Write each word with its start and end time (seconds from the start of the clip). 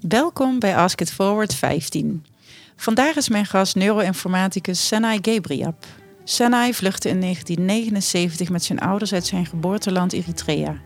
Welkom 0.00 0.58
bij 0.58 0.76
Ask 0.76 1.00
It 1.00 1.12
Forward 1.12 1.54
15. 1.54 2.24
Vandaag 2.76 3.16
is 3.16 3.28
mijn 3.28 3.46
gast 3.46 3.74
neuroinformaticus 3.74 4.86
Senai 4.86 5.18
Gebriab. 5.22 5.86
Senai 6.24 6.74
vluchtte 6.74 7.08
in 7.08 7.20
1979 7.20 8.50
met 8.50 8.64
zijn 8.64 8.78
ouders 8.78 9.12
uit 9.12 9.26
zijn 9.26 9.46
geboorteland 9.46 10.12
Eritrea. 10.12 10.80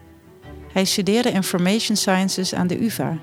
Hij 0.73 0.85
studeerde 0.85 1.31
Information 1.31 1.97
Sciences 1.97 2.55
aan 2.55 2.67
de 2.67 2.85
UvA, 2.85 3.19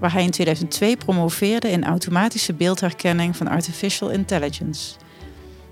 waar 0.00 0.12
hij 0.12 0.22
in 0.22 0.30
2002 0.30 0.96
promoveerde 0.96 1.70
in 1.70 1.84
automatische 1.84 2.52
beeldherkenning 2.52 3.36
van 3.36 3.48
artificial 3.48 4.10
intelligence. 4.10 4.94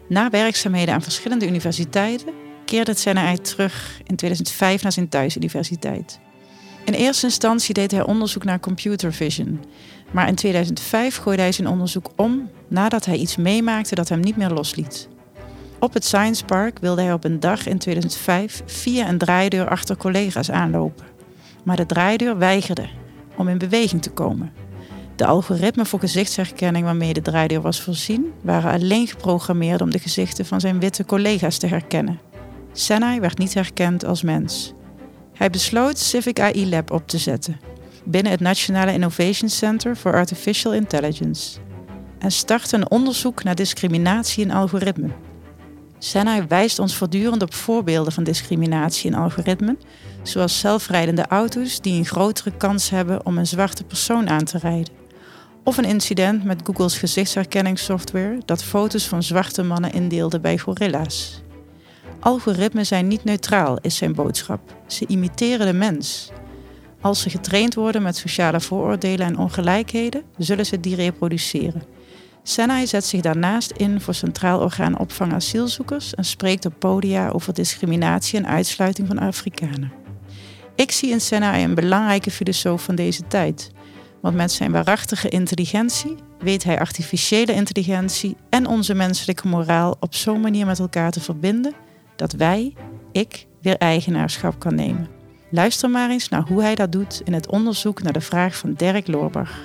Na 0.08 0.30
werkzaamheden 0.30 0.94
aan 0.94 1.02
verschillende 1.02 1.46
universiteiten 1.46 2.34
keerde 2.64 2.94
Senai 2.94 3.38
terug 3.38 4.00
in 4.04 4.16
2005 4.16 4.82
naar 4.82 4.92
zijn 4.92 5.08
thuisuniversiteit. 5.08 6.20
In 6.84 6.92
eerste 6.92 7.26
instantie 7.26 7.74
deed 7.74 7.90
hij 7.90 8.04
onderzoek 8.04 8.44
naar 8.44 8.60
computer 8.60 9.12
vision. 9.12 9.64
Maar 10.10 10.28
in 10.28 10.34
2005 10.34 11.16
gooide 11.16 11.42
hij 11.42 11.52
zijn 11.52 11.68
onderzoek 11.68 12.10
om 12.16 12.50
nadat 12.68 13.04
hij 13.04 13.16
iets 13.16 13.36
meemaakte 13.36 13.94
dat 13.94 14.08
hem 14.08 14.20
niet 14.20 14.36
meer 14.36 14.50
losliet. 14.50 15.08
Op 15.78 15.94
het 15.94 16.04
Science 16.04 16.44
Park 16.44 16.78
wilde 16.78 17.02
hij 17.02 17.12
op 17.12 17.24
een 17.24 17.40
dag 17.40 17.66
in 17.66 17.78
2005 17.78 18.62
via 18.66 19.08
een 19.08 19.18
draaideur 19.18 19.68
achter 19.68 19.96
collega's 19.96 20.50
aanlopen. 20.50 21.06
Maar 21.64 21.76
de 21.76 21.86
draaideur 21.86 22.38
weigerde 22.38 22.88
om 23.36 23.48
in 23.48 23.58
beweging 23.58 24.02
te 24.02 24.10
komen. 24.10 24.52
De 25.16 25.26
algoritmen 25.26 25.86
voor 25.86 26.00
gezichtsherkenning 26.00 26.84
waarmee 26.84 27.12
de 27.12 27.22
draaideur 27.22 27.60
was 27.60 27.80
voorzien, 27.80 28.32
waren 28.42 28.72
alleen 28.72 29.06
geprogrammeerd 29.06 29.80
om 29.80 29.90
de 29.90 29.98
gezichten 29.98 30.46
van 30.46 30.60
zijn 30.60 30.80
witte 30.80 31.04
collega's 31.04 31.58
te 31.58 31.66
herkennen. 31.66 32.20
Senai 32.72 33.20
werd 33.20 33.38
niet 33.38 33.54
herkend 33.54 34.04
als 34.04 34.22
mens. 34.22 34.74
Hij 35.40 35.50
besloot 35.50 35.98
Civic 35.98 36.40
AI 36.40 36.68
Lab 36.68 36.90
op 36.90 37.08
te 37.08 37.18
zetten 37.18 37.60
binnen 38.04 38.32
het 38.32 38.40
Nationale 38.40 38.92
Innovation 38.92 39.48
Center 39.48 39.96
for 39.96 40.14
Artificial 40.14 40.74
Intelligence 40.74 41.58
en 42.18 42.32
startte 42.32 42.76
een 42.76 42.90
onderzoek 42.90 43.42
naar 43.42 43.54
discriminatie 43.54 44.44
in 44.44 44.50
algoritmen. 44.50 45.14
Senai 45.98 46.44
wijst 46.48 46.78
ons 46.78 46.96
voortdurend 46.96 47.42
op 47.42 47.54
voorbeelden 47.54 48.12
van 48.12 48.24
discriminatie 48.24 49.10
in 49.10 49.16
algoritmen, 49.16 49.78
zoals 50.22 50.58
zelfrijdende 50.58 51.26
auto's 51.26 51.80
die 51.80 51.98
een 51.98 52.06
grotere 52.06 52.56
kans 52.56 52.90
hebben 52.90 53.26
om 53.26 53.38
een 53.38 53.46
zwarte 53.46 53.84
persoon 53.84 54.28
aan 54.28 54.44
te 54.44 54.58
rijden. 54.58 54.94
Of 55.64 55.76
een 55.76 55.84
incident 55.84 56.44
met 56.44 56.60
Google's 56.64 56.98
gezichtsherkenningssoftware 56.98 58.38
dat 58.44 58.64
foto's 58.64 59.06
van 59.06 59.22
zwarte 59.22 59.62
mannen 59.62 59.92
indeelde 59.92 60.40
bij 60.40 60.58
gorilla's. 60.58 61.42
Algoritmen 62.20 62.86
zijn 62.86 63.08
niet 63.08 63.24
neutraal, 63.24 63.78
is 63.80 63.96
zijn 63.96 64.14
boodschap. 64.14 64.60
Ze 64.86 65.04
imiteren 65.06 65.66
de 65.66 65.72
mens. 65.72 66.30
Als 67.00 67.20
ze 67.20 67.30
getraind 67.30 67.74
worden 67.74 68.02
met 68.02 68.16
sociale 68.16 68.60
vooroordelen 68.60 69.26
en 69.26 69.38
ongelijkheden, 69.38 70.22
zullen 70.38 70.66
ze 70.66 70.80
die 70.80 70.94
reproduceren. 70.94 71.82
Senai 72.42 72.86
zet 72.86 73.04
zich 73.04 73.20
daarnaast 73.20 73.70
in 73.70 74.00
voor 74.00 74.14
Centraal 74.14 74.60
Orgaan 74.60 74.98
Opvang 74.98 75.32
Asielzoekers 75.32 76.14
en 76.14 76.24
spreekt 76.24 76.66
op 76.66 76.74
podia 76.78 77.28
over 77.28 77.54
discriminatie 77.54 78.38
en 78.38 78.46
uitsluiting 78.46 79.08
van 79.08 79.18
Afrikanen. 79.18 79.92
Ik 80.74 80.90
zie 80.90 81.10
in 81.10 81.20
Senai 81.20 81.64
een 81.64 81.74
belangrijke 81.74 82.30
filosoof 82.30 82.82
van 82.82 82.94
deze 82.94 83.26
tijd. 83.26 83.70
Want 84.20 84.34
met 84.34 84.52
zijn 84.52 84.72
waarachtige 84.72 85.28
intelligentie 85.28 86.14
weet 86.38 86.64
hij 86.64 86.78
artificiële 86.78 87.52
intelligentie 87.52 88.36
en 88.50 88.66
onze 88.66 88.94
menselijke 88.94 89.48
moraal 89.48 89.96
op 90.00 90.14
zo'n 90.14 90.40
manier 90.40 90.66
met 90.66 90.78
elkaar 90.78 91.10
te 91.10 91.20
verbinden 91.20 91.74
dat 92.20 92.32
wij, 92.32 92.74
ik, 93.12 93.46
weer 93.60 93.76
eigenaarschap 93.76 94.58
kan 94.58 94.74
nemen. 94.74 95.08
Luister 95.50 95.90
maar 95.90 96.10
eens 96.10 96.28
naar 96.28 96.42
hoe 96.48 96.62
hij 96.62 96.74
dat 96.74 96.92
doet 96.92 97.20
in 97.24 97.32
het 97.32 97.48
onderzoek 97.48 98.02
naar 98.02 98.12
de 98.12 98.20
vraag 98.20 98.56
van 98.56 98.74
Dirk 98.74 99.06
Loorbach. 99.06 99.58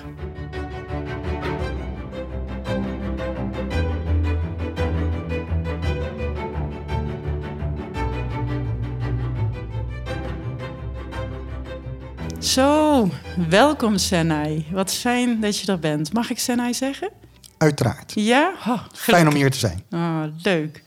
Zo, 12.38 13.08
welkom 13.48 13.98
Senai. 13.98 14.66
Wat 14.72 14.94
fijn 14.94 15.40
dat 15.40 15.58
je 15.58 15.72
er 15.72 15.78
bent. 15.78 16.12
Mag 16.12 16.30
ik 16.30 16.38
Senai 16.38 16.74
zeggen? 16.74 17.10
Uiteraard. 17.58 18.12
Ja? 18.14 18.52
Oh, 18.66 18.82
fijn 18.92 19.28
om 19.28 19.34
hier 19.34 19.50
te 19.50 19.58
zijn. 19.58 19.82
Oh, 19.90 20.22
leuk. 20.42 20.82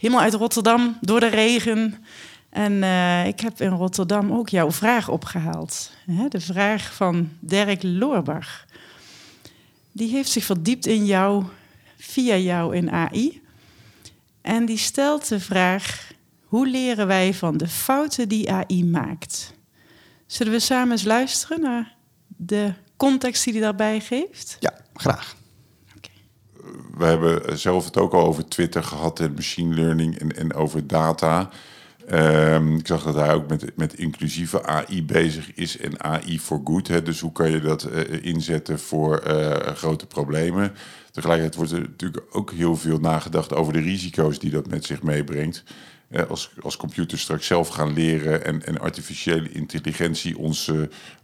Helemaal 0.00 0.22
uit 0.22 0.34
Rotterdam, 0.34 0.98
door 1.00 1.20
de 1.20 1.26
regen. 1.26 2.04
En 2.50 2.72
uh, 2.72 3.26
ik 3.26 3.40
heb 3.40 3.60
in 3.60 3.68
Rotterdam 3.68 4.32
ook 4.32 4.48
jouw 4.48 4.72
vraag 4.72 5.08
opgehaald. 5.08 5.92
Hè? 6.10 6.28
De 6.28 6.40
vraag 6.40 6.94
van 6.94 7.28
Dirk 7.40 7.82
Loorbach. 7.82 8.64
Die 9.92 10.10
heeft 10.10 10.30
zich 10.30 10.44
verdiept 10.44 10.86
in 10.86 11.06
jou, 11.06 11.44
via 11.98 12.36
jou 12.36 12.76
in 12.76 12.90
AI. 12.90 13.42
En 14.40 14.66
die 14.66 14.78
stelt 14.78 15.28
de 15.28 15.40
vraag: 15.40 16.12
hoe 16.44 16.68
leren 16.68 17.06
wij 17.06 17.34
van 17.34 17.56
de 17.56 17.68
fouten 17.68 18.28
die 18.28 18.52
AI 18.52 18.84
maakt? 18.84 19.54
Zullen 20.26 20.52
we 20.52 20.60
samen 20.60 20.92
eens 20.92 21.04
luisteren 21.04 21.60
naar 21.60 21.94
de 22.26 22.72
context 22.96 23.44
die 23.44 23.52
hij 23.52 23.62
daarbij 23.62 24.00
geeft? 24.00 24.56
Ja, 24.60 24.74
graag. 24.94 25.36
We 26.96 27.04
hebben 27.04 27.58
zelf 27.58 27.84
het 27.84 27.96
ook 27.96 28.12
al 28.12 28.26
over 28.26 28.48
Twitter 28.48 28.82
gehad 28.82 29.20
en 29.20 29.34
machine 29.34 29.74
learning 29.74 30.18
en, 30.18 30.54
over 30.54 30.86
data. 30.86 31.50
Um, 32.12 32.76
ik 32.76 32.86
zag 32.86 33.02
dat 33.02 33.14
hij 33.14 33.34
ook 33.34 33.48
met, 33.48 33.76
met 33.76 33.94
inclusieve 33.94 34.64
AI 34.64 35.04
bezig 35.04 35.54
is 35.54 35.78
en 35.78 36.02
AI 36.02 36.40
for 36.40 36.60
good. 36.64 36.88
Hè. 36.88 37.02
Dus 37.02 37.20
hoe 37.20 37.32
kan 37.32 37.50
je 37.50 37.60
dat 37.60 37.88
uh, 37.92 38.24
inzetten 38.24 38.78
voor 38.78 39.22
uh, 39.26 39.50
grote 39.56 40.06
problemen? 40.06 40.72
Tegelijkertijd 41.10 41.56
wordt 41.56 41.72
er 41.72 41.80
natuurlijk 41.80 42.24
ook 42.30 42.50
heel 42.50 42.76
veel 42.76 42.98
nagedacht 42.98 43.54
over 43.54 43.72
de 43.72 43.80
risico's 43.80 44.38
die 44.38 44.50
dat 44.50 44.70
met 44.70 44.84
zich 44.84 45.02
meebrengt. 45.02 45.64
Als, 46.28 46.50
als 46.62 46.76
computers 46.76 47.22
straks 47.22 47.46
zelf 47.46 47.68
gaan 47.68 47.92
leren 47.92 48.44
en, 48.44 48.66
en 48.66 48.80
artificiële 48.80 49.52
intelligentie 49.52 50.38
ons 50.38 50.70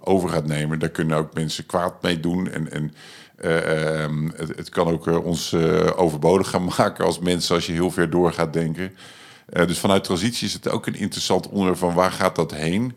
over 0.00 0.28
gaat 0.28 0.46
nemen, 0.46 0.78
daar 0.78 0.88
kunnen 0.88 1.16
ook 1.16 1.34
mensen 1.34 1.66
kwaad 1.66 2.02
mee 2.02 2.20
doen. 2.20 2.50
En, 2.50 2.72
en 2.72 2.82
ehm, 2.82 2.88
het, 3.36 4.56
het, 4.56 4.68
kan 4.68 4.88
ook 4.88 5.24
ons 5.24 5.54
overbodig 5.96 6.48
gaan 6.48 6.64
maken 6.78 7.04
als 7.04 7.18
mensen 7.18 7.54
als 7.54 7.66
je 7.66 7.72
heel 7.72 7.90
ver 7.90 8.10
door 8.10 8.32
gaat 8.32 8.52
denken. 8.52 8.96
Dus 9.46 9.78
vanuit 9.78 10.04
transitie 10.04 10.46
is 10.46 10.52
het 10.52 10.68
ook 10.68 10.86
een 10.86 10.94
interessant 10.94 11.48
onderwerp 11.48 11.78
van 11.78 11.94
waar 11.94 12.12
gaat 12.12 12.36
dat 12.36 12.54
heen. 12.54 12.96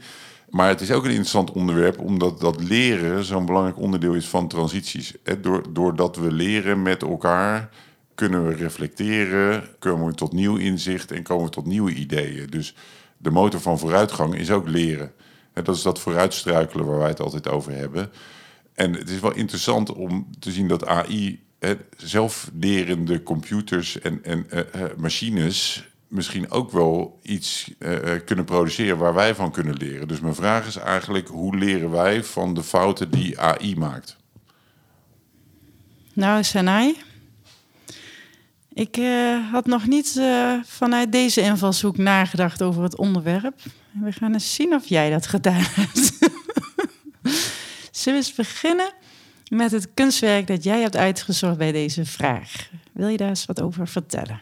Maar 0.50 0.68
het 0.68 0.82
is 0.82 0.92
ook 0.92 1.04
een 1.04 1.10
interessant 1.10 1.52
onderwerp 1.52 2.00
omdat 2.00 2.40
dat 2.40 2.64
leren 2.64 3.24
zo'n 3.24 3.46
belangrijk 3.46 3.78
onderdeel 3.78 4.14
is 4.14 4.28
van 4.28 4.48
transities. 4.48 5.14
Door, 5.42 5.64
doordat 5.74 6.16
we 6.16 6.32
leren 6.32 6.82
met 6.82 7.02
elkaar 7.02 7.70
kunnen 8.16 8.48
we 8.48 8.56
reflecteren, 8.56 9.64
komen 9.80 10.08
we 10.08 10.14
tot 10.14 10.32
nieuw 10.32 10.56
inzicht 10.56 11.12
en 11.12 11.24
komen 11.24 11.46
we 11.46 11.52
tot 11.52 11.66
nieuwe 11.66 11.94
ideeën. 11.94 12.48
Dus 12.48 12.76
de 13.18 13.32
motor 13.32 13.60
van 13.60 13.80
vooruitgang 13.80 14.36
is 14.36 14.52
ook 14.52 14.68
leren. 14.68 15.12
Dat 15.54 15.76
is 15.76 15.82
dat 15.82 16.00
vooruitstruikelen 16.00 16.86
waar 16.86 17.00
wij 17.00 17.08
het 17.08 17.20
altijd 17.20 17.48
over 17.48 17.72
hebben. 17.72 18.12
En 18.80 18.94
het 18.94 19.10
is 19.10 19.20
wel 19.20 19.34
interessant 19.34 19.94
om 19.94 20.28
te 20.40 20.52
zien 20.52 20.68
dat 20.68 20.86
AI, 20.86 21.40
zelflerende 21.98 23.24
computers 23.24 24.00
en, 24.00 24.24
en 24.24 24.46
uh, 24.54 24.64
machines 24.98 25.88
misschien 26.08 26.52
ook 26.52 26.72
wel 26.72 27.20
iets 27.22 27.72
uh, 27.80 27.98
kunnen 28.26 28.46
produceren 28.46 28.98
waar 28.98 29.14
wij 29.14 29.36
van 29.36 29.52
kunnen 29.52 29.76
leren. 29.76 30.08
Dus 30.08 30.20
mijn 30.20 30.36
vraag 30.36 30.68
is 30.68 30.76
eigenlijk, 30.76 31.28
hoe 31.28 31.58
leren 31.58 31.92
wij 31.92 32.24
van 32.24 32.54
de 32.54 32.64
fouten 32.64 33.12
die 33.12 33.40
AI 33.40 33.76
maakt? 33.76 34.18
Nou, 36.14 36.44
Sanai, 36.44 36.98
ik 38.74 39.00
had 39.52 39.66
nog 39.66 39.88
niet 39.88 40.22
vanuit 40.66 41.12
deze 41.12 41.42
invalshoek 41.42 41.98
nagedacht 41.98 42.62
over 42.62 42.84
het 42.84 42.98
onderwerp. 42.98 43.62
We 43.92 44.12
gaan 44.12 44.34
eens 44.34 44.56
zien 44.56 44.74
of 44.74 44.88
jij 44.88 45.10
dat 45.10 45.28
gedaan 45.28 45.64
hebt. 45.64 46.18
Zullen 48.00 48.20
we 48.20 48.26
eens 48.26 48.36
beginnen 48.36 48.94
met 49.48 49.72
het 49.72 49.88
kunstwerk 49.94 50.48
dat 50.48 50.64
jij 50.64 50.82
hebt 50.82 50.96
uitgezocht 50.96 51.58
bij 51.58 51.72
deze 51.72 52.06
vraag? 52.06 52.70
Wil 52.92 53.08
je 53.08 53.18
daar 53.18 53.30
eens 53.30 53.46
wat 53.46 53.62
over 53.62 53.88
vertellen? 53.88 54.42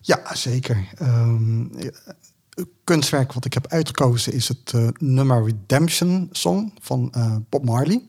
Ja, 0.00 0.34
zeker. 0.34 0.88
Um, 1.02 1.70
kunstwerk 2.84 3.32
wat 3.32 3.44
ik 3.44 3.54
heb 3.54 3.66
uitgekozen 3.66 4.32
is 4.32 4.48
het 4.48 4.72
uh, 4.74 4.88
nummer 4.98 5.44
Redemption 5.44 6.28
Song 6.32 6.72
van 6.80 7.12
uh, 7.16 7.36
Bob 7.48 7.64
Marley. 7.64 8.02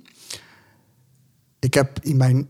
Ik 1.60 1.74
heb 1.74 2.00
in 2.02 2.18
mijn 2.18 2.48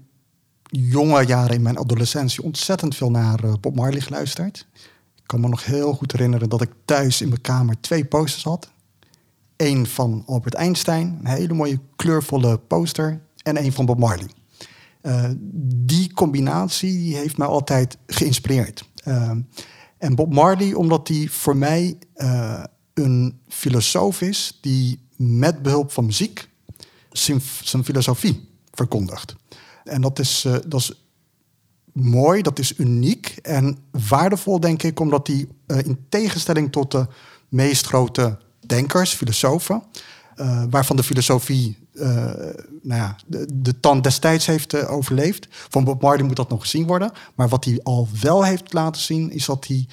jonge 0.64 1.26
jaren, 1.26 1.56
in 1.56 1.62
mijn 1.62 1.78
adolescentie, 1.78 2.44
ontzettend 2.44 2.96
veel 2.96 3.12
naar 3.12 3.44
uh, 3.44 3.54
Bob 3.62 3.76
Marley 3.76 4.02
geluisterd. 4.02 4.68
Ik 5.16 5.24
kan 5.26 5.40
me 5.40 5.48
nog 5.48 5.66
heel 5.66 5.94
goed 5.94 6.12
herinneren 6.12 6.50
dat 6.50 6.62
ik 6.62 6.72
thuis 6.86 7.22
in 7.22 7.30
mijn 7.30 7.42
kamer 7.42 7.82
twee 7.82 8.06
posters 8.06 8.44
had. 8.44 8.72
Eén 9.60 9.88
van 9.88 10.24
Albert 10.26 10.54
Einstein, 10.54 11.20
een 11.20 11.28
hele 11.28 11.54
mooie 11.54 11.80
kleurvolle 11.96 12.58
poster, 12.58 13.22
en 13.44 13.58
één 13.58 13.74
van 13.74 13.86
Bob 13.86 14.00
Marley. 14.00 14.30
die 15.86 16.14
combinatie 16.14 17.16
heeft 17.16 17.38
mij 17.38 17.48
altijd 17.48 17.98
geïnspireerd. 18.08 18.90
Ehm, 19.04 19.42
en 19.98 20.16
Bob 20.16 20.34
Marley, 20.34 20.74
omdat 20.74 21.08
hij 21.08 21.28
voor 21.30 21.58
mij 21.58 21.98
uh, 22.16 22.64
een 22.94 23.40
filosoof 23.48 24.22
is 24.22 24.58
die 24.62 25.08
met 25.16 25.62
behulp 25.62 25.92
van 25.92 26.06
muziek 26.06 26.50
zijn, 27.12 27.42
filosofie 27.84 28.50
verkondigt. 28.72 29.36
En 29.84 30.02
dat 30.02 30.20
is, 30.20 30.48
dat 30.68 30.80
is 30.80 31.10
mooi, 31.94 32.42
dat 32.42 32.60
is 32.60 32.78
uniek 32.78 33.28
en 33.42 33.78
waardevol, 33.92 34.60
denk 34.60 34.84
ik, 34.84 35.00
omdat 35.00 35.28
hij 35.28 35.48
in 35.68 36.06
tegenstelling 36.10 36.72
tot 36.72 36.92
de 36.92 37.08
meest 37.50 37.86
grote 37.86 38.40
denkers, 38.70 39.14
filosofen, 39.14 39.84
uh, 40.36 40.64
waarvan 40.70 40.96
de 40.96 41.04
filosofie 41.04 41.78
uh, 41.94 42.06
nou 42.82 43.02
ja, 43.02 43.16
de, 43.26 43.48
de 43.54 43.80
tand 43.80 44.04
destijds 44.04 44.46
heeft 44.46 44.74
uh, 44.74 44.92
overleefd. 44.92 45.48
Van 45.50 45.84
Bob 45.84 46.02
Marley 46.02 46.26
moet 46.26 46.36
dat 46.36 46.50
nog 46.50 46.62
gezien 46.62 46.88
worden. 46.88 47.12
Maar 47.36 47.48
wat 47.50 47.66
hij 47.66 47.80
al 47.84 48.08
wel 48.22 48.46
heeft 48.46 48.74
laten 48.74 49.02
zien, 49.02 49.32
is 49.32 49.46
dat 49.46 49.68
hij 49.68 49.88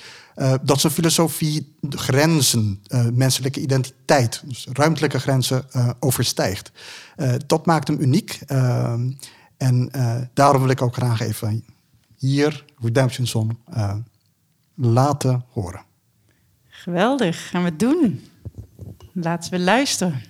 dat 0.62 0.80
zijn 0.80 0.92
filosofie 0.92 1.74
grenzen, 1.88 2.82
menselijke 3.12 3.60
identiteit, 3.60 4.42
dus 4.44 4.66
ruimtelijke 4.72 5.18
grenzen 5.18 5.64
overstijgt. 6.00 6.72
dat 7.46 7.66
maakt 7.66 7.88
hem 7.88 8.00
uniek. 8.00 8.40
en 9.56 9.90
daarom 10.34 10.60
wil 10.60 10.70
ik 10.70 10.82
ook 10.82 10.94
graag 10.94 11.20
even 11.20 11.64
hier 12.16 12.64
Redemption 12.80 13.26
Song 13.26 13.58
laten 14.74 15.44
horen. 15.50 15.84
Geweldig, 16.68 17.48
gaan 17.48 17.62
we 17.62 17.68
het 17.68 17.78
doen. 17.78 18.20
Laten 19.18 19.50
we 19.50 19.58
luisteren. 19.58 20.22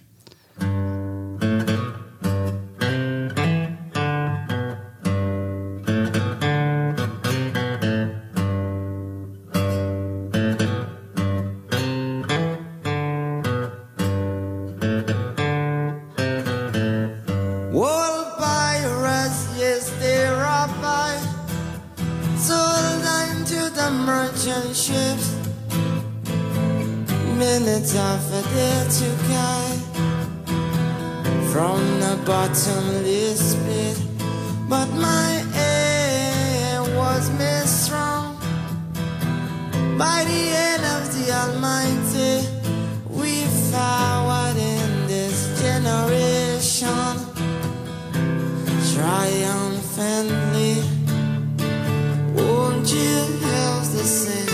You 52.96 53.38
help 53.43 53.84
the 53.93 54.04
same? 54.04 54.45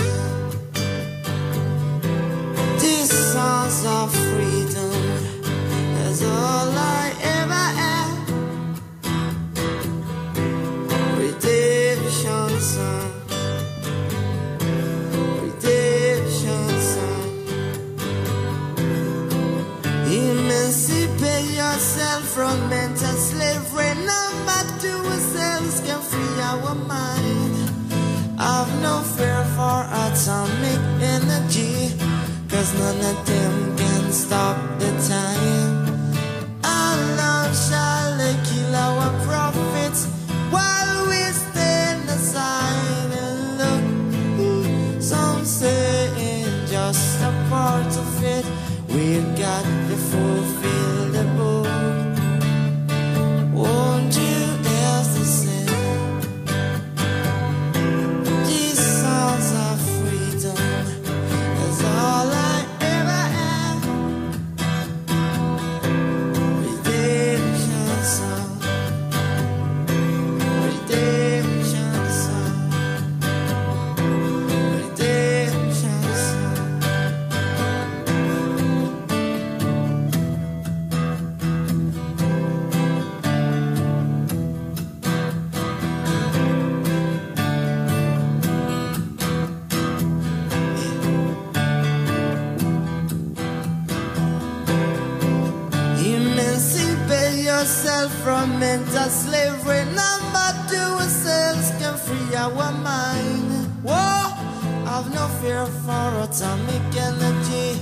Yourself 97.62 98.12
from 98.24 98.58
mental 98.58 99.08
slavery. 99.08 99.84
None 99.94 100.24
but 100.32 100.74
ourselves 100.74 101.70
can 101.78 101.96
free 101.96 102.34
our 102.34 102.72
mind. 102.72 103.70
Whoa, 103.86 104.34
I've 104.84 105.08
no 105.14 105.28
fear 105.40 105.66
for 105.84 106.08
atomic 106.26 106.82
energy. 107.08 107.78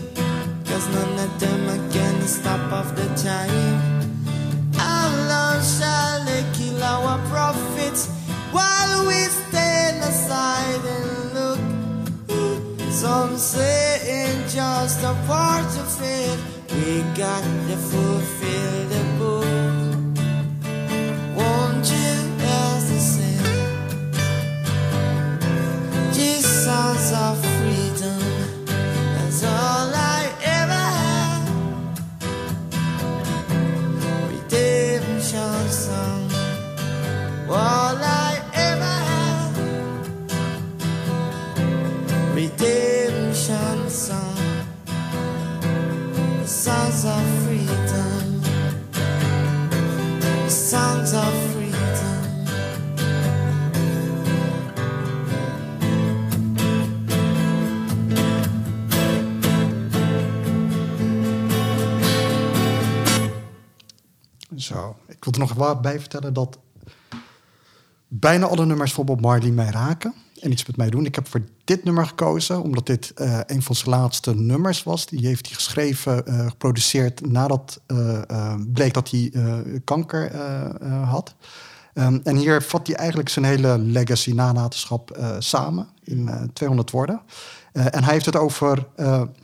Cause 0.67 0.87
none 0.95 1.19
of 1.25 1.33
them 1.41 1.91
can 1.91 2.21
stop 2.27 2.61
off 2.71 2.95
the 2.95 3.09
time. 3.17 3.81
Allah 4.79 5.63
shall 5.65 6.27
they 6.27 6.45
kill 6.53 6.83
our 6.83 7.17
prophets 7.31 8.07
while 8.53 9.07
we 9.07 9.21
stand 9.49 10.05
aside 10.05 10.85
and 10.97 11.09
look. 11.39 12.93
Some 12.93 13.39
say 13.39 13.97
it's 14.05 14.55
just 14.55 15.03
a 15.05 15.15
part 15.27 15.73
of 15.79 16.03
it. 16.03 16.39
We 16.71 17.01
got 17.17 17.43
to 17.43 17.77
fulfill 17.79 18.89
the 18.93 19.05
book. 19.19 19.60
Zo, 64.61 64.97
ik 65.07 65.25
wil 65.25 65.33
er 65.33 65.39
nog 65.39 65.53
wat 65.53 65.83
bij 65.83 66.01
vertellen 66.01 66.33
dat 66.33 66.59
bijna 68.09 68.47
alle 68.47 68.67
nummers 68.67 68.93
van 68.93 69.05
Bob 69.05 69.21
Marley 69.21 69.51
mij 69.51 69.71
raken 69.71 70.15
en 70.41 70.53
iets 70.53 70.67
met 70.67 70.77
mij 70.77 70.91
doen. 70.91 71.07
Ik 71.07 71.15
heb 71.15 71.29
voor 71.29 71.45
dit 71.65 71.85
nummer 71.85 72.07
gekozen, 72.07 72.63
omdat 72.63 72.87
dit 72.87 73.13
eh, 73.15 73.41
een 73.47 73.63
van 73.63 73.75
zijn 73.75 73.91
laatste 73.91 74.35
nummers 74.35 74.83
was. 74.83 75.07
Die 75.07 75.27
heeft 75.27 75.47
hij 75.47 75.55
geschreven, 75.55 76.27
eh, 76.27 76.47
geproduceerd 76.49 77.31
nadat 77.31 77.81
eh, 77.87 78.55
bleek 78.73 78.95
dat 78.95 79.11
hij 79.11 79.33
kanker 79.85 80.37
had. 81.05 81.35
Ehm, 81.95 82.19
en 82.25 82.37
hier 82.37 82.63
vat 82.63 82.87
hij 82.87 82.97
eigenlijk 82.97 83.29
zijn 83.29 83.45
hele 83.45 83.79
legacy 83.79 84.33
nalatenschap 84.33 85.19
samen 85.39 85.89
in 86.11 86.29
eh, 86.29 86.43
200 86.53 86.91
woorden. 86.91 87.21
En 87.73 88.05
hij 88.05 88.13
heeft 88.13 88.27
het 88.27 88.37
over 88.37 88.87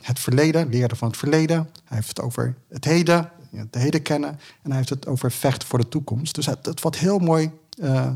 het 0.01 0.19
verleden, 0.19 0.69
leren 0.69 0.97
van 0.97 1.07
het 1.07 1.17
verleden. 1.17 1.57
Hij 1.83 1.97
heeft 1.97 2.07
het 2.07 2.21
over 2.21 2.55
het 2.69 2.85
heden, 2.85 3.29
het 3.57 3.75
heden 3.75 4.01
kennen. 4.01 4.29
En 4.29 4.69
hij 4.69 4.75
heeft 4.75 4.89
het 4.89 5.07
over 5.07 5.31
vechten 5.31 5.67
voor 5.67 5.79
de 5.79 5.89
toekomst. 5.89 6.35
Dus 6.35 6.45
het, 6.45 6.65
het 6.65 6.81
wat 6.81 6.97
heel 6.97 7.19
mooi 7.19 7.51
eh, 7.79 8.11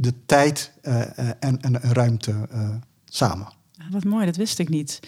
de 0.00 0.14
tijd 0.26 0.72
eh, 0.82 1.18
eh, 1.18 1.28
en, 1.40 1.60
en 1.60 1.80
ruimte 1.80 2.34
eh, 2.50 2.68
samen. 3.04 3.46
Ah, 3.78 3.90
Wat 3.90 4.04
mooi, 4.04 4.26
dat 4.26 4.36
wist 4.36 4.58
ik 4.58 4.68
niet. 4.68 5.00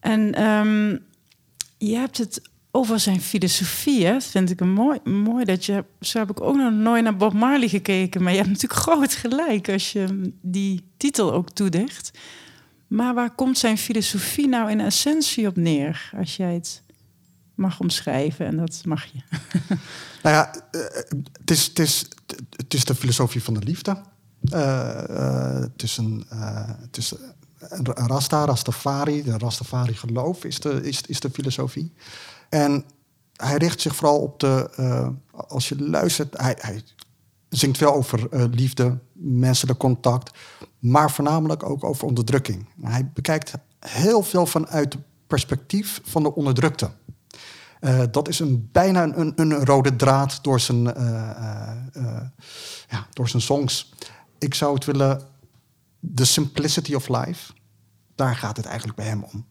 En 0.00 0.34
ehm, 0.34 0.96
je 1.78 1.96
hebt 1.96 2.18
het 2.18 2.42
over 2.70 3.00
zijn 3.00 3.20
filosofie, 3.20 4.06
hè? 4.06 4.20
Vind 4.20 4.50
ik 4.50 4.60
mooi, 4.60 4.98
mooi 5.04 5.44
dat 5.44 5.64
je... 5.64 5.84
Zo 6.00 6.18
heb 6.18 6.30
ik 6.30 6.40
ook 6.40 6.56
nog 6.56 6.72
nooit 6.72 7.02
naar 7.02 7.16
Bob 7.16 7.32
Marley 7.32 7.68
gekeken. 7.68 8.22
Maar 8.22 8.32
je 8.32 8.38
hebt 8.38 8.50
natuurlijk 8.50 8.80
groot 8.88 9.14
gelijk 9.14 9.68
als 9.68 9.92
je 9.92 10.32
die 10.40 10.84
titel 10.96 11.32
ook 11.32 11.50
toedicht. 11.50 12.18
Maar 12.86 13.14
waar 13.14 13.30
komt 13.30 13.58
zijn 13.58 13.78
filosofie 13.78 14.48
nou 14.48 14.70
in 14.70 14.80
essentie 14.80 15.46
op 15.46 15.56
neer? 15.56 16.10
Als 16.16 16.36
jij 16.36 16.54
het 16.54 16.82
mag 17.58 17.80
omschrijven, 17.80 18.46
en 18.46 18.56
dat 18.56 18.80
mag 18.84 19.04
je. 19.04 19.20
Nou 20.22 20.34
ja, 20.36 20.54
eh, 20.70 20.80
het, 21.40 21.50
is, 21.50 21.66
het, 21.66 21.78
is, 21.78 22.08
het 22.56 22.74
is 22.74 22.84
de 22.84 22.94
filosofie 22.94 23.42
van 23.42 23.54
de 23.54 23.60
liefde. 23.60 24.02
Eh, 24.42 25.08
eh, 25.08 25.60
het 25.60 25.82
is 25.82 25.96
een, 25.96 26.24
het 26.80 26.96
is 26.96 27.14
een 27.58 27.84
Rasta, 27.84 28.44
Rastafari, 28.44 29.22
de 29.22 29.38
Rastafari 29.38 29.94
geloof 29.94 30.44
is 30.44 30.60
de, 30.60 30.82
is, 30.82 31.00
is 31.06 31.20
de 31.20 31.30
filosofie. 31.30 31.92
En 32.48 32.84
hij 33.36 33.56
richt 33.56 33.80
zich 33.80 33.96
vooral 33.96 34.18
op 34.18 34.40
de, 34.40 34.70
als 35.30 35.68
je 35.68 35.82
luistert, 35.82 36.38
hij, 36.40 36.56
hij 36.60 36.82
zingt 37.48 37.78
veel 37.78 37.94
over 37.94 38.48
liefde, 38.50 38.98
menselijk 39.12 39.78
contact, 39.78 40.38
maar 40.78 41.10
voornamelijk 41.10 41.62
ook 41.62 41.84
over 41.84 42.06
onderdrukking. 42.06 42.68
Hij 42.80 43.10
bekijkt 43.14 43.52
heel 43.78 44.22
veel 44.22 44.46
vanuit 44.46 44.92
het 44.92 45.02
perspectief 45.26 46.00
van 46.04 46.22
de 46.22 46.34
onderdrukte. 46.34 46.90
Eh, 47.80 48.02
dat 48.10 48.28
is 48.28 48.38
een, 48.38 48.68
bijna 48.72 49.02
een, 49.02 49.32
een, 49.36 49.64
rode 49.64 49.96
draad 49.96 50.38
door 50.42 50.60
zijn, 50.60 50.94
eh, 50.94 51.70
eh, 51.92 52.20
ja, 52.88 53.06
door 53.12 53.28
zijn 53.28 53.42
songs. 53.42 53.92
Ik 54.38 54.54
zou 54.54 54.74
het 54.74 54.84
willen... 54.84 55.22
The 56.14 56.24
simplicity 56.24 56.94
of 56.94 57.08
life. 57.08 57.52
Daar 58.14 58.36
gaat 58.36 58.56
het 58.56 58.66
eigenlijk 58.66 58.96
bij 58.96 59.06
hem 59.06 59.24
om. 59.32 59.46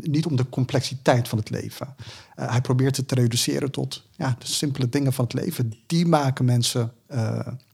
Niet 0.00 0.26
om 0.26 0.36
de 0.36 0.48
complexiteit 0.48 1.28
van 1.28 1.38
het 1.38 1.50
leven. 1.50 1.94
Hij 2.34 2.60
probeert 2.60 2.96
het 2.96 3.08
te 3.08 3.14
reduceren 3.14 3.70
tot 3.70 4.06
ja, 4.10 4.36
de 4.38 4.46
simpele 4.46 4.88
dingen 4.88 5.12
van 5.12 5.24
het 5.24 5.32
leven. 5.32 5.72
Die 5.86 6.06
maken 6.06 6.44
mensen 6.44 6.92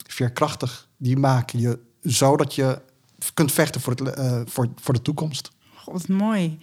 veerkrachtig. 0.06 0.88
Die 0.96 1.16
maken 1.16 1.60
je 1.60 1.78
zodat 2.00 2.54
je 2.54 2.82
kunt 3.34 3.52
vechten 3.52 3.80
voor, 3.80 3.92
het, 3.92 4.50
voor, 4.50 4.68
voor 4.74 4.94
de 4.94 5.02
toekomst. 5.02 5.50
God, 5.74 6.08
mooi. 6.08 6.58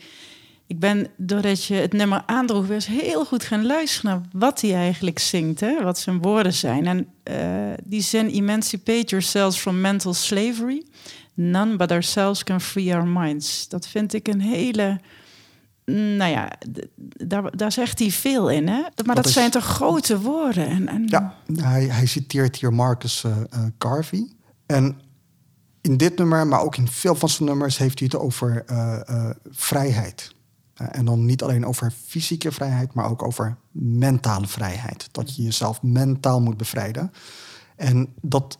Ik 0.67 0.79
ben, 0.79 1.07
doordat 1.17 1.63
je 1.65 1.73
het 1.73 1.93
nummer 1.93 2.23
aandroeg, 2.25 2.65
weer 2.65 2.75
eens 2.75 2.87
heel 2.87 3.25
goed 3.25 3.43
gaan 3.43 3.65
luisteren 3.65 4.11
naar 4.11 4.21
wat 4.31 4.61
hij 4.61 4.73
eigenlijk 4.75 5.19
zingt, 5.19 5.59
hè? 5.59 5.83
wat 5.83 5.99
zijn 5.99 6.21
woorden 6.21 6.53
zijn. 6.53 6.85
En 6.87 7.07
eh, 7.23 7.73
die 7.83 8.01
zin, 8.01 8.27
emancipate 8.29 9.05
yourselves 9.05 9.57
from 9.57 9.81
mental 9.81 10.13
slavery. 10.13 10.85
None 11.33 11.75
but 11.75 11.91
ourselves 11.91 12.43
can 12.43 12.61
free 12.61 12.93
our 12.95 13.07
minds. 13.07 13.67
Dat 13.67 13.87
vind 13.87 14.13
ik 14.13 14.27
een 14.27 14.41
hele, 14.41 14.99
nou 15.85 16.31
ja, 16.31 16.51
daar, 17.27 17.57
daar 17.57 17.71
zegt 17.71 17.99
hij 17.99 18.11
veel 18.11 18.49
in. 18.49 18.67
Hè? 18.67 18.81
Maar 19.05 19.15
dat, 19.15 19.25
is- 19.25 19.33
zijn 19.33 19.51
toch 19.51 19.65
grote 19.65 20.19
woorden. 20.21 20.67
En, 20.67 20.87
en, 20.87 21.03
Ja, 21.05 21.35
hij, 21.55 21.83
hij 21.85 22.05
citeert 22.05 22.55
hier 22.55 22.73
Marcus 22.73 23.23
eh, 23.23 23.37
Garvey. 23.77 24.27
En 24.65 24.99
in 25.81 25.97
dit 25.97 26.17
nummer, 26.17 26.47
maar 26.47 26.61
ook 26.61 26.77
in 26.77 26.87
veel 26.87 27.15
van 27.15 27.29
zijn 27.29 27.49
nummers, 27.49 27.77
heeft 27.77 27.99
hij 27.99 28.09
het 28.11 28.21
over 28.21 28.65
vrijheid. 29.51 30.35
Eh, 30.77 30.87
en 30.91 31.05
dan 31.05 31.25
niet 31.25 31.43
alleen 31.43 31.65
over 31.65 31.93
fysieke 32.05 32.51
vrijheid, 32.51 32.93
maar 32.93 33.09
ook 33.09 33.23
over 33.23 33.57
mentale 33.71 34.47
vrijheid. 34.47 35.09
Dat 35.11 35.35
je 35.35 35.43
jezelf 35.43 35.81
mentaal 35.81 36.41
moet 36.41 36.57
bevrijden. 36.57 37.11
En 37.75 38.13
dat 38.21 38.57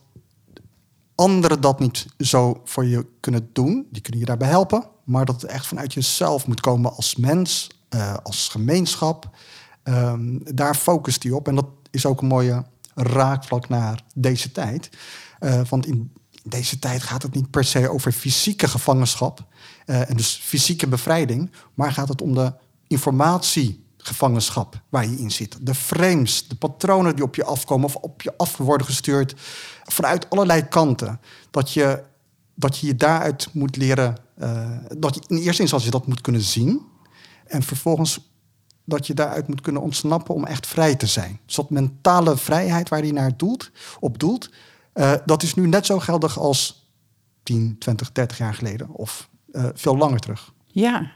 anderen 1.14 1.60
dat 1.60 1.80
niet 1.80 2.06
zo 2.18 2.60
voor 2.64 2.84
je 2.84 3.06
kunnen 3.20 3.50
doen. 3.52 3.86
Die 3.90 4.02
kunnen 4.02 4.20
je 4.20 4.26
daarbij 4.26 4.48
helpen. 4.48 4.88
Maar 5.04 5.24
dat 5.24 5.42
het 5.42 5.50
echt 5.50 5.66
vanuit 5.66 5.94
jezelf 5.94 6.46
moet 6.46 6.60
komen 6.60 6.94
als 6.94 7.16
mens, 7.16 7.70
eh, 7.88 8.16
als 8.22 8.48
gemeenschap. 8.48 9.30
Ehm, 9.82 10.38
daar 10.54 10.74
focust 10.74 11.22
hij 11.22 11.32
op. 11.32 11.48
En 11.48 11.54
dat 11.54 11.66
is 11.90 12.06
ook 12.06 12.20
een 12.20 12.26
mooie 12.26 12.64
raakvlak 12.94 13.68
naar 13.68 14.04
deze 14.14 14.52
tijd. 14.52 14.90
Eh, 15.38 15.60
want 15.68 15.86
in 15.86 16.12
deze 16.44 16.78
tijd 16.78 17.02
gaat 17.02 17.22
het 17.22 17.34
niet 17.34 17.50
per 17.50 17.64
se 17.64 17.90
over 17.90 18.12
fysieke 18.12 18.68
gevangenschap. 18.68 19.46
Eh, 19.88 20.10
en 20.10 20.16
dus 20.16 20.40
fysieke 20.42 20.86
bevrijding. 20.86 21.50
Maar 21.74 21.92
gaat 21.92 22.08
het 22.08 22.22
om 22.22 22.34
de 22.34 22.52
informatiegevangenschap 22.86 24.80
waar 24.88 25.08
je 25.08 25.18
in 25.18 25.30
zit. 25.30 25.56
De 25.60 25.74
frames, 25.74 26.48
de 26.48 26.56
patronen 26.56 27.14
die 27.14 27.24
op 27.24 27.34
je 27.34 27.44
afkomen 27.44 27.86
of 27.86 27.94
op 27.94 28.22
je 28.22 28.36
af 28.36 28.56
worden 28.56 28.86
gestuurd 28.86 29.34
vanuit 29.84 30.30
allerlei 30.30 30.68
kanten. 30.68 31.20
Dat 31.50 31.72
je 31.72 32.02
dat 32.54 32.78
je, 32.78 32.86
je 32.86 32.96
daaruit 32.96 33.48
moet 33.52 33.76
leren, 33.76 34.16
eh, 34.34 34.76
dat 34.96 35.14
je 35.14 35.20
in 35.26 35.36
eerste 35.36 35.62
instantie 35.62 35.90
dat 35.90 36.06
moet 36.06 36.20
kunnen 36.20 36.40
zien. 36.40 36.86
En 37.46 37.62
vervolgens 37.62 38.32
dat 38.84 39.06
je 39.06 39.14
daaruit 39.14 39.48
moet 39.48 39.60
kunnen 39.60 39.82
ontsnappen 39.82 40.34
om 40.34 40.44
echt 40.44 40.66
vrij 40.66 40.94
te 40.94 41.06
zijn. 41.06 41.40
Dus 41.46 41.54
dat 41.54 41.70
mentale 41.70 42.36
vrijheid 42.36 42.88
waar 42.88 43.00
hij 43.00 43.10
naar 43.10 43.36
doelt, 43.36 43.70
op 44.00 44.18
doelt, 44.18 44.50
eh, 44.92 45.12
dat 45.24 45.42
is 45.42 45.54
nu 45.54 45.66
net 45.66 45.86
zo 45.86 45.98
geldig 45.98 46.38
als 46.38 46.90
10, 47.42 47.76
20, 47.78 48.12
30 48.12 48.38
jaar 48.38 48.54
geleden 48.54 48.90
of 48.90 49.28
eh, 49.52 49.68
veel 49.74 49.96
langer 49.96 50.18
terug. 50.18 50.52
Ja, 50.66 51.12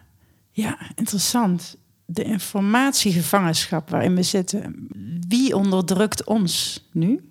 ja, 0.50 0.78
interessant. 0.94 1.76
De 2.04 2.22
informatiegevangenschap 2.22 3.90
waarin 3.90 4.14
we 4.14 4.22
zitten. 4.22 4.88
Wie 5.28 5.56
onderdrukt 5.56 6.24
ons 6.24 6.84
nu? 6.92 7.30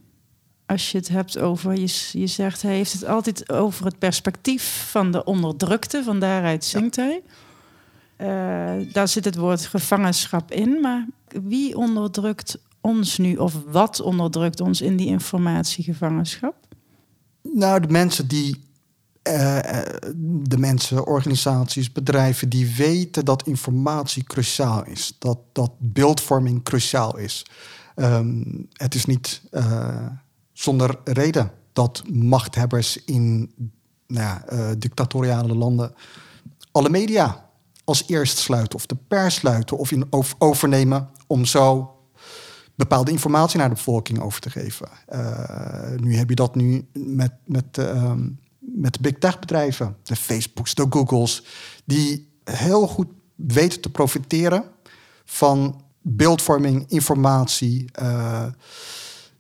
Als 0.65 0.91
je 0.91 0.97
het 0.97 1.07
hebt 1.07 1.37
over, 1.37 1.79
je, 1.79 2.09
je 2.11 2.27
zegt 2.27 2.61
hij 2.61 2.75
heeft 2.75 2.93
het 2.93 3.05
altijd 3.05 3.51
over 3.51 3.85
het 3.85 3.99
perspectief 3.99 4.87
van 4.89 5.11
de 5.11 5.23
onderdrukte, 5.23 6.03
van 6.03 6.19
daaruit 6.19 6.63
zingt 6.63 6.95
hij. 6.95 7.21
Eh, 8.15 8.93
daar 8.93 9.07
zit 9.07 9.25
het 9.25 9.35
woord 9.35 9.65
gevangenschap 9.65 10.51
in, 10.51 10.81
maar 10.81 11.07
wie 11.43 11.77
onderdrukt 11.77 12.57
ons 12.81 13.17
nu 13.17 13.35
of 13.35 13.63
wat 13.67 13.99
onderdrukt 13.99 14.61
ons 14.61 14.81
in 14.81 14.95
die 14.95 15.07
informatiegevangenschap? 15.07 16.55
Nou, 17.41 17.79
de 17.79 17.87
mensen 17.87 18.27
die. 18.27 18.69
Eh, 19.21 19.57
eh, 19.57 19.85
de 20.23 20.57
mensen, 20.57 21.05
organisaties, 21.05 21.91
bedrijven 21.91 22.49
die 22.49 22.75
weten 22.75 23.25
dat 23.25 23.47
informatie 23.47 24.23
cruciaal 24.23 24.85
is. 24.85 25.15
Dat, 25.19 25.37
dat 25.51 25.71
beeldvorming 25.77 26.63
cruciaal 26.63 27.17
is. 27.17 27.45
Ehm, 27.95 28.43
het 28.73 28.95
is 28.95 29.05
niet 29.05 29.41
eh, 29.51 30.05
zonder 30.51 30.99
reden 31.03 31.51
dat 31.73 32.03
machthebbers 32.09 33.03
in 33.05 33.51
nou 34.07 34.25
ja, 34.25 34.75
dictatoriale 34.75 35.55
landen 35.55 35.93
alle 36.71 36.89
media 36.89 37.49
als 37.83 38.03
eerst 38.07 38.37
sluiten 38.37 38.75
of 38.75 38.85
de 38.85 38.97
pers 39.07 39.35
sluiten 39.35 39.77
of 39.77 39.91
in, 39.91 40.07
overnemen 40.37 41.09
om 41.27 41.45
zo 41.45 41.95
bepaalde 42.75 43.11
informatie 43.11 43.59
naar 43.59 43.69
de 43.69 43.75
bevolking 43.75 44.19
over 44.19 44.41
te 44.41 44.49
geven. 44.49 44.89
Nu 45.97 46.15
heb 46.15 46.29
je 46.29 46.35
dat 46.35 46.55
nu 46.55 46.87
met, 46.93 47.33
met, 47.45 47.77
ehm, 47.77 48.27
met 48.61 48.93
de 48.93 48.99
big 49.01 49.17
tech 49.19 49.39
bedrijven, 49.39 49.97
de 50.03 50.15
Facebooks, 50.15 50.73
de 50.75 50.85
Googles, 50.89 51.43
die 51.85 52.29
heel 52.43 52.87
goed 52.87 53.07
weten 53.35 53.81
te 53.81 53.89
profiteren 53.89 54.63
van 55.25 55.81
beeldvorming, 56.01 56.85
informatie. 56.87 57.89
eh, 57.91 58.45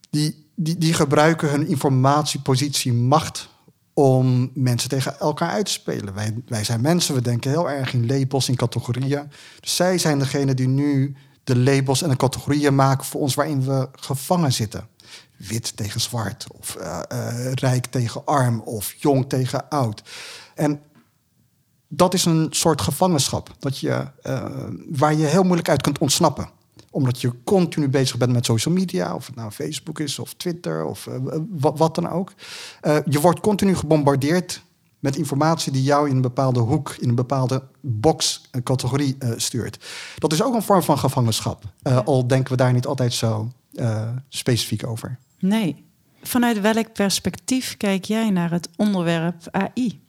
die, 0.09 0.45
die, 0.55 0.77
die 0.77 0.93
gebruiken 0.93 1.49
hun 1.49 1.67
informatiepositie, 1.67 2.93
macht 2.93 3.49
om 3.93 4.51
mensen 4.53 4.89
tegen 4.89 5.19
elkaar 5.19 5.49
uit 5.49 5.65
te 5.65 5.71
spelen. 5.71 6.13
Wij, 6.13 6.35
wij 6.47 6.63
zijn 6.63 6.81
mensen, 6.81 7.15
we 7.15 7.21
denken 7.21 7.51
heel 7.51 7.69
erg 7.69 7.93
in 7.93 8.07
labels, 8.07 8.49
in 8.49 8.55
categorieën. 8.55 9.31
Dus 9.59 9.75
zij 9.75 9.97
zijn 9.97 10.19
degene 10.19 10.53
die 10.53 10.67
nu 10.67 11.15
de 11.43 11.57
labels 11.57 12.01
en 12.01 12.09
de 12.09 12.15
categorieën 12.15 12.75
maken 12.75 13.05
voor 13.05 13.21
ons 13.21 13.35
waarin 13.35 13.63
we 13.63 13.89
gevangen 13.91 14.53
zitten. 14.53 14.87
Wit 15.47 15.77
tegen 15.77 16.01
zwart, 16.01 16.47
of 16.59 16.75
eh, 16.75 16.99
eh, 17.07 17.53
rijk 17.53 17.85
tegen 17.85 18.25
arm, 18.25 18.61
of 18.61 18.93
jong 18.97 19.29
tegen 19.29 19.69
oud. 19.69 20.03
En 20.55 20.81
dat 21.87 22.13
is 22.13 22.25
een 22.25 22.47
soort 22.49 22.81
gevangenschap 22.81 23.55
dat 23.59 23.77
je, 23.77 24.07
eh, 24.21 24.45
waar 24.89 25.15
je 25.15 25.25
heel 25.25 25.43
moeilijk 25.43 25.69
uit 25.69 25.81
kunt 25.81 25.97
ontsnappen 25.97 26.49
omdat 26.93 27.21
je 27.21 27.43
continu 27.43 27.89
bezig 27.89 28.17
bent 28.17 28.31
met 28.31 28.45
social 28.45 28.73
media, 28.73 29.15
of 29.15 29.25
het 29.25 29.35
nou 29.35 29.51
Facebook 29.51 29.99
is 29.99 30.19
of 30.19 30.33
Twitter 30.33 30.85
of 30.85 31.07
wat, 31.49 31.77
wat 31.77 31.95
dan 31.95 32.09
ook. 32.09 32.33
Je 33.05 33.19
wordt 33.19 33.39
continu 33.39 33.75
gebombardeerd 33.75 34.63
met 34.99 35.15
informatie 35.15 35.71
die 35.71 35.83
jou 35.83 36.09
in 36.09 36.15
een 36.15 36.21
bepaalde 36.21 36.59
hoek, 36.59 36.95
in 36.99 37.09
een 37.09 37.15
bepaalde 37.15 37.63
box, 37.81 38.47
een 38.51 38.63
categorie 38.63 39.17
stuurt. 39.35 39.85
Dat 40.17 40.33
is 40.33 40.43
ook 40.43 40.53
een 40.53 40.61
vorm 40.61 40.83
van 40.83 40.97
gevangenschap, 40.97 41.63
al 42.05 42.27
denken 42.27 42.51
we 42.51 42.57
daar 42.57 42.73
niet 42.73 42.85
altijd 42.85 43.13
zo 43.13 43.51
specifiek 44.29 44.87
over. 44.87 45.19
Nee. 45.41 45.85
Vanuit 46.21 46.61
welk 46.61 46.93
perspectief 46.93 47.77
kijk 47.77 48.05
jij 48.05 48.29
naar 48.29 48.51
het 48.51 48.69
onderwerp 48.75 49.47
AI? 49.51 50.01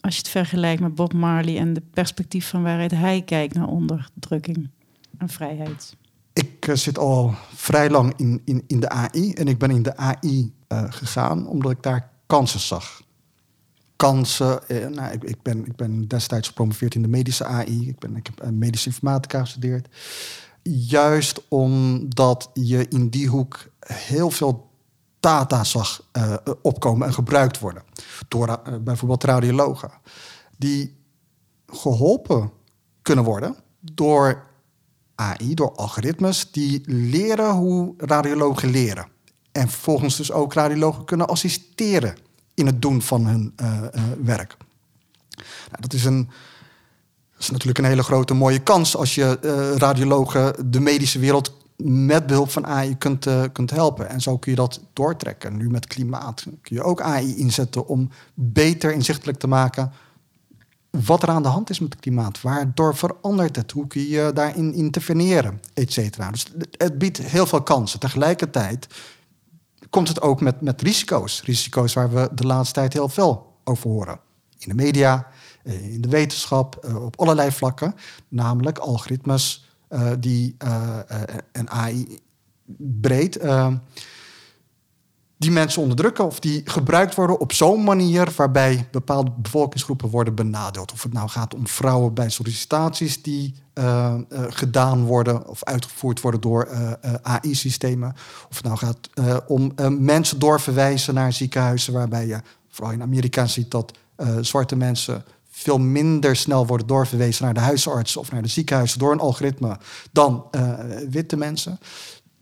Als 0.00 0.14
je 0.14 0.20
het 0.20 0.28
vergelijkt 0.28 0.80
met 0.80 0.94
Bob 0.94 1.12
Marley 1.12 1.58
en 1.58 1.72
de 1.72 1.82
perspectief 1.90 2.48
van 2.48 2.62
waaruit 2.62 2.90
hij 2.90 3.22
kijkt 3.22 3.54
naar 3.54 3.68
onderdrukking 3.68 4.70
en 5.18 5.28
vrijheid. 5.28 5.96
Ik 6.32 6.66
eh, 6.68 6.74
zit 6.74 6.98
al 6.98 7.34
vrij 7.54 7.90
lang 7.90 8.12
in, 8.16 8.42
in, 8.44 8.64
in 8.66 8.80
de 8.80 8.88
AI. 8.88 9.32
En 9.32 9.48
ik 9.48 9.58
ben 9.58 9.70
in 9.70 9.82
de 9.82 9.96
AI 9.96 10.52
eh, 10.68 10.84
gegaan 10.88 11.46
omdat 11.46 11.70
ik 11.72 11.82
daar 11.82 12.10
kansen 12.26 12.60
zag. 12.60 13.02
Kansen. 13.96 14.68
eh, 14.68 14.86
nou, 14.86 15.12
ik, 15.12 15.22
ik, 15.22 15.42
ben, 15.42 15.66
ik 15.66 15.76
ben 15.76 16.08
destijds 16.08 16.48
gepromoveerd 16.48 16.94
in 16.94 17.02
de 17.02 17.08
medische 17.08 17.44
AI. 17.44 17.88
Ik, 17.88 17.98
ben, 17.98 18.16
ik 18.16 18.26
heb 18.26 18.50
medische 18.50 18.88
informatica 18.88 19.40
gestudeerd. 19.40 19.88
Juist 20.62 21.48
omdat 21.48 22.50
je 22.54 22.88
in 22.88 23.08
die 23.08 23.28
hoek 23.28 23.66
heel 23.80 24.30
veel 24.30 24.70
data 25.20 25.64
zag 25.64 26.08
eh, 26.12 26.34
opkomen 26.62 27.06
en 27.06 27.14
gebruikt 27.14 27.58
worden. 27.58 27.82
Door 28.28 28.48
eh, 28.48 28.74
bijvoorbeeld 28.80 29.24
radiologen. 29.24 29.90
Die 30.58 30.96
geholpen 31.66 32.50
kunnen 33.02 33.24
worden 33.24 33.56
door 33.80 34.46
AI, 35.14 35.54
door 35.54 35.72
algoritmes 35.74 36.50
die 36.50 36.82
leren 36.86 37.50
hoe 37.50 37.94
radiologen 37.96 38.70
leren. 38.70 39.06
En 39.52 39.68
vervolgens 39.68 40.16
dus 40.16 40.32
ook 40.32 40.52
radiologen 40.52 41.04
kunnen 41.04 41.28
assisteren 41.28 42.16
in 42.54 42.66
het 42.66 42.82
doen 42.82 43.02
van 43.02 43.26
hun 43.26 43.52
eh, 43.56 43.82
werk. 44.22 44.56
Nou, 45.70 45.80
dat, 45.80 45.92
is 45.92 46.04
een, 46.04 46.30
is 47.42 47.50
natuurlijk 47.50 47.78
een 47.78 47.84
hele 47.84 48.02
grote 48.02 48.34
mooie 48.34 48.58
kans 48.58 48.96
als 48.96 49.14
je 49.14 49.38
eh, 49.38 49.76
radiologen 49.76 50.70
de 50.70 50.80
medische 50.80 51.18
wereld 51.18 51.52
met 51.84 52.26
behulp 52.26 52.50
van 52.50 52.66
AI 52.66 52.96
kunt, 52.96 53.26
eh, 53.26 53.42
kunt 53.52 53.70
helpen. 53.70 54.08
En 54.08 54.20
zo 54.20 54.38
kun 54.38 54.50
je 54.50 54.56
dat 54.56 54.80
doortrekken. 54.92 55.56
Nu 55.56 55.70
met 55.70 55.86
klimaat 55.86 56.42
kun 56.42 56.76
je 56.76 56.82
ook 56.82 57.00
AI 57.00 57.36
inzetten 57.36 57.86
om 57.86 58.10
beter 58.34 58.92
inzichtelijk 58.92 59.38
te 59.38 59.46
maken 59.46 59.92
wat 60.90 61.22
er 61.22 61.28
aan 61.28 61.42
de 61.42 61.48
hand 61.48 61.70
is 61.70 61.80
met 61.80 61.92
het 61.92 62.02
klimaat. 62.02 62.40
Waardoor 62.40 62.96
verandert 62.96 63.56
het? 63.56 63.70
Hoe 63.70 63.86
kun 63.86 64.08
je 64.08 64.30
daarin 64.34 64.74
interveneren? 64.74 65.60
Et 65.74 65.92
cetera. 65.92 66.30
Dus 66.30 66.46
het 66.76 66.98
biedt 66.98 67.18
heel 67.18 67.46
veel 67.46 67.62
kansen. 67.62 68.00
Tegelijkertijd 68.00 68.86
komt 69.90 70.08
het 70.08 70.20
ook 70.20 70.40
met, 70.40 70.60
met 70.60 70.82
risico's. 70.82 71.42
Risico's 71.44 71.92
waar 71.92 72.12
we 72.12 72.28
de 72.34 72.46
laatste 72.46 72.74
tijd 72.74 72.92
heel 72.92 73.08
veel 73.08 73.56
over 73.64 73.90
horen. 73.90 74.18
In 74.58 74.68
de 74.68 74.74
media, 74.74 75.26
in 75.64 76.00
de 76.00 76.08
wetenschap, 76.08 76.76
eh, 76.76 77.04
op 77.04 77.20
allerlei 77.20 77.50
vlakken. 77.50 77.94
Namelijk 78.28 78.78
algoritmes 78.78 79.70
eh, 79.88 80.10
die, 80.18 80.54
eh, 80.58 80.98
eh, 81.08 81.20
en 81.52 81.70
AI 81.70 82.20
breed... 82.76 83.36
eh, 83.36 83.72
die 85.36 85.50
mensen 85.50 85.82
onderdrukken 85.82 86.26
of 86.26 86.40
die 86.40 86.60
gebruikt 86.64 87.14
worden 87.14 87.40
op 87.40 87.52
zo'n 87.52 87.84
manier 87.84 88.32
waarbij 88.36 88.88
bepaalde 88.90 89.30
bevolkingsgroepen 89.36 90.08
worden 90.08 90.34
benadeeld. 90.34 90.92
Of 90.92 91.02
het 91.02 91.12
nou 91.12 91.28
gaat 91.28 91.54
om 91.54 91.66
vrouwen 91.66 92.14
bij 92.14 92.30
sollicitaties 92.30 93.22
die 93.22 93.54
eh, 93.72 94.14
eh, 94.14 94.20
gedaan 94.48 95.04
worden 95.04 95.46
of 95.48 95.64
uitgevoerd 95.64 96.20
worden 96.20 96.40
door 96.40 96.62
eh, 96.64 96.92
eh, 97.00 97.14
AI-systemen. 97.22 98.12
Of 98.50 98.56
het 98.56 98.64
nou 98.64 98.76
gaat 98.76 98.98
eh, 99.14 99.36
om 99.46 99.72
eh, 99.76 99.88
mensen 99.88 100.38
doorverwijzen 100.38 101.14
naar 101.14 101.32
ziekenhuizen 101.32 101.92
waarbij 101.92 102.26
je 102.26 102.40
vooral 102.68 102.92
in 102.92 103.02
Amerika 103.02 103.46
ziet 103.46 103.70
dat 103.70 103.92
eh, 104.16 104.36
zwarte 104.40 104.76
mensen 104.76 105.24
veel 105.62 105.78
minder 105.78 106.36
snel 106.36 106.66
worden 106.66 106.86
doorverwezen 106.86 107.44
naar 107.44 107.54
de 107.54 107.60
huisarts 107.60 108.16
of 108.16 108.30
naar 108.30 108.42
de 108.42 108.48
ziekenhuizen 108.48 108.98
door 108.98 109.12
een 109.12 109.20
algoritme 109.20 109.78
dan 110.12 110.44
eh, 110.50 110.78
witte 111.10 111.36
mensen. 111.36 111.78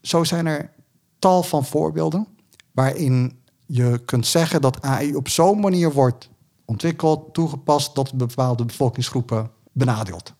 Zo 0.02 0.24
zijn 0.24 0.46
er 0.46 0.70
tal 1.18 1.42
van 1.42 1.64
voorbeelden 1.64 2.26
waarin 2.72 3.38
je 3.66 4.00
kunt 4.04 4.26
zeggen 4.26 4.60
dat 4.60 4.82
AI 4.82 5.14
op 5.14 5.28
zo'n 5.28 5.60
manier 5.60 5.92
wordt 5.92 6.28
ontwikkeld, 6.64 7.34
toegepast, 7.34 7.94
dat 7.94 8.14
bepaalde 8.14 8.64
bevolkingsgroepen 8.64 9.50
benadeelt. 9.72 10.32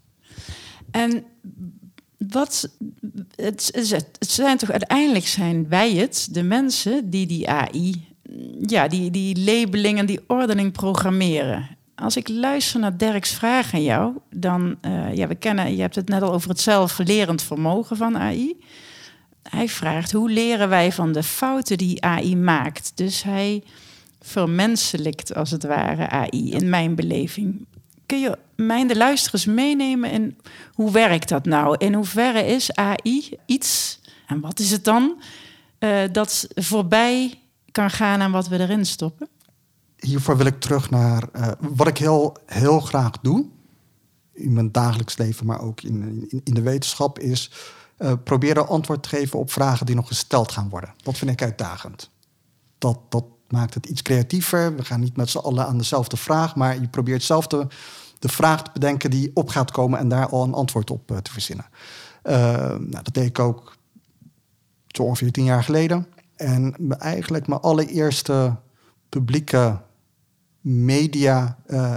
En 0.90 1.24
wat 2.18 2.70
het, 3.34 3.70
het 3.72 4.06
zijn 4.18 4.56
toch 4.56 4.70
uiteindelijk 4.70 5.26
zijn 5.26 5.68
wij 5.68 5.94
het, 5.94 6.28
de 6.30 6.42
mensen 6.42 7.10
die 7.10 7.26
die 7.26 7.50
AI, 7.50 8.08
ja, 8.60 8.88
die, 8.88 9.10
die 9.10 9.44
labeling 9.44 9.98
en 9.98 10.06
die 10.06 10.20
ordening 10.26 10.72
programmeren. 10.72 11.78
Als 12.00 12.16
ik 12.16 12.28
luister 12.28 12.80
naar 12.80 12.96
Dirks 12.96 13.30
vraag 13.30 13.74
aan 13.74 13.82
jou, 13.82 14.12
dan, 14.30 14.76
eh, 14.80 15.14
ja, 15.14 15.26
we 15.26 15.34
kennen, 15.34 15.74
je 15.74 15.80
hebt 15.80 15.94
het 15.94 16.08
net 16.08 16.22
al 16.22 16.32
over 16.32 16.48
het 16.48 16.60
zelflerend 16.60 17.42
vermogen 17.42 17.96
van 17.96 18.18
AI. 18.18 18.56
Hij 19.42 19.68
vraagt 19.68 20.12
hoe 20.12 20.30
leren 20.30 20.68
wij 20.68 20.92
van 20.92 21.12
de 21.12 21.22
fouten 21.22 21.78
die 21.78 22.04
AI 22.04 22.36
maakt. 22.36 22.92
Dus 22.94 23.22
hij 23.22 23.62
vermenselijkt 24.20 25.34
als 25.34 25.50
het 25.50 25.64
ware 25.64 26.08
AI 26.08 26.52
in 26.52 26.68
mijn 26.68 26.94
beleving. 26.94 27.66
Kun 28.06 28.20
je 28.20 28.38
mij 28.56 28.80
en 28.80 28.86
de 28.88 28.96
luisteraars 28.96 29.44
meenemen 29.44 30.10
in 30.10 30.38
hoe 30.72 30.90
werkt 30.90 31.28
dat 31.28 31.44
nou? 31.44 31.76
In 31.78 31.94
hoeverre 31.94 32.46
is 32.46 32.74
AI 32.74 33.30
iets, 33.46 34.00
en 34.26 34.40
wat 34.40 34.58
is 34.58 34.70
het 34.70 34.84
dan, 34.84 35.22
eh, 35.78 35.98
dat 36.12 36.48
voorbij 36.54 37.38
kan 37.72 37.90
gaan 37.90 38.20
aan 38.20 38.32
wat 38.32 38.48
we 38.48 38.58
erin 38.58 38.86
stoppen? 38.86 39.28
Hiervoor 40.00 40.36
wil 40.36 40.46
ik 40.46 40.60
terug 40.60 40.90
naar 40.90 41.28
eh, 41.32 41.48
wat 41.60 41.86
ik 41.86 41.98
heel, 41.98 42.36
heel 42.46 42.80
graag 42.80 43.10
doe. 43.10 43.46
In 44.32 44.52
mijn 44.52 44.72
dagelijks 44.72 45.16
leven, 45.16 45.46
maar 45.46 45.60
ook 45.60 45.82
in, 45.82 46.26
in, 46.28 46.40
in 46.44 46.54
de 46.54 46.62
wetenschap, 46.62 47.18
is 47.18 47.50
eh, 47.96 48.12
proberen 48.24 48.68
antwoord 48.68 49.02
te 49.02 49.08
geven 49.08 49.38
op 49.38 49.50
vragen 49.50 49.86
die 49.86 49.94
nog 49.94 50.08
gesteld 50.08 50.52
gaan 50.52 50.68
worden. 50.68 50.94
Dat 51.02 51.18
vind 51.18 51.30
ik 51.30 51.42
uitdagend. 51.42 52.10
Dat, 52.78 52.98
dat 53.08 53.24
maakt 53.48 53.74
het 53.74 53.86
iets 53.86 54.02
creatiever. 54.02 54.76
We 54.76 54.84
gaan 54.84 55.00
niet 55.00 55.16
met 55.16 55.30
z'n 55.30 55.38
allen 55.38 55.66
aan 55.66 55.78
dezelfde 55.78 56.16
vraag, 56.16 56.56
maar 56.56 56.80
je 56.80 56.88
probeert 56.88 57.22
zelf 57.22 57.46
de, 57.46 57.66
de 58.18 58.28
vraag 58.28 58.62
te 58.62 58.70
bedenken 58.72 59.10
die 59.10 59.30
op 59.34 59.48
gaat 59.48 59.70
komen 59.70 59.98
en 59.98 60.08
daar 60.08 60.28
al 60.28 60.42
een 60.42 60.54
antwoord 60.54 60.90
op 60.90 61.10
eh, 61.10 61.16
te 61.16 61.32
verzinnen. 61.32 61.66
Nou, 62.22 63.02
dat 63.02 63.14
deed 63.14 63.26
ik 63.26 63.38
ook 63.38 63.76
zo 64.86 65.02
ongeveer 65.02 65.32
tien 65.32 65.44
jaar 65.44 65.64
geleden. 65.64 66.06
En 66.36 66.74
eigenlijk 66.98 67.46
mijn 67.46 67.60
allereerste 67.60 68.56
publieke 69.08 69.80
media, 70.60 71.58
eh, 71.66 71.94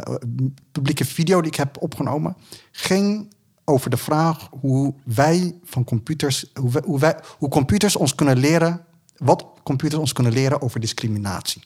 publieke 0.71 1.05
video 1.05 1.41
die 1.41 1.51
ik 1.51 1.57
heb 1.57 1.81
opgenomen, 1.81 2.35
ging 2.71 3.33
over 3.65 3.89
de 3.89 3.97
vraag 3.97 4.47
hoe 4.59 4.93
wij 5.03 5.55
van 5.63 5.83
computers, 5.83 6.51
hoe, 6.53 6.71
wij, 6.71 6.81
hoe, 6.85 6.99
wij, 6.99 7.19
hoe 7.37 7.49
computers 7.49 7.95
ons 7.95 8.15
kunnen 8.15 8.37
leren, 8.37 8.85
wat 9.17 9.45
computers 9.63 9.99
ons 9.99 10.13
kunnen 10.13 10.33
leren 10.33 10.61
over 10.61 10.79
discriminatie. 10.79 11.63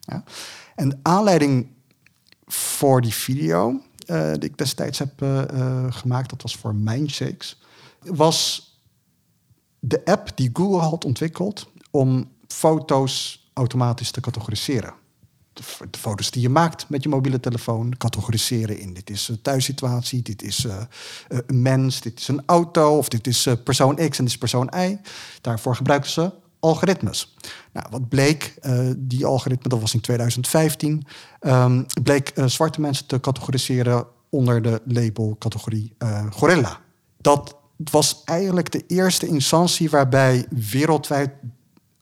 Ja. 0.00 0.24
En 0.74 0.88
de 0.88 0.98
aanleiding 1.02 1.66
voor 2.46 3.00
die 3.00 3.14
video, 3.14 3.80
eh, 4.06 4.32
die 4.32 4.50
ik 4.50 4.58
destijds 4.58 4.98
heb 4.98 5.22
eh, 5.22 5.84
gemaakt, 5.88 6.30
dat 6.30 6.42
was 6.42 6.56
voor 6.56 6.74
Mindshakes, 6.74 7.60
was 8.00 8.68
de 9.78 10.04
app 10.04 10.36
die 10.36 10.50
Google 10.52 10.78
had 10.78 11.04
ontwikkeld 11.04 11.70
om 11.90 12.28
foto's 12.46 13.48
automatisch 13.52 14.10
te 14.10 14.20
categoriseren. 14.20 14.94
De, 15.54 15.98
foto's 15.98 16.30
die 16.30 16.42
je 16.42 16.48
maakt 16.48 16.88
met 16.88 17.02
je 17.02 17.08
mobiele 17.08 17.40
telefoon 17.40 17.96
categoriseren 17.96 18.78
in 18.78 18.94
dit 18.94 19.10
is 19.10 19.28
een 19.28 19.42
thuissituatie, 19.42 20.22
dit 20.22 20.42
is 20.42 20.64
eh, 20.64 20.76
eh, 20.76 21.38
een 21.46 21.62
mens, 21.62 22.00
dit 22.00 22.18
is 22.20 22.28
een 22.28 22.42
auto 22.46 22.98
of 22.98 23.08
dit 23.08 23.26
is 23.26 23.46
eh, 23.46 23.54
persoon 23.64 23.94
X 23.94 24.02
en 24.02 24.24
dit 24.24 24.26
is 24.26 24.38
persoon 24.38 24.72
Y. 24.76 24.98
Daarvoor 25.40 25.76
gebruikten 25.76 26.12
ze 26.12 26.32
algoritmes. 26.60 27.36
Nou, 27.72 27.86
wat 27.90 28.08
bleek, 28.08 28.54
die 28.96 29.26
algoritme, 29.26 29.68
dat 29.68 29.80
was 29.80 29.94
in 29.94 30.00
2015, 30.00 31.06
ehm, 31.40 31.82
bleek 32.02 32.32
zwarte 32.46 32.80
mensen 32.80 33.06
te 33.06 33.20
categoriseren 33.20 34.06
onder 34.28 34.62
de 34.62 34.82
labelcategorie 34.84 35.94
eh 35.98 36.26
gorilla. 36.30 36.80
Dat 37.16 37.56
was 37.76 38.22
eigenlijk 38.24 38.72
de 38.72 38.84
eerste 38.86 39.26
instantie 39.26 39.90
waarbij 39.90 40.46
wereldwijd 40.50 41.30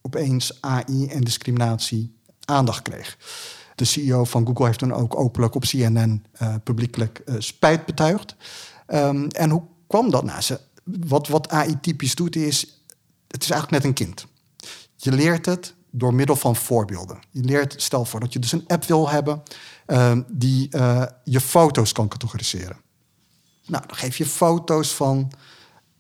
opeens 0.03 0.59
AI 0.61 1.07
en 1.07 1.21
discriminatie 1.21 2.15
aandacht 2.45 2.83
kreeg. 2.83 3.19
De 3.75 3.85
CEO 3.85 4.25
van 4.25 4.47
Google 4.47 4.67
heeft 4.67 4.79
toen 4.79 4.93
ook 4.93 5.17
openlijk 5.17 5.55
op 5.55 5.63
CNN 5.63 6.25
eh, 6.33 6.55
publiekelijk 6.65 7.19
eh, 7.19 7.35
spijt 7.39 7.87
betuigd. 7.87 8.37
Ehm, 8.87 9.27
en 9.27 9.51
hoe 9.51 9.63
kwam 9.87 10.11
dat? 10.11 10.25
Nou, 10.25 10.41
ze, 10.41 10.61
wat, 10.85 11.29
wat 11.29 11.49
AI 11.49 11.81
typisch 11.81 12.15
doet 12.15 12.37
is, 12.37 12.83
het 13.29 13.43
is 13.43 13.51
eigenlijk 13.51 13.83
net 13.83 13.85
een 13.85 14.07
kind. 14.07 14.27
Je 14.97 15.13
leert 15.13 15.47
het 15.47 15.75
door 15.91 16.15
middel 16.15 16.37
van 16.37 16.57
voorbeelden. 16.57 17.19
Je 17.31 17.43
leert, 17.43 17.83
stel 17.83 18.05
voor 18.05 18.21
dat 18.21 18.33
je 18.33 18.39
dus 18.39 18.53
een 18.53 18.65
app 18.67 18.85
wil 18.85 19.11
hebben 19.11 19.43
ehm, 19.87 20.23
die 20.29 20.69
eh, 20.69 21.03
je 21.25 21.41
foto's 21.41 21.93
kan 21.93 22.09
categoriseren. 22.09 22.77
Nou, 23.67 23.87
dan 23.87 23.97
geef 23.97 24.17
je 24.17 24.27
foto's 24.27 24.95
van 24.95 25.33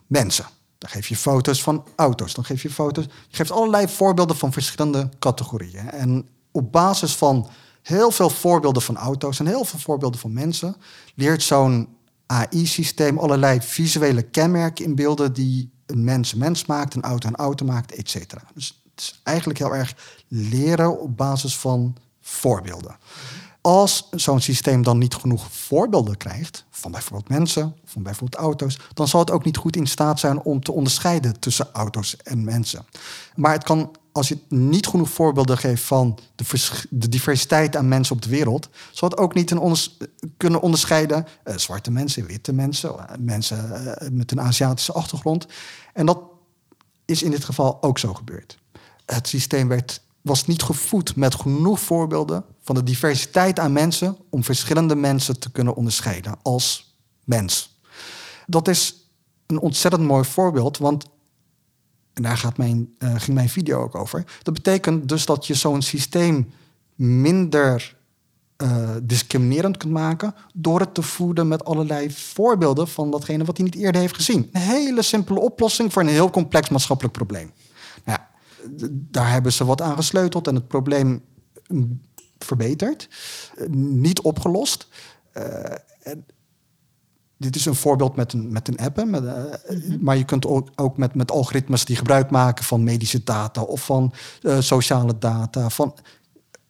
mensen. 0.06 0.46
Dan 0.82 0.90
geef 0.90 1.08
je 1.08 1.16
foto's 1.16 1.62
van 1.62 1.84
auto's. 1.96 2.34
Dan 2.34 2.44
geef 2.44 2.62
je 2.62 2.70
foto's. 2.70 3.04
Je 3.04 3.36
geeft 3.36 3.50
allerlei 3.50 3.88
voorbeelden 3.88 4.36
van 4.36 4.52
verschillende 4.52 5.08
categorieën. 5.18 5.90
En 5.90 6.28
op 6.50 6.72
basis 6.72 7.16
van 7.16 7.48
heel 7.82 8.10
veel 8.10 8.30
voorbeelden 8.30 8.82
van 8.82 8.96
auto's 8.96 9.38
en 9.38 9.46
heel 9.46 9.64
veel 9.64 9.78
voorbeelden 9.78 10.20
van 10.20 10.32
mensen, 10.32 10.76
leert 11.14 11.42
zo'n 11.42 11.88
AI-systeem 12.26 13.18
allerlei 13.18 13.60
visuele 13.60 14.22
kenmerken 14.22 14.84
in 14.84 14.94
beelden 14.94 15.32
die 15.32 15.72
een 15.86 16.04
mens 16.04 16.34
mens 16.34 16.66
maakt, 16.66 16.94
een 16.94 17.02
auto 17.02 17.28
een 17.28 17.36
auto 17.36 17.64
maakt, 17.64 17.94
et 17.94 18.10
cetera. 18.10 18.42
Dus 18.54 18.82
het 18.90 19.00
is 19.00 19.20
eigenlijk 19.22 19.58
heel 19.58 19.74
erg 19.74 19.94
leren 20.28 21.00
op 21.00 21.16
basis 21.16 21.56
van 21.56 21.96
voorbeelden. 22.20 22.96
Als 23.62 24.08
zo'n 24.10 24.40
systeem 24.40 24.82
dan 24.82 24.98
niet 24.98 25.14
genoeg 25.14 25.46
voorbeelden 25.50 26.16
krijgt, 26.16 26.64
van 26.70 26.90
bijvoorbeeld 26.90 27.28
mensen 27.28 27.76
van 27.84 28.02
bijvoorbeeld 28.02 28.42
auto's, 28.42 28.78
dan 28.94 29.08
zal 29.08 29.20
het 29.20 29.30
ook 29.30 29.44
niet 29.44 29.56
goed 29.56 29.76
in 29.76 29.86
staat 29.86 30.20
zijn 30.20 30.42
om 30.42 30.62
te 30.62 30.72
onderscheiden 30.72 31.40
tussen 31.40 31.68
auto's 31.72 32.16
en 32.16 32.44
mensen. 32.44 32.86
Maar 33.34 33.52
het 33.52 33.64
kan, 33.64 33.96
als 34.12 34.28
je 34.28 34.38
niet 34.48 34.86
genoeg 34.86 35.10
voorbeelden 35.10 35.58
geeft 35.58 35.82
van 35.82 36.18
de, 36.34 36.44
vers- 36.44 36.86
de 36.90 37.08
diversiteit 37.08 37.76
aan 37.76 37.88
mensen 37.88 38.16
op 38.16 38.22
de 38.22 38.28
wereld, 38.28 38.68
zal 38.90 39.08
het 39.08 39.18
ook 39.18 39.34
niet 39.34 39.50
een 39.50 39.58
onders- 39.58 39.96
kunnen 40.36 40.60
onderscheiden 40.60 41.26
eh, 41.44 41.56
zwarte 41.56 41.90
mensen, 41.90 42.26
witte 42.26 42.52
mensen, 42.52 43.08
eh, 43.08 43.16
mensen 43.18 43.96
eh, 43.96 44.10
met 44.10 44.32
een 44.32 44.40
Aziatische 44.40 44.92
achtergrond. 44.92 45.46
En 45.92 46.06
dat 46.06 46.20
is 47.04 47.22
in 47.22 47.30
dit 47.30 47.44
geval 47.44 47.82
ook 47.82 47.98
zo 47.98 48.14
gebeurd. 48.14 48.58
Het 49.06 49.28
systeem 49.28 49.68
werd, 49.68 50.02
was 50.20 50.46
niet 50.46 50.62
gevoed 50.62 51.16
met 51.16 51.34
genoeg 51.34 51.80
voorbeelden 51.80 52.44
van 52.62 52.74
de 52.74 52.82
diversiteit 52.82 53.58
aan 53.58 53.72
mensen 53.72 54.16
om 54.30 54.44
verschillende 54.44 54.94
mensen 54.94 55.40
te 55.40 55.50
kunnen 55.50 55.74
onderscheiden 55.74 56.38
als 56.42 56.96
mens. 57.24 57.80
Dat 58.46 58.68
is 58.68 59.10
een 59.46 59.58
ontzettend 59.58 60.02
mooi 60.02 60.24
voorbeeld, 60.24 60.78
want 60.78 61.10
en 62.12 62.22
daar 62.22 62.36
gaat 62.36 62.56
mijn, 62.56 62.94
eh, 62.98 63.14
ging 63.16 63.36
mijn 63.36 63.48
video 63.48 63.82
ook 63.82 63.94
over. 63.94 64.24
Dat 64.42 64.54
betekent 64.54 65.08
dus 65.08 65.26
dat 65.26 65.46
je 65.46 65.54
zo'n 65.54 65.82
systeem 65.82 66.52
minder 66.94 67.96
eh, 68.56 68.90
discriminerend 69.02 69.76
kunt 69.76 69.92
maken 69.92 70.34
door 70.54 70.80
het 70.80 70.94
te 70.94 71.02
voeden 71.02 71.48
met 71.48 71.64
allerlei 71.64 72.10
voorbeelden 72.10 72.88
van 72.88 73.10
datgene 73.10 73.44
wat 73.44 73.56
hij 73.56 73.66
niet 73.66 73.74
eerder 73.74 74.00
heeft 74.00 74.14
gezien. 74.14 74.48
Een 74.52 74.60
hele 74.60 75.02
simpele 75.02 75.40
oplossing 75.40 75.92
voor 75.92 76.02
een 76.02 76.08
heel 76.08 76.30
complex 76.30 76.68
maatschappelijk 76.68 77.14
probleem. 77.14 77.50
Nou 78.04 78.18
daar 78.90 79.30
hebben 79.30 79.52
ze 79.52 79.64
wat 79.64 79.80
aan 79.80 79.96
gesleuteld 79.96 80.46
en 80.46 80.54
het 80.54 80.68
probleem 80.68 81.22
verbeterd, 82.44 83.08
eh, 83.56 83.66
niet 83.68 84.20
opgelost. 84.20 84.88
Eh, 85.32 85.44
en 86.02 86.26
dit 87.36 87.56
is 87.56 87.64
een 87.64 87.74
voorbeeld 87.74 88.16
met 88.16 88.32
een, 88.32 88.52
met 88.52 88.68
een 88.68 88.76
app, 88.76 89.04
met, 89.04 89.24
eh, 89.24 89.44
maar 90.00 90.16
je 90.16 90.24
kunt 90.24 90.46
ook, 90.46 90.68
ook 90.76 90.96
met, 90.96 91.14
met 91.14 91.30
algoritmes 91.30 91.84
die 91.84 91.96
gebruik 91.96 92.30
maken 92.30 92.64
van 92.64 92.84
medische 92.84 93.24
data 93.24 93.62
of 93.62 93.84
van 93.84 94.12
sociale 94.58 95.18
data. 95.18 95.68
Van, 95.68 95.94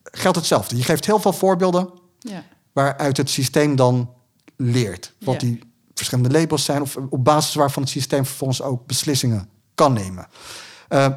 geldt 0.02 0.36
hetzelfde. 0.36 0.76
Je 0.76 0.82
geeft 0.82 1.06
heel 1.06 1.20
veel 1.20 1.32
voorbeelden 1.32 1.90
Ja. 2.18 2.44
waaruit 2.72 3.16
het 3.16 3.30
systeem 3.30 3.76
dan 3.76 4.10
leert. 4.56 5.14
Wat 5.20 5.40
Ja. 5.40 5.48
die 5.48 5.60
verschillende 5.94 6.38
labels 6.38 6.64
zijn, 6.64 6.82
of 6.82 6.96
op 6.96 7.24
basis 7.24 7.54
waarvan 7.54 7.82
het 7.82 7.92
systeem 7.92 8.24
vervolgens 8.26 8.62
ook 8.62 8.86
beslissingen 8.86 9.48
kan 9.74 9.92
nemen. 9.92 10.26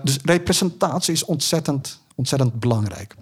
Dus 0.04 0.20
representatie 0.24 1.14
is 1.14 1.26
ontzettend, 1.26 2.02
ontzettend 2.16 2.60
belangrijk. 2.60 3.16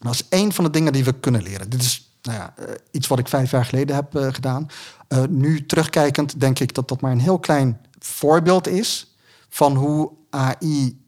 Dat 0.00 0.14
is 0.14 0.28
één 0.28 0.52
van 0.52 0.64
de 0.64 0.70
dingen 0.70 0.92
die 0.92 1.04
we 1.04 1.12
kunnen 1.12 1.42
leren. 1.42 1.70
Dit 1.70 1.82
is 1.82 2.14
nou 2.22 2.38
ja, 2.38 2.54
eh, 2.56 2.74
iets 2.90 3.06
wat 3.06 3.18
ik 3.18 3.28
vijf 3.28 3.50
jaar 3.50 3.64
geleden 3.64 3.96
heb 3.96 4.14
eh, 4.14 4.32
gedaan. 4.32 4.66
Eh, 5.08 5.24
nu 5.28 5.66
terugkijkend 5.66 6.40
denk 6.40 6.58
ik 6.58 6.74
dat 6.74 6.88
dat 6.88 7.00
maar 7.00 7.12
een 7.12 7.20
heel 7.20 7.38
klein 7.38 7.80
voorbeeld 7.98 8.68
is 8.68 9.14
van 9.48 9.74
hoe 9.76 10.10
AI 10.30 11.02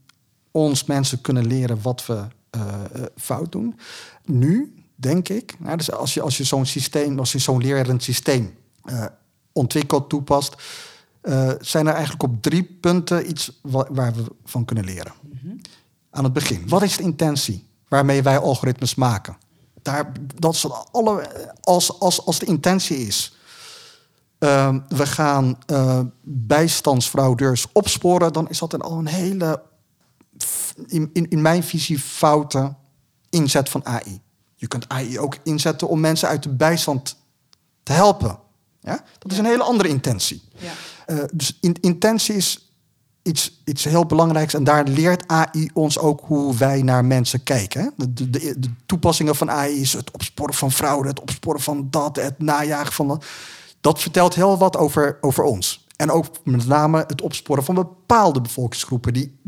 ons 0.50 0.84
mensen 0.84 1.20
kunnen 1.20 1.46
leren 1.46 1.82
wat 1.82 2.06
we 2.06 2.26
fout 3.16 3.52
doen. 3.52 3.78
Nu 4.24 4.74
denk 4.94 5.28
ik, 5.28 5.54
nou, 5.58 5.76
dus 5.76 5.92
als 5.92 6.14
je, 6.14 6.20
als 6.22 6.36
je 6.36 6.44
zo'n 6.44 6.66
systeem, 6.66 7.18
als 7.18 7.32
je 7.32 7.38
zo'n 7.38 7.62
lerend 7.62 8.02
systeem 8.02 8.54
ontwikkelt, 9.52 10.08
toepast, 10.08 10.54
zijn 11.60 11.86
er 11.86 11.92
eigenlijk 11.92 12.22
op 12.22 12.42
drie 12.42 12.62
punten 12.62 13.28
iets 13.28 13.58
wa- 13.62 13.88
waar 13.90 14.14
we 14.14 14.24
van 14.44 14.64
kunnen 14.64 14.84
leren. 14.84 15.12
Aan 16.10 16.24
het 16.24 16.32
begin, 16.32 16.68
wat 16.68 16.82
is 16.82 16.96
de 16.96 17.02
intentie 17.02 17.64
waarmee 17.92 18.22
wij 18.22 18.38
algoritmes 18.38 18.94
maken? 18.94 19.36
Daar, 19.82 20.12
dat 20.34 20.54
is 20.54 20.66
alle, 20.92 21.28
als, 21.60 22.00
als, 22.00 22.26
als 22.26 22.38
de 22.38 22.46
intentie 22.46 22.96
is. 22.96 23.36
ehm, 24.38 24.80
we 24.88 25.06
gaan 25.06 25.58
eh, 25.66 26.00
bijstandsfraudeurs 26.22 27.66
opsporen, 27.72 28.32
dan 28.32 28.48
is 28.48 28.58
dat 28.58 28.82
al 28.82 28.98
een 28.98 29.06
hele, 29.06 29.62
in, 30.86 31.10
in, 31.12 31.30
in 31.30 31.42
mijn 31.42 31.62
visie, 31.62 31.98
foute 31.98 32.74
inzet 33.30 33.68
van 33.68 33.86
AI. 33.86 34.20
Je 34.54 34.66
kunt 34.66 34.88
AI 34.88 35.18
ook 35.18 35.36
inzetten 35.44 35.88
om 35.88 36.00
mensen 36.00 36.28
uit 36.28 36.42
de 36.42 36.48
bijstand 36.48 37.16
te 37.82 37.92
helpen. 37.92 38.38
Ja? 38.80 39.04
Dat 39.18 39.32
is 39.32 39.38
een 39.38 39.44
hele 39.44 39.62
andere 39.62 39.88
intentie. 39.88 40.42
Ja. 40.58 40.72
Eh, 41.06 41.24
dus 41.32 41.58
in, 41.60 41.76
intentie 41.80 42.34
is 42.34 42.71
iets, 43.22 43.62
iets 43.64 43.84
heel 43.84 44.06
belangrijks. 44.06 44.54
En 44.54 44.64
daar 44.64 44.84
leert 44.84 45.28
AI 45.28 45.70
ons 45.72 45.98
ook 45.98 46.20
hoe 46.24 46.56
wij 46.56 46.82
naar 46.82 47.04
mensen 47.04 47.42
kijken. 47.42 47.92
De, 47.96 48.30
de, 48.30 48.30
de, 48.58 48.70
toepassingen 48.86 49.36
van 49.36 49.50
AI 49.50 49.80
is 49.80 49.92
het 49.92 50.10
opsporen 50.10 50.54
van 50.54 50.72
fraude, 50.72 51.08
het 51.08 51.20
opsporen 51.20 51.60
van 51.60 51.86
dat, 51.90 52.16
het 52.16 52.38
najagen 52.38 52.92
van 52.92 53.08
dat. 53.08 53.24
Dat 53.80 54.00
vertelt 54.00 54.34
heel 54.34 54.58
wat 54.58 54.76
over, 54.76 55.18
over 55.20 55.44
ons. 55.44 55.86
En 55.96 56.10
ook 56.10 56.26
met 56.44 56.66
name 56.66 57.04
het 57.06 57.20
opsporen 57.20 57.64
van 57.64 57.74
bepaalde 57.74 58.40
bevolkingsgroepen. 58.40 59.12
Die, 59.12 59.40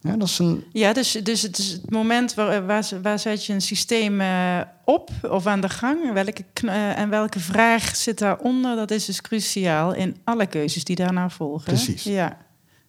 ja, 0.00 0.16
dat 0.16 0.28
is 0.28 0.38
een, 0.38 0.64
Ja, 0.72 0.92
dus, 0.92 1.12
dus 1.12 1.42
het 1.42 1.58
is 1.58 1.70
het 1.70 1.90
moment 1.90 2.34
waar, 2.34 2.66
waar, 2.66 2.88
waar 3.02 3.18
zet 3.18 3.46
je 3.46 3.52
een 3.52 3.60
systeem 3.60 4.20
eh, 4.20 4.60
op 4.84 5.10
of 5.22 5.46
aan 5.46 5.60
de 5.60 5.68
gang? 5.68 6.12
Welke, 6.12 6.44
eh, 6.54 6.98
en 6.98 7.10
welke 7.10 7.40
vraag 7.40 7.96
zit 7.96 8.18
daaronder? 8.18 8.76
Dat 8.76 8.90
is 8.90 9.04
dus 9.04 9.20
cruciaal 9.20 9.94
in 9.94 10.16
alle 10.24 10.46
keuzes 10.46 10.84
die 10.84 10.96
daarna 10.96 11.30
volgen. 11.30 11.64
Precies. 11.64 12.02
Ja. 12.02 12.36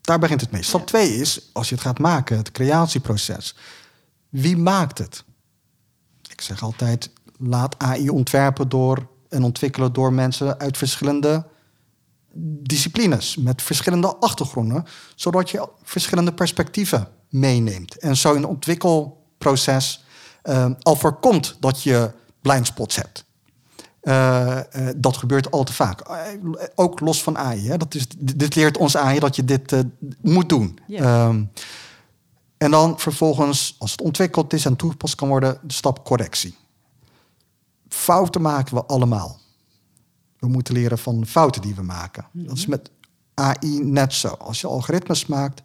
Daar 0.05 0.19
begint 0.19 0.41
het 0.41 0.51
mee. 0.51 0.63
Stap 0.63 0.87
2 0.87 1.15
is, 1.15 1.49
als 1.53 1.69
je 1.69 1.75
het 1.75 1.83
gaat 1.83 1.99
maken, 1.99 2.37
het 2.37 2.51
creatieproces. 2.51 3.55
Wie 4.29 4.57
maakt 4.57 4.97
het? 4.97 5.23
Ik 6.29 6.41
zeg 6.41 6.63
altijd, 6.63 7.09
laat 7.37 7.79
AI 7.79 8.09
ontwerpen 8.09 8.69
door 8.69 9.07
en 9.29 9.43
ontwikkelen 9.43 9.93
door 9.93 10.13
mensen 10.13 10.59
uit 10.59 10.77
verschillende 10.77 11.45
disciplines, 12.61 13.35
met 13.35 13.61
verschillende 13.61 14.15
achtergronden, 14.15 14.85
zodat 15.15 15.49
je 15.49 15.69
verschillende 15.83 16.33
perspectieven 16.33 17.07
meeneemt. 17.29 17.97
En 17.97 18.17
zo 18.17 18.33
in 18.33 18.41
het 18.41 18.49
ontwikkelproces 18.49 20.03
eh, 20.41 20.71
al 20.81 20.95
voorkomt 20.95 21.57
dat 21.59 21.83
je 21.83 22.11
blindspots 22.41 22.95
hebt. 22.95 23.25
Eh, 24.05 24.57
eh, 24.57 24.95
dat 24.97 25.17
gebeurt 25.17 25.51
al 25.51 25.63
te 25.63 25.73
vaak. 25.73 26.01
Eh, 26.01 26.17
ook 26.75 26.99
los 26.99 27.23
van 27.23 27.37
AI. 27.37 27.67
Hè? 27.67 27.77
Dat 27.77 27.95
is, 27.95 28.07
dit 28.17 28.39
dit 28.39 28.55
leert 28.55 28.77
ons 28.77 28.97
AI 28.97 29.19
dat 29.19 29.35
je 29.35 29.45
dit 29.45 29.83
moet 30.21 30.49
doen. 30.49 30.79
Ehm, 30.89 31.43
en 32.57 32.71
dan 32.71 32.99
vervolgens, 32.99 33.75
als 33.79 33.91
het 33.91 34.01
ontwikkeld 34.01 34.53
is 34.53 34.65
en 34.65 34.75
toegepast 34.75 35.15
kan 35.15 35.27
worden, 35.27 35.59
de 35.61 35.73
stap 35.73 36.05
correctie. 36.05 36.55
Fouten 37.87 38.41
maken 38.41 38.75
we 38.75 38.85
allemaal. 38.85 39.39
We 40.39 40.47
moeten 40.47 40.73
leren 40.73 40.97
van 40.97 41.25
fouten 41.25 41.61
die 41.61 41.75
we 41.75 41.83
maken. 41.83 42.25
Dat 42.31 42.57
is 42.57 42.65
met 42.65 42.91
AI 43.33 43.79
net 43.83 44.13
zo. 44.13 44.27
Als 44.27 44.61
je 44.61 44.67
algoritmes 44.67 45.25
maakt, 45.25 45.61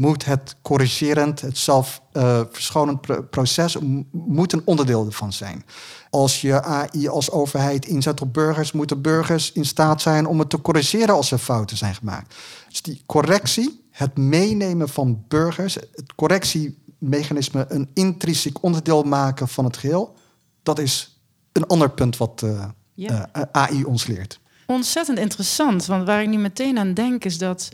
moet 0.00 0.24
het 0.24 0.56
corrigerend, 0.62 1.40
het 1.40 1.58
zelfverschonend 1.58 3.00
pro- 3.00 3.22
proces 3.22 3.76
moet 4.10 4.52
een 4.52 4.62
onderdeel 4.64 5.06
ervan 5.06 5.32
zijn. 5.32 5.64
Als 6.10 6.40
je 6.40 6.62
AI 6.62 7.08
als 7.08 7.30
overheid 7.30 7.86
inzet 7.86 8.20
op 8.20 8.32
burgers, 8.32 8.72
moeten 8.72 9.00
burgers 9.02 9.52
in 9.52 9.64
staat 9.64 10.02
zijn 10.02 10.26
om 10.26 10.38
het 10.38 10.50
te 10.50 10.60
corrigeren 10.60 11.14
als 11.14 11.30
er 11.30 11.38
fouten 11.38 11.76
zijn 11.76 11.94
gemaakt. 11.94 12.34
Dus 12.68 12.82
die 12.82 13.02
correctie, 13.06 13.84
het 13.90 14.16
meenemen 14.16 14.88
van 14.88 15.24
burgers, 15.28 15.74
het 15.74 16.14
correctiemechanisme 16.14 17.64
een 17.68 17.88
intrinsiek 17.94 18.62
onderdeel 18.62 19.02
maken 19.02 19.48
van 19.48 19.64
het 19.64 19.76
geheel, 19.76 20.14
dat 20.62 20.78
is 20.78 21.20
een 21.52 21.66
ander 21.66 21.90
punt 21.90 22.16
wat 22.16 22.42
eh, 22.44 22.64
Ja. 22.94 23.28
eh, 23.32 23.42
AI 23.52 23.84
ons 23.84 24.06
leert. 24.06 24.40
Ontzettend 24.66 25.18
interessant, 25.18 25.86
want 25.86 26.06
waar 26.06 26.22
ik 26.22 26.28
nu 26.28 26.38
meteen 26.38 26.78
aan 26.78 26.94
denk 26.94 27.24
is 27.24 27.38
dat 27.38 27.68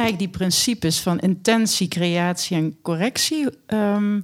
eigenlijk 0.00 0.30
die 0.30 0.40
principes 0.40 1.00
van 1.00 1.18
intentie, 1.18 1.88
creatie 1.88 2.56
en 2.56 2.76
correctie, 2.82 3.46
ehm, 3.66 4.20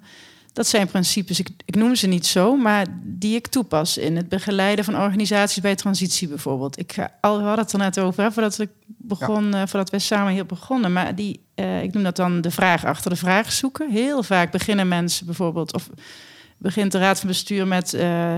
dat 0.53 0.67
zijn 0.67 0.87
principes, 0.87 1.41
ik, 1.41 1.49
ik 1.65 1.77
noem 1.77 1.95
ze 1.95 2.07
niet 2.07 2.27
zo, 2.27 2.57
maar 2.57 2.87
die 3.03 3.37
ik 3.37 3.47
toepas 3.47 3.99
in 3.99 4.17
het 4.17 4.29
begeleiden 4.29 4.85
van 4.85 4.97
organisaties 4.97 5.63
bij 5.63 5.75
transitie 5.75 6.29
bijvoorbeeld. 6.29 6.79
Ik 6.79 6.93
ga, 6.93 7.11
al 7.21 7.39
we 7.39 7.45
hadden 7.45 7.65
het 7.65 7.73
er 7.73 7.79
net 7.79 7.99
over, 7.99 8.23
hè, 8.23 8.33
voordat, 8.33 8.59
ik 8.59 8.71
begon, 8.87 9.55
eh, 9.55 9.61
voordat 9.67 9.91
we 9.91 9.99
samen 9.99 10.33
hier 10.33 10.47
begonnen, 10.47 10.93
maar 10.93 11.15
die, 11.15 11.41
eh, 11.55 11.83
ik 11.83 11.93
noem 11.93 12.03
dat 12.03 12.17
dan 12.17 12.41
de 12.41 12.51
vraag 12.51 12.85
achter 12.85 13.11
de 13.11 13.17
vraag 13.17 13.53
zoeken. 13.53 13.91
Heel 13.91 14.23
vaak 14.23 14.51
beginnen 14.51 14.89
mensen 14.89 15.27
bijvoorbeeld, 15.27 15.75
of 15.75 15.91
begint 16.59 16.93
de 16.93 16.99
raad 16.99 17.19
van 17.19 17.29
bestuur 17.29 17.67
met 17.67 17.95
eh, 17.95 18.35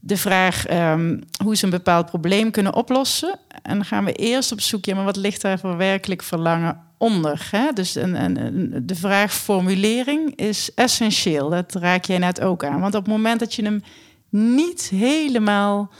de 0.00 0.16
vraag 0.16 0.66
ehm, 0.66 1.20
hoe 1.44 1.56
ze 1.56 1.64
een 1.64 1.70
bepaald 1.70 2.06
probleem 2.06 2.50
kunnen 2.50 2.74
oplossen. 2.74 3.38
En 3.62 3.74
dan 3.74 3.84
gaan 3.84 4.04
we 4.04 4.12
eerst 4.12 4.52
op 4.52 4.60
zoek, 4.60 4.84
ja, 4.84 4.94
maar 4.94 5.04
wat 5.04 5.16
ligt 5.16 5.40
daar 5.40 5.58
voor 5.58 5.76
werkelijk 5.76 6.22
verlangen 6.22 6.80
onder? 6.98 7.48
Hè? 7.50 7.72
Dus 7.72 7.94
een, 7.94 8.82
de 8.86 8.94
vraagformulering 8.94 10.36
is 10.36 10.74
essentieel. 10.74 11.48
Dat 11.48 11.74
raak 11.74 12.04
jij 12.04 12.18
net 12.18 12.40
ook 12.40 12.64
aan. 12.64 12.80
Want 12.80 12.94
op 12.94 13.04
het 13.04 13.14
moment 13.14 13.40
dat 13.40 13.54
je 13.54 13.64
hem 13.64 13.82
niet 14.28 14.88
helemaal 14.88 15.90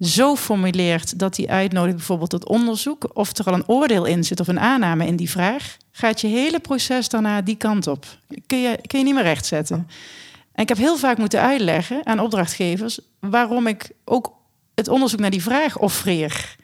zo 0.00 0.36
formuleert 0.36 1.18
dat 1.18 1.36
hij 1.36 1.46
uitnodigt 1.46 1.96
bijvoorbeeld 1.96 2.30
tot 2.30 2.46
onderzoek, 2.46 3.10
of 3.12 3.38
er 3.38 3.44
al 3.44 3.54
een 3.54 3.68
oordeel 3.68 4.04
in 4.04 4.24
zit 4.24 4.40
of 4.40 4.48
een 4.48 4.60
aanname 4.60 5.06
in 5.06 5.16
die 5.16 5.30
vraag, 5.30 5.76
gaat 5.92 6.20
je 6.20 6.26
hele 6.26 6.60
proces 6.60 7.08
daarna 7.08 7.42
die 7.42 7.56
kant 7.56 7.86
op. 7.86 8.06
Kun 8.46 8.58
je, 8.58 8.78
kun 8.86 8.98
je 8.98 9.04
niet 9.04 9.14
meer 9.14 9.22
rechtzetten. 9.22 9.88
En 10.52 10.62
ik 10.62 10.68
heb 10.68 10.78
heel 10.78 10.96
vaak 10.96 11.18
moeten 11.18 11.40
uitleggen 11.40 12.06
aan 12.06 12.20
opdrachtgevers 12.20 13.00
waarom 13.20 13.66
ik 13.66 13.90
ook 14.04 14.32
het 14.74 14.88
onderzoek 14.88 15.20
naar 15.20 15.30
die 15.30 15.42
vraag 15.42 15.78
offreer. 15.78 16.56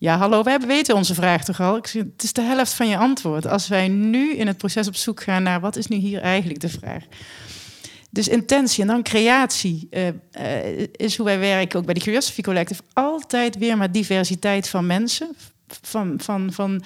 Ja, 0.00 0.18
hallo, 0.18 0.42
wij 0.42 0.58
weten 0.58 0.94
onze 0.94 1.14
vraag 1.14 1.44
toch 1.44 1.60
al? 1.60 1.74
Het 1.74 2.22
is 2.22 2.32
de 2.32 2.42
helft 2.42 2.72
van 2.72 2.88
je 2.88 2.96
antwoord. 2.96 3.46
Als 3.46 3.68
wij 3.68 3.88
nu 3.88 4.34
in 4.34 4.46
het 4.46 4.56
proces 4.56 4.88
op 4.88 4.96
zoek 4.96 5.22
gaan 5.22 5.42
naar 5.42 5.60
wat 5.60 5.76
is 5.76 5.86
nu 5.86 5.96
hier 5.96 6.20
eigenlijk 6.20 6.60
de 6.60 6.68
vraag. 6.68 7.04
Dus 8.10 8.28
intentie 8.28 8.82
en 8.82 8.88
dan 8.88 9.02
creatie 9.02 9.88
uh, 9.90 10.06
uh, 10.06 10.86
is 10.92 11.16
hoe 11.16 11.26
wij 11.26 11.38
werken, 11.38 11.78
ook 11.78 11.84
bij 11.84 11.94
de 11.94 12.00
Curiosity 12.00 12.40
Collective. 12.42 12.82
Altijd 12.92 13.58
weer 13.58 13.76
met 13.76 13.94
diversiteit 13.94 14.68
van 14.68 14.86
mensen, 14.86 15.36
van, 15.82 16.14
van, 16.22 16.52
van 16.52 16.82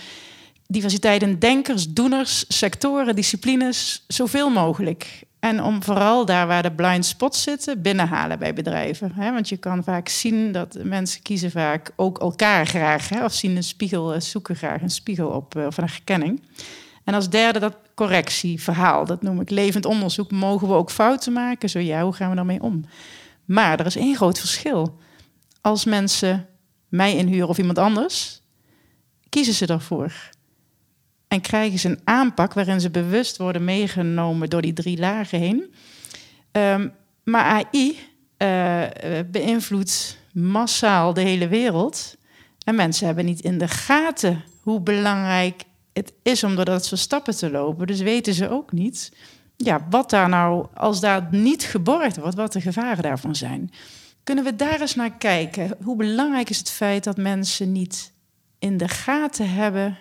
diversiteit 0.67 1.23
in 1.23 1.39
denkers, 1.39 1.89
doeners, 1.89 2.45
sectoren, 2.49 3.17
disciplines, 3.17 4.05
zoveel 4.09 4.51
mogelijk. 4.51 5.23
En 5.45 5.63
om 5.63 5.83
vooral 5.83 6.25
daar 6.25 6.47
waar 6.47 6.63
de 6.63 6.73
blind 6.73 7.07
spots 7.07 7.43
zitten, 7.43 7.83
binnenhalen 7.83 8.39
bij 8.39 8.55
bedrijven. 8.55 9.13
Want 9.17 9.49
je 9.49 9.57
kan 9.57 9.85
vaak 9.85 10.09
zien 10.09 10.53
dat 10.53 10.79
mensen 10.83 11.23
kiezen 11.23 11.51
vaak 11.51 11.93
ook 11.97 12.19
elkaar 12.19 12.67
graag. 12.67 13.23
Of 13.23 13.33
zien 13.33 13.57
een 13.57 13.63
spiegel, 13.63 14.15
eh, 14.15 14.21
zoeken 14.21 14.57
graag 14.57 14.83
een 14.83 14.91
spiegel 14.91 15.29
op 15.29 15.57
of 15.57 15.77
een 15.77 15.85
herkenning. 15.85 16.43
En 17.05 17.15
als 17.15 17.31
derde 17.31 17.59
dat 17.59 17.77
correctieverhaal. 17.95 19.07
Dat 19.07 19.23
noem 19.23 19.41
ik 19.41 19.51
levend 19.51 19.85
onderzoek. 19.85 20.31
Mogen 20.31 20.69
we 20.69 20.75
ook 20.75 20.91
fouten 20.91 21.33
maken? 21.33 21.71
Zo 21.71 21.79
ja, 21.79 22.03
hoe 22.03 22.13
gaan 22.13 22.31
we 22.31 22.37
daarmee 22.37 22.63
om? 22.63 22.85
Maar 23.45 23.81
er 23.81 23.87
is 23.87 23.97
één 23.97 24.17
groot 24.17 24.39
verschil. 24.39 24.99
Als 25.61 25.85
mensen 25.85 26.47
mij 26.89 27.17
inhuren 27.17 27.49
of 27.49 27.59
iemand 27.59 27.79
anders, 27.79 28.43
kiezen 29.29 29.55
ze 29.55 29.67
daarvoor. 29.67 30.13
En 31.35 31.41
krijgen 31.41 31.79
ze 31.79 31.89
een 31.89 32.01
aanpak 32.05 32.53
waarin 32.53 32.81
ze 32.81 32.91
bewust 32.91 33.37
worden 33.37 33.65
meegenomen 33.65 34.51
door 34.51 34.63
die 34.63 34.73
drie 34.73 34.99
lagen 34.99 35.39
heen. 35.39 35.75
Um, 36.53 36.93
maar 37.25 37.45
AI 37.45 37.99
uh, 38.39 38.83
beïnvloedt 39.31 40.19
massaal 40.33 41.15
de 41.15 41.21
hele 41.21 41.49
wereld. 41.49 42.17
En 42.65 42.75
mensen 42.75 43.07
hebben 43.07 43.25
niet 43.25 43.41
in 43.41 43.59
de 43.59 43.69
gaten 43.69 44.45
hoe 44.61 44.81
belangrijk 44.81 45.63
het 45.93 46.13
is 46.23 46.45
om 46.45 46.55
dat 46.55 46.85
soort 46.85 47.01
stappen 47.01 47.37
te 47.37 47.51
lopen. 47.51 47.87
Dus 47.87 48.01
weten 48.01 48.35
ze 48.35 48.51
ook 48.51 48.73
niet 48.73 49.13
ja, 49.57 49.87
wat 49.91 50.11
daar 50.11 50.29
nou, 50.29 50.67
als 50.75 51.01
daar 51.01 51.29
niet 51.31 51.63
geborgd 51.63 52.17
wordt, 52.17 52.37
wat 52.37 52.53
de 52.53 52.61
gevaren 52.61 53.03
daarvan 53.03 53.37
zijn. 53.37 53.71
Kunnen 54.25 54.45
we 54.45 54.57
daar 54.57 54.81
eens 54.81 54.95
naar 54.95 55.17
kijken? 55.17 55.77
Hoe 55.83 55.97
belangrijk 55.97 56.51
is 56.51 56.59
het 56.59 56.71
feit 56.71 57.05
dat 57.05 57.17
mensen 57.17 57.73
niet 57.73 58.13
in 58.59 58.77
de 58.77 58.89
gaten 58.89 59.51
hebben 59.51 59.99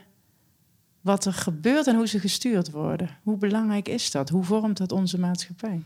wat 1.04 1.26
er 1.26 1.34
gebeurt 1.34 1.88
en 1.88 1.96
hoe 1.96 2.08
ze 2.08 2.20
gestuurd 2.20 2.72
worden? 2.72 3.18
Hoe 3.24 3.38
belangrijk 3.38 3.88
is 3.88 4.12
dat? 4.12 4.30
Hoe 4.30 4.44
vormt 4.44 4.78
dat 4.78 4.92
onze 4.92 5.20
maatschappij? 5.20 5.82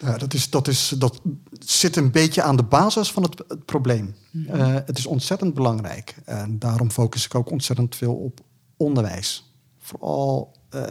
Ja, 0.00 0.18
dat, 0.18 0.34
is, 0.34 0.50
dat, 0.50 0.68
is, 0.68 0.88
dat 0.98 1.20
zit 1.58 1.96
een 1.96 2.10
beetje 2.10 2.42
aan 2.42 2.56
de 2.56 2.62
basis 2.62 3.12
van 3.12 3.22
het, 3.22 3.44
het 3.48 3.64
probleem. 3.64 4.14
Uh, 4.32 4.74
het 4.74 4.98
is 4.98 5.06
ontzettend 5.06 5.54
belangrijk. 5.54 6.14
En 6.24 6.58
daarom 6.58 6.90
focus 6.90 7.24
ik 7.24 7.34
ook 7.34 7.50
ontzettend 7.50 7.96
veel 7.96 8.14
op 8.14 8.40
onderwijs. 8.76 9.52
Vooral 9.78 10.56
uh, 10.74 10.82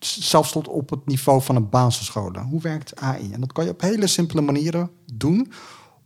zelfs 0.00 0.52
tot 0.52 0.68
op 0.68 0.90
het 0.90 1.06
niveau 1.06 1.42
van 1.42 1.56
een 1.56 1.68
basisscholen. 1.68 2.42
Hoe 2.42 2.60
werkt 2.60 2.96
AI? 2.96 3.32
En 3.32 3.40
dat 3.40 3.52
kan 3.52 3.64
je 3.64 3.70
op 3.70 3.80
hele 3.80 4.06
simpele 4.06 4.40
manieren 4.40 4.90
doen 5.12 5.52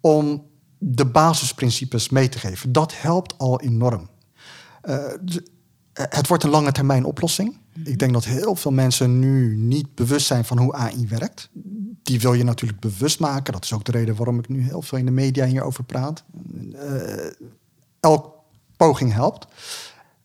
om 0.00 0.46
de 0.78 1.06
basisprincipes 1.06 2.08
mee 2.08 2.28
te 2.28 2.38
geven. 2.38 2.72
Dat 2.72 3.00
helpt 3.00 3.38
al 3.38 3.60
enorm. 3.60 4.08
Uh, 4.84 5.04
het 5.92 6.26
wordt 6.26 6.42
een 6.44 6.50
lange 6.50 6.72
termijn 6.72 7.04
oplossing. 7.04 7.58
Ik 7.84 7.98
denk 7.98 8.12
dat 8.12 8.24
heel 8.24 8.54
veel 8.54 8.70
mensen 8.70 9.18
nu 9.18 9.56
niet 9.56 9.94
bewust 9.94 10.26
zijn 10.26 10.44
van 10.44 10.58
hoe 10.58 10.72
AI 10.72 11.06
werkt. 11.08 11.48
Die 12.02 12.20
wil 12.20 12.32
je 12.32 12.44
natuurlijk 12.44 12.80
bewust 12.80 13.20
maken. 13.20 13.52
Dat 13.52 13.64
is 13.64 13.72
ook 13.72 13.84
de 13.84 13.92
reden 13.92 14.16
waarom 14.16 14.38
ik 14.38 14.48
nu 14.48 14.62
heel 14.62 14.82
veel 14.82 14.98
in 14.98 15.04
de 15.04 15.10
media 15.10 15.46
hierover 15.46 15.84
praat. 15.84 16.24
Uh, 16.72 17.30
elk 18.00 18.34
poging 18.76 19.12
helpt. 19.12 19.46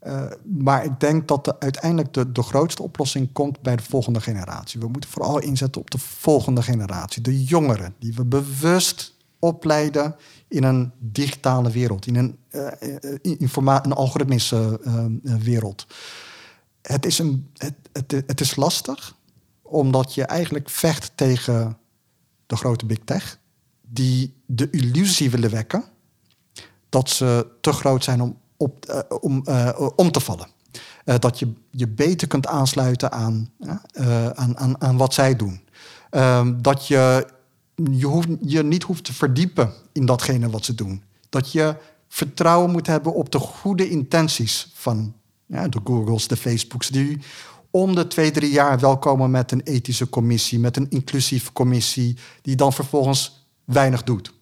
Uh, 0.07 0.25
maar 0.43 0.85
ik 0.85 0.99
denk 0.99 1.27
dat 1.27 1.45
de, 1.45 1.59
uiteindelijk 1.59 2.13
de, 2.13 2.31
de 2.31 2.43
grootste 2.43 2.83
oplossing 2.83 3.31
komt 3.31 3.61
bij 3.61 3.75
de 3.75 3.83
volgende 3.83 4.21
generatie. 4.21 4.79
We 4.79 4.87
moeten 4.87 5.09
vooral 5.09 5.39
inzetten 5.39 5.81
op 5.81 5.91
de 5.91 5.97
volgende 5.97 6.61
generatie. 6.61 7.21
De 7.21 7.43
jongeren, 7.43 7.95
die 7.99 8.13
we 8.13 8.25
bewust 8.25 9.15
opleiden 9.39 10.15
in 10.47 10.63
een 10.63 10.91
digitale 10.99 11.69
wereld, 11.69 12.07
in 12.07 12.15
een, 12.15 12.37
uh, 12.51 13.77
een 13.81 13.93
algoritmische 13.93 14.79
uh, 14.83 15.35
wereld. 15.35 15.87
Het 16.81 17.05
is, 17.05 17.19
een, 17.19 17.49
het, 17.53 17.73
het, 17.91 18.11
het 18.11 18.41
is 18.41 18.55
lastig, 18.55 19.15
omdat 19.61 20.13
je 20.13 20.23
eigenlijk 20.23 20.69
vecht 20.69 21.11
tegen 21.15 21.77
de 22.45 22.55
grote 22.55 22.85
big 22.85 22.99
tech, 23.05 23.39
die 23.81 24.33
de 24.45 24.69
illusie 24.69 25.31
willen 25.31 25.51
wekken 25.51 25.83
dat 26.89 27.09
ze 27.09 27.47
te 27.61 27.71
groot 27.71 28.03
zijn 28.03 28.21
om 28.21 28.37
op, 28.57 29.05
om, 29.21 29.43
om 29.95 30.11
te 30.11 30.19
vallen. 30.19 30.47
Dat 31.03 31.39
je 31.39 31.53
je 31.71 31.87
beter 31.87 32.27
kunt 32.27 32.47
aansluiten 32.47 33.11
aan, 33.11 33.49
aan, 34.33 34.57
aan, 34.57 34.81
aan 34.81 34.97
wat 34.97 35.13
zij 35.13 35.35
doen. 35.35 35.65
Ehm, 36.09 36.61
dat 36.61 36.87
je 36.87 37.27
je, 37.91 38.05
hoeft, 38.05 38.27
je 38.41 38.63
niet 38.63 38.83
hoeft 38.83 39.03
te 39.03 39.13
verdiepen 39.13 39.73
in 39.91 40.05
datgene 40.05 40.49
wat 40.49 40.65
ze 40.65 40.75
doen. 40.75 41.03
Dat 41.29 41.51
je 41.51 41.75
vertrouwen 42.07 42.71
moet 42.71 42.87
hebben 42.87 43.13
op 43.13 43.31
de 43.31 43.39
goede 43.39 43.89
intenties 43.89 44.71
van 44.73 45.15
ja, 45.45 45.67
de 45.67 45.79
Googles, 45.83 46.27
de 46.27 46.37
Facebooks, 46.37 46.87
die 46.87 47.19
om 47.71 47.95
de 47.95 48.07
twee, 48.07 48.31
drie 48.31 48.51
jaar 48.51 48.79
wel 48.79 48.97
komen 48.97 49.31
met 49.31 49.51
een 49.51 49.61
ethische 49.61 50.09
commissie, 50.09 50.59
met 50.59 50.77
een 50.77 50.89
inclusieve 50.89 51.53
commissie, 51.53 52.17
die 52.41 52.55
dan 52.55 52.73
vervolgens 52.73 53.47
weinig 53.63 54.03
doet. 54.03 54.33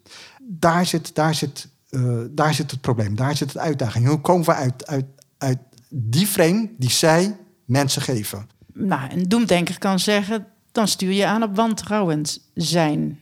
Daar 0.42 0.86
zit, 0.86 1.14
daar 1.14 1.34
zit 1.34 1.68
uh, 1.94 2.24
daar 2.30 2.54
zit 2.54 2.70
het 2.70 2.80
probleem, 2.80 3.16
daar 3.16 3.36
zit 3.36 3.52
de 3.52 3.58
uitdaging. 3.58 4.06
Hoe 4.06 4.20
komen 4.20 4.46
we 4.46 4.54
uit, 4.54 4.86
uit, 4.86 5.04
uit 5.38 5.58
die 5.88 6.26
frame 6.26 6.70
die 6.78 6.90
zij 6.90 7.36
mensen 7.64 8.02
geven? 8.02 8.48
Nou, 8.72 9.10
een 9.12 9.28
doemdenker 9.28 9.78
kan 9.78 9.98
zeggen, 9.98 10.46
dan 10.72 10.88
stuur 10.88 11.12
je 11.12 11.26
aan 11.26 11.42
op 11.42 11.56
wantrouwend 11.56 12.50
zijn. 12.54 13.20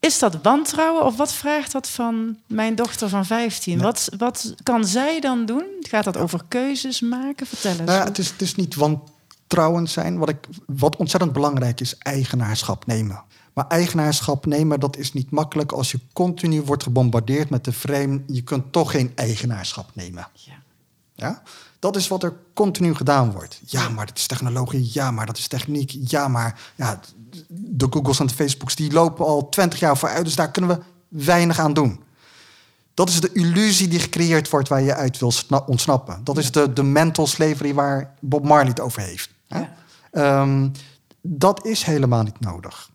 Is 0.00 0.18
dat 0.18 0.42
wantrouwen 0.42 1.04
of 1.04 1.16
wat 1.16 1.32
vraagt 1.32 1.72
dat 1.72 1.88
van 1.88 2.36
mijn 2.46 2.74
dochter 2.74 3.08
van 3.08 3.26
15? 3.26 3.76
Nee. 3.76 3.84
Wat, 3.84 4.10
wat 4.18 4.54
kan 4.62 4.84
zij 4.84 5.20
dan 5.20 5.46
doen? 5.46 5.64
Gaat 5.80 6.04
dat 6.04 6.16
over 6.16 6.40
keuzes 6.48 7.00
maken? 7.00 7.46
Vertel 7.46 7.70
eens. 7.70 7.80
Nou 7.80 7.98
ja, 7.98 8.04
het, 8.04 8.18
is, 8.18 8.30
het 8.30 8.42
is 8.42 8.54
niet 8.54 8.74
wantrouwend 8.74 9.90
zijn. 9.90 10.18
Wat, 10.18 10.28
ik, 10.28 10.48
wat 10.66 10.96
ontzettend 10.96 11.32
belangrijk 11.32 11.80
is, 11.80 11.98
eigenaarschap 11.98 12.86
nemen. 12.86 13.22
Maar 13.52 13.66
eigenaarschap 13.68 14.46
nemen, 14.46 14.80
dat 14.80 14.96
is 14.96 15.12
niet 15.12 15.30
makkelijk 15.30 15.72
als 15.72 15.90
je 15.90 16.00
continu 16.12 16.62
wordt 16.62 16.82
gebombardeerd 16.82 17.50
met 17.50 17.64
de 17.64 17.72
frame. 17.72 18.22
Je 18.26 18.42
kunt 18.42 18.72
toch 18.72 18.90
geen 18.90 19.12
eigenaarschap 19.14 19.90
nemen. 19.94 20.28
Ja. 20.32 20.62
ja? 21.14 21.42
Dat 21.80 21.96
is 21.96 22.08
wat 22.08 22.22
er 22.22 22.36
continu 22.54 22.94
gedaan 22.94 23.32
wordt. 23.32 23.60
Ja, 23.64 23.88
maar 23.88 24.06
dat 24.06 24.18
is 24.18 24.26
technologie. 24.26 24.90
Ja, 24.92 25.10
maar 25.10 25.26
dat 25.26 25.38
is 25.38 25.48
techniek. 25.48 25.96
Ja, 26.00 26.28
maar 26.28 26.60
ja, 26.74 27.00
de 27.48 27.86
Googles 27.90 28.20
en 28.20 28.26
de 28.26 28.34
Facebooks 28.34 28.74
die 28.74 28.92
lopen 28.92 29.26
al 29.26 29.48
twintig 29.48 29.78
jaar 29.78 29.96
vooruit. 29.96 30.24
Dus 30.24 30.34
daar 30.34 30.50
kunnen 30.50 30.70
we 30.70 30.82
weinig 31.08 31.58
aan 31.58 31.72
doen. 31.72 32.00
Dat 32.94 33.08
is 33.08 33.20
de 33.20 33.32
illusie 33.32 33.88
die 33.88 34.00
gecreëerd 34.00 34.50
wordt 34.50 34.68
waar 34.68 34.82
je 34.82 34.94
uit 34.94 35.18
wil 35.18 35.32
ontsnappen. 35.66 36.24
Dat 36.24 36.38
is 36.38 36.52
de, 36.52 36.72
de 36.72 36.82
mental 36.82 37.26
slavery 37.26 37.74
waar 37.74 38.14
Bob 38.20 38.44
Marley 38.44 38.68
het 38.68 38.80
over 38.80 39.02
heeft. 39.02 39.30
Ja. 39.46 39.72
Um, 40.42 40.72
dat 41.20 41.66
is 41.66 41.82
helemaal 41.82 42.22
niet 42.22 42.40
nodig. 42.40 42.90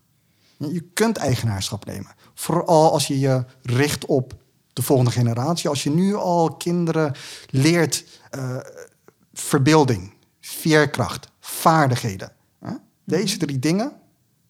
Je 0.58 0.84
kunt 0.94 1.18
eigenaarschap 1.18 1.86
nemen. 1.86 2.12
Vooral 2.34 2.92
als 2.92 3.08
je 3.08 3.20
je 3.20 3.46
richt 3.62 4.06
op 4.06 4.34
de 4.74 4.82
volgende 4.82 5.12
generatie. 5.12 5.70
Als 5.70 5.84
je 5.84 5.90
nu 5.90 6.16
al 6.16 6.56
kinderen 6.56 7.16
leert 7.50 8.04
uh, 8.36 8.58
verbeelding, 9.34 10.14
veerkracht, 10.40 11.30
vaardigheden. 11.40 12.32
Hè? 12.60 12.72
Deze 13.04 13.38
drie 13.38 13.60
dingen, 13.60 13.92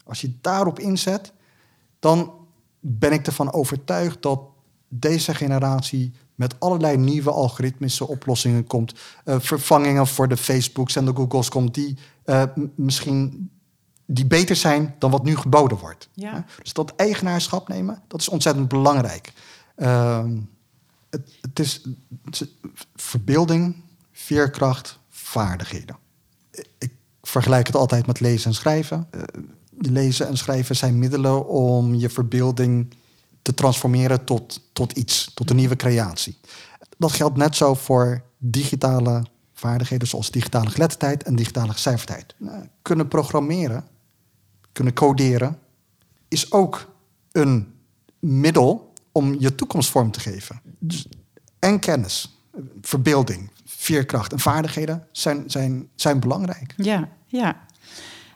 als 0.04 0.22
je 0.22 0.34
daarop 0.42 0.80
inzet, 0.80 1.34
dan 2.00 2.34
ben 2.80 3.12
ik 3.12 3.26
ervan 3.26 3.54
overtuigd 3.54 4.22
dat 4.22 4.40
deze 4.88 5.36
generatie 5.36 6.14
met 6.36 6.60
allerlei 6.60 6.98
nieuwe 6.98 7.32
algoritmische 7.32 8.08
oplossingen 8.08 8.68
komt. 8.68 8.94
Uh, 9.26 9.36
vervangingen 9.40 10.08
voor 10.08 10.28
de 10.28 10.38
Facebooks 10.38 10.96
en 10.96 11.06
de 11.06 11.16
Googles 11.16 11.50
komt, 11.50 11.74
die 11.74 11.98
uh, 12.26 12.44
misschien 12.76 13.50
die 14.06 14.26
beter 14.26 14.56
zijn 14.56 14.96
dan 15.00 15.12
wat 15.12 15.24
nu 15.24 15.36
geboden 15.36 15.78
wordt. 15.78 16.10
Ja. 16.14 16.46
Dus 16.62 16.74
dat 16.74 16.94
eigenaarschap 16.96 17.68
nemen, 17.68 18.02
dat 18.08 18.20
is 18.22 18.30
ontzettend 18.30 18.68
belangrijk. 18.68 19.34
Uh, 19.78 20.24
het, 21.42 21.60
is, 21.60 21.82
verbeelding, 22.96 23.76
veerkracht, 24.12 25.00
vaardigheden. 25.10 25.98
Ik 26.78 26.92
vergelijk 27.22 27.68
het 27.68 27.76
altijd 27.76 28.08
met 28.08 28.20
lezen 28.20 28.50
en 28.50 28.56
schrijven. 28.56 29.08
Uh, 29.16 29.22
lezen 29.70 30.28
en 30.28 30.38
schrijven 30.38 30.76
zijn 30.76 31.00
middelen 31.00 31.48
om 31.48 31.94
je 31.94 32.10
verbeelding 32.10 32.94
te 33.42 33.54
transformeren 33.54 34.24
tot, 34.24 34.62
tot 34.74 34.92
iets, 34.92 35.32
tot 35.34 35.50
een 35.50 35.56
nieuwe 35.56 35.76
creatie. 35.76 36.38
Dat 36.98 37.12
geldt 37.12 37.38
net 37.38 37.56
zo 37.56 37.74
voor 37.74 38.24
digitale 38.38 39.26
vaardigheden 39.54 40.08
zoals 40.08 40.32
digitale 40.32 40.70
geletterdheid 40.70 41.24
en 41.24 41.36
digitale 41.36 41.72
gecijferdheid. 41.72 42.36
Nou, 42.38 42.68
kunnen 42.82 43.08
programmeren 43.08 43.88
kunnen 44.76 44.94
coderen, 44.94 45.60
is 46.28 46.52
ook 46.52 46.92
een 47.32 47.74
middel 48.20 48.85
om 49.16 49.36
je 49.40 49.56
toekomst 49.56 49.90
vorm 49.90 50.12
te 50.12 50.20
geven. 50.20 50.62
Dus, 50.80 51.08
en 51.60 51.80
kennis, 51.80 52.40
verbeelding, 52.82 53.52
veerkracht 53.66 54.32
en 54.32 54.40
vaardigheden 54.40 55.08
zijn, 55.12 55.44
zijn, 55.48 55.88
zijn 55.96 56.20
belangrijk. 56.20 56.74
Ja, 56.78 57.10
ja. 57.28 57.66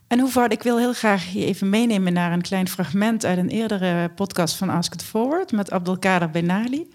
En 0.07 0.19
hoe 0.19 0.29
vaart, 0.29 0.51
ik 0.51 0.63
wil 0.63 0.77
heel 0.77 0.93
graag 0.93 1.25
je 1.25 1.45
even 1.45 1.69
meenemen 1.69 2.13
naar 2.13 2.31
een 2.31 2.41
klein 2.41 2.67
fragment 2.67 3.25
uit 3.25 3.37
een 3.37 3.49
eerdere 3.49 4.09
podcast 4.09 4.55
van 4.55 4.69
Ask 4.69 4.93
It 4.93 5.03
Forward 5.03 5.51
met 5.51 5.71
Abdelkader 5.71 6.29
Benali. 6.29 6.89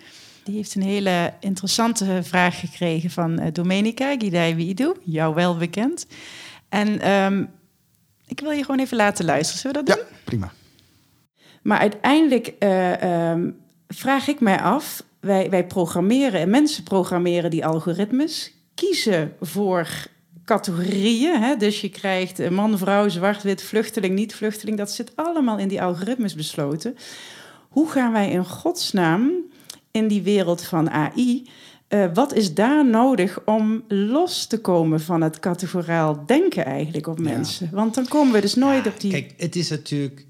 Die 0.44 0.56
heeft 0.56 0.74
een 0.74 0.82
hele 0.82 1.32
interessante 1.40 2.20
vraag 2.22 2.60
gekregen 2.60 3.10
van 3.10 3.40
uh, 3.40 3.46
Domenica 3.52 4.16
Gidei 4.18 4.54
Widu, 4.54 4.92
jou 5.04 5.34
wel 5.34 5.56
bekend. 5.56 6.06
En 6.68 7.10
um, 7.10 7.50
ik 8.26 8.40
wil 8.40 8.50
je 8.50 8.60
gewoon 8.60 8.80
even 8.80 8.96
laten 8.96 9.24
luisteren. 9.24 9.60
Zullen 9.60 9.76
we 9.76 9.84
dat 9.84 9.96
doen? 9.96 10.06
Ja, 10.10 10.16
prima. 10.24 10.52
Maar 11.62 11.78
uiteindelijk 11.78 12.52
uh, 12.58 13.30
um, 13.30 13.62
vraag 13.88 14.28
ik 14.28 14.40
mij 14.40 14.60
af, 14.60 15.04
wij, 15.20 15.50
wij 15.50 15.66
programmeren 15.66 16.40
en 16.40 16.50
mensen 16.50 16.82
programmeren 16.82 17.50
die 17.50 17.66
algoritmes, 17.66 18.52
kiezen 18.74 19.32
voor 19.40 19.88
categorieën. 20.44 21.42
Hè? 21.42 21.56
Dus 21.56 21.80
je 21.80 21.88
krijgt 21.88 22.50
man, 22.50 22.78
vrouw, 22.78 23.08
zwart, 23.08 23.42
wit, 23.42 23.62
vluchteling, 23.62 24.14
niet 24.14 24.34
vluchteling. 24.34 24.78
Dat 24.78 24.90
zit 24.90 25.16
allemaal 25.16 25.58
in 25.58 25.68
die 25.68 25.82
algoritmes 25.82 26.34
besloten. 26.34 26.96
Hoe 27.68 27.90
gaan 27.90 28.12
wij 28.12 28.30
in 28.30 28.44
godsnaam 28.44 29.32
in 29.94 30.08
die 30.08 30.22
wereld 30.22 30.64
van 30.64 30.90
AI. 30.90 31.48
Uh, 31.88 32.06
wat 32.14 32.34
is 32.34 32.54
daar 32.54 32.86
nodig 32.86 33.38
om 33.44 33.84
los 33.88 34.46
te 34.46 34.60
komen 34.60 35.00
van 35.00 35.20
het 35.20 35.38
categoraal 35.38 36.22
denken 36.26 36.64
eigenlijk 36.64 37.06
op 37.06 37.18
mensen? 37.18 37.68
Ja. 37.70 37.76
Want 37.76 37.94
dan 37.94 38.08
komen 38.08 38.32
we 38.32 38.40
dus 38.40 38.54
nooit 38.54 38.84
ja, 38.84 38.90
op 38.90 39.00
die... 39.00 39.10
Kijk, 39.10 39.34
het 39.36 39.56
is 39.56 39.70
natuurlijk... 39.70 40.26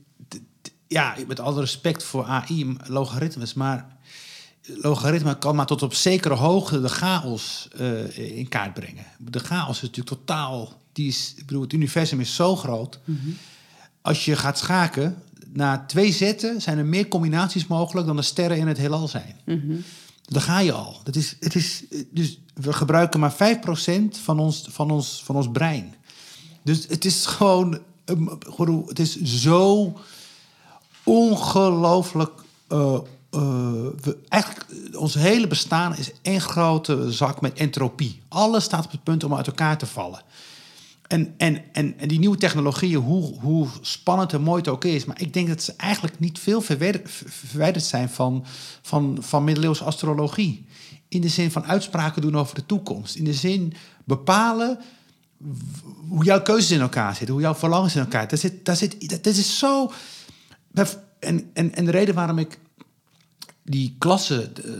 Ja, 0.88 1.16
met 1.26 1.40
alle 1.40 1.60
respect 1.60 2.04
voor 2.04 2.24
AI, 2.24 2.76
logaritmes, 2.86 3.54
maar 3.54 3.96
logaritme 4.66 5.38
kan 5.38 5.56
maar 5.56 5.66
tot 5.66 5.82
op 5.82 5.94
zekere 5.94 6.34
hoogte 6.34 6.80
de 6.80 6.88
chaos 6.88 7.68
uh, 7.80 8.38
in 8.38 8.48
kaart 8.48 8.74
brengen. 8.74 9.04
De 9.18 9.38
chaos 9.38 9.76
is 9.76 9.82
natuurlijk 9.82 10.16
totaal... 10.16 10.82
Die 10.92 11.08
is, 11.08 11.34
ik 11.36 11.46
bedoel, 11.46 11.62
het 11.62 11.72
universum 11.72 12.20
is 12.20 12.34
zo 12.34 12.56
groot. 12.56 12.98
Mm 13.04 13.18
-hmm. 13.22 13.36
Als 14.02 14.24
je 14.24 14.36
gaat 14.36 14.58
schaken, 14.58 15.22
na 15.52 15.84
twee 15.86 16.12
zetten 16.12 16.60
zijn 16.60 16.78
er 16.78 16.86
meer 16.86 17.08
combinaties 17.08 17.66
mogelijk 17.66 18.06
dan 18.06 18.16
de 18.16 18.22
sterren 18.22 18.58
in 18.58 18.66
het 18.66 18.76
heelal 18.76 19.08
zijn. 19.08 19.36
Mm 19.44 19.60
-hmm. 19.60 19.82
Daar 20.24 20.42
ga 20.42 20.58
je 20.58 20.72
al. 20.72 21.00
Dat 21.04 21.16
is, 21.16 21.36
het 21.40 21.54
is, 21.54 21.84
dus 22.10 22.38
we 22.54 22.72
gebruiken 22.72 23.20
maar 23.20 23.32
5% 23.32 23.36
van 24.10 24.38
ons, 24.38 24.66
van, 24.70 24.90
ons, 24.90 25.22
van 25.24 25.36
ons 25.36 25.50
brein. 25.50 25.94
Dus 26.62 26.86
het 26.88 27.04
is 27.04 27.26
gewoon. 27.26 27.78
Het 28.86 28.98
is 28.98 29.22
zo 29.22 29.92
ongelooflijk. 31.04 32.32
Uh, 32.68 32.98
we, 33.30 34.16
eigenlijk, 34.28 34.66
ons 34.96 35.14
hele 35.14 35.46
bestaan 35.46 35.96
is 35.96 36.10
één 36.22 36.40
grote 36.40 37.12
zak 37.12 37.40
met 37.40 37.58
entropie. 37.58 38.22
Alles 38.28 38.64
staat 38.64 38.84
op 38.84 38.90
het 38.90 39.02
punt 39.02 39.24
om 39.24 39.34
uit 39.34 39.46
elkaar 39.46 39.78
te 39.78 39.86
vallen. 39.86 40.22
En, 41.06 41.34
en, 41.36 41.62
en, 41.72 41.98
en 41.98 42.08
die 42.08 42.18
nieuwe 42.18 42.36
technologieën, 42.36 43.00
hoe, 43.00 43.40
hoe 43.40 43.68
spannend 43.80 44.32
en 44.32 44.42
mooi 44.42 44.58
het 44.58 44.68
ook 44.68 44.84
is, 44.84 45.04
maar 45.04 45.20
ik 45.20 45.32
denk 45.32 45.48
dat 45.48 45.62
ze 45.62 45.74
eigenlijk 45.76 46.18
niet 46.18 46.38
veel 46.38 46.60
verwijderd, 46.60 47.84
zijn 47.84 48.08
van, 48.08 48.44
van, 48.82 49.18
van 49.20 49.44
middeleeuwse 49.44 49.84
astrologie. 49.84 50.66
In 51.08 51.20
de 51.20 51.28
zin 51.28 51.50
van 51.50 51.64
uitspraken 51.64 52.22
doen 52.22 52.36
over 52.36 52.54
de 52.54 52.66
toekomst. 52.66 53.14
In 53.14 53.24
de 53.24 53.34
zin 53.34 53.72
bepalen 54.04 54.78
hoe 56.08 56.24
jouw 56.24 56.42
keuzes 56.42 56.70
in 56.70 56.80
elkaar 56.80 57.14
zitten, 57.14 57.34
hoe 57.34 57.42
jouw 57.42 57.54
verlangens 57.54 57.94
in 57.94 58.00
elkaar 58.00 58.20
zitten. 58.20 58.38
Zit, 58.38 58.64
daar 58.64 58.76
zit, 58.76 59.08
dat, 59.08 59.24
dat 59.24 59.36
is 59.36 59.58
zo. 59.58 59.92
En, 60.74 61.50
en, 61.52 61.74
en 61.74 61.84
de 61.84 61.90
reden 61.90 62.14
waarom 62.14 62.38
ik 62.38 62.58
die 63.62 63.94
klasse 63.98 64.50
uh, 64.64 64.72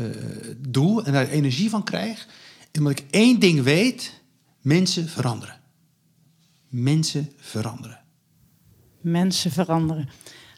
uh, 0.00 0.54
doe 0.68 1.02
en 1.02 1.12
daar 1.12 1.28
energie 1.28 1.70
van 1.70 1.84
krijg, 1.84 2.26
omdat 2.78 2.98
ik 2.98 3.04
één 3.10 3.38
ding 3.38 3.62
weet 3.62 4.24
Mensen 4.66 5.08
veranderen. 5.08 5.60
Mensen 6.68 7.32
veranderen. 7.36 8.00
Mensen 9.00 9.50
veranderen. 9.50 10.08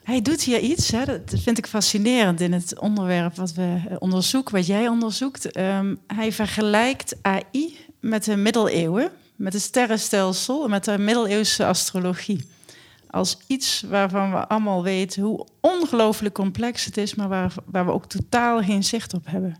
Hij 0.03 0.23
doet 0.23 0.43
hier 0.43 0.61
iets, 0.61 0.91
hè, 0.91 1.05
dat 1.05 1.41
vind 1.41 1.59
ik 1.59 1.67
fascinerend 1.67 2.41
in 2.41 2.53
het 2.53 2.79
onderwerp 2.79 3.37
wat 3.37 3.53
we 3.53 3.97
onderzoeken, 3.99 4.55
wat 4.55 4.67
jij 4.67 4.89
onderzoekt. 4.89 5.57
Um, 5.57 5.99
hij 6.07 6.33
vergelijkt 6.33 7.17
AI 7.23 7.77
met 8.01 8.25
de 8.25 8.37
middeleeuwen, 8.37 9.11
met 9.37 9.53
het 9.53 9.63
sterrenstelsel, 9.63 10.69
met 10.69 10.85
de 10.85 10.99
middeleeuwse 10.99 11.67
astrologie. 11.67 12.49
Als 13.11 13.39
iets 13.47 13.83
waarvan 13.89 14.31
we 14.31 14.49
allemaal 14.49 14.83
weten 14.83 15.23
hoe 15.23 15.47
ongelooflijk 15.61 16.35
complex 16.35 16.85
het 16.85 16.97
is, 16.97 17.15
maar 17.15 17.29
waar, 17.29 17.55
waar 17.65 17.87
we 17.87 17.93
ook 17.93 18.07
totaal 18.07 18.63
geen 18.63 18.85
zicht 18.85 19.15
op 19.15 19.27
hebben. 19.27 19.57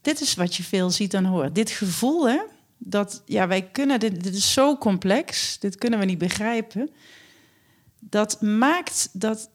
Dit 0.00 0.20
is 0.20 0.34
wat 0.34 0.54
je 0.54 0.62
veel 0.62 0.90
ziet 0.90 1.14
en 1.14 1.24
hoort. 1.24 1.54
Dit 1.54 1.70
gevoel, 1.70 2.28
hè, 2.28 2.38
dat 2.78 3.22
ja, 3.26 3.48
wij 3.48 3.62
kunnen, 3.62 4.00
dit, 4.00 4.22
dit 4.22 4.34
is 4.34 4.52
zo 4.52 4.76
complex, 4.76 5.58
dit 5.58 5.76
kunnen 5.76 5.98
we 5.98 6.04
niet 6.04 6.18
begrijpen. 6.18 6.90
Dat 8.00 8.40
maakt 8.40 9.08
dat, 9.12 9.50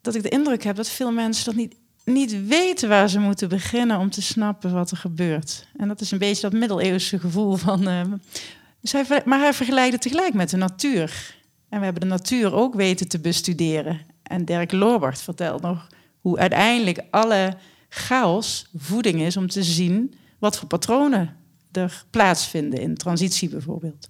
dat 0.00 0.14
ik 0.14 0.22
de 0.22 0.28
indruk 0.28 0.62
heb 0.62 0.76
dat 0.76 0.88
veel 0.88 1.12
mensen 1.12 1.44
dat 1.44 1.54
niet, 1.54 1.74
niet 2.04 2.46
weten 2.46 2.88
waar 2.88 3.08
ze 3.08 3.18
moeten 3.18 3.48
beginnen 3.48 3.98
om 3.98 4.10
te 4.10 4.22
snappen 4.22 4.72
wat 4.72 4.90
er 4.90 4.96
gebeurt. 4.96 5.68
En 5.76 5.88
dat 5.88 6.00
is 6.00 6.10
een 6.10 6.18
beetje 6.18 6.50
dat 6.50 6.60
middeleeuwse 6.60 7.18
gevoel 7.18 7.56
van. 7.56 7.86
Hij, 7.86 9.22
maar 9.24 9.38
hij 9.38 9.54
vergelijkt 9.54 9.92
het 9.92 10.02
tegelijk 10.02 10.34
met 10.34 10.50
de 10.50 10.56
natuur. 10.56 11.36
En 11.68 11.78
we 11.78 11.84
hebben 11.84 12.02
de 12.02 12.08
natuur 12.08 12.54
ook 12.54 12.74
weten 12.74 13.08
te 13.08 13.20
bestuderen. 13.20 14.00
En 14.22 14.44
Dirk 14.44 14.72
Lorbert 14.72 15.20
vertelt 15.20 15.62
nog 15.62 15.88
hoe 16.20 16.38
uiteindelijk 16.38 17.02
alle 17.10 17.56
chaos 17.88 18.70
voeding 18.76 19.20
is 19.20 19.36
om 19.36 19.48
te 19.48 19.62
zien 19.62 20.14
wat 20.38 20.58
voor 20.58 20.68
patronen 20.68 21.36
er 21.72 22.04
plaatsvinden 22.10 22.80
in 22.80 22.94
transitie 22.94 23.48
bijvoorbeeld. 23.48 24.08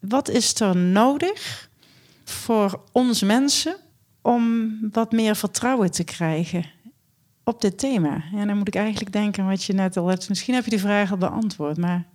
Wat 0.00 0.28
is 0.28 0.60
er 0.60 0.76
nodig 0.76 1.70
voor 2.24 2.80
ons 2.92 3.22
mensen 3.22 3.76
om 4.22 4.78
wat 4.92 5.12
meer 5.12 5.36
vertrouwen 5.36 5.90
te 5.90 6.04
krijgen 6.04 6.64
op 7.44 7.60
dit 7.60 7.78
thema? 7.78 8.24
En 8.34 8.46
dan 8.46 8.56
moet 8.56 8.68
ik 8.68 8.74
eigenlijk 8.74 9.12
denken 9.12 9.46
wat 9.46 9.64
je 9.64 9.72
net 9.72 9.96
al 9.96 10.06
hebt. 10.06 10.28
Misschien 10.28 10.54
heb 10.54 10.64
je 10.64 10.70
die 10.70 10.80
vraag 10.80 11.10
al 11.10 11.16
beantwoord, 11.16 11.76
maar 11.76 12.06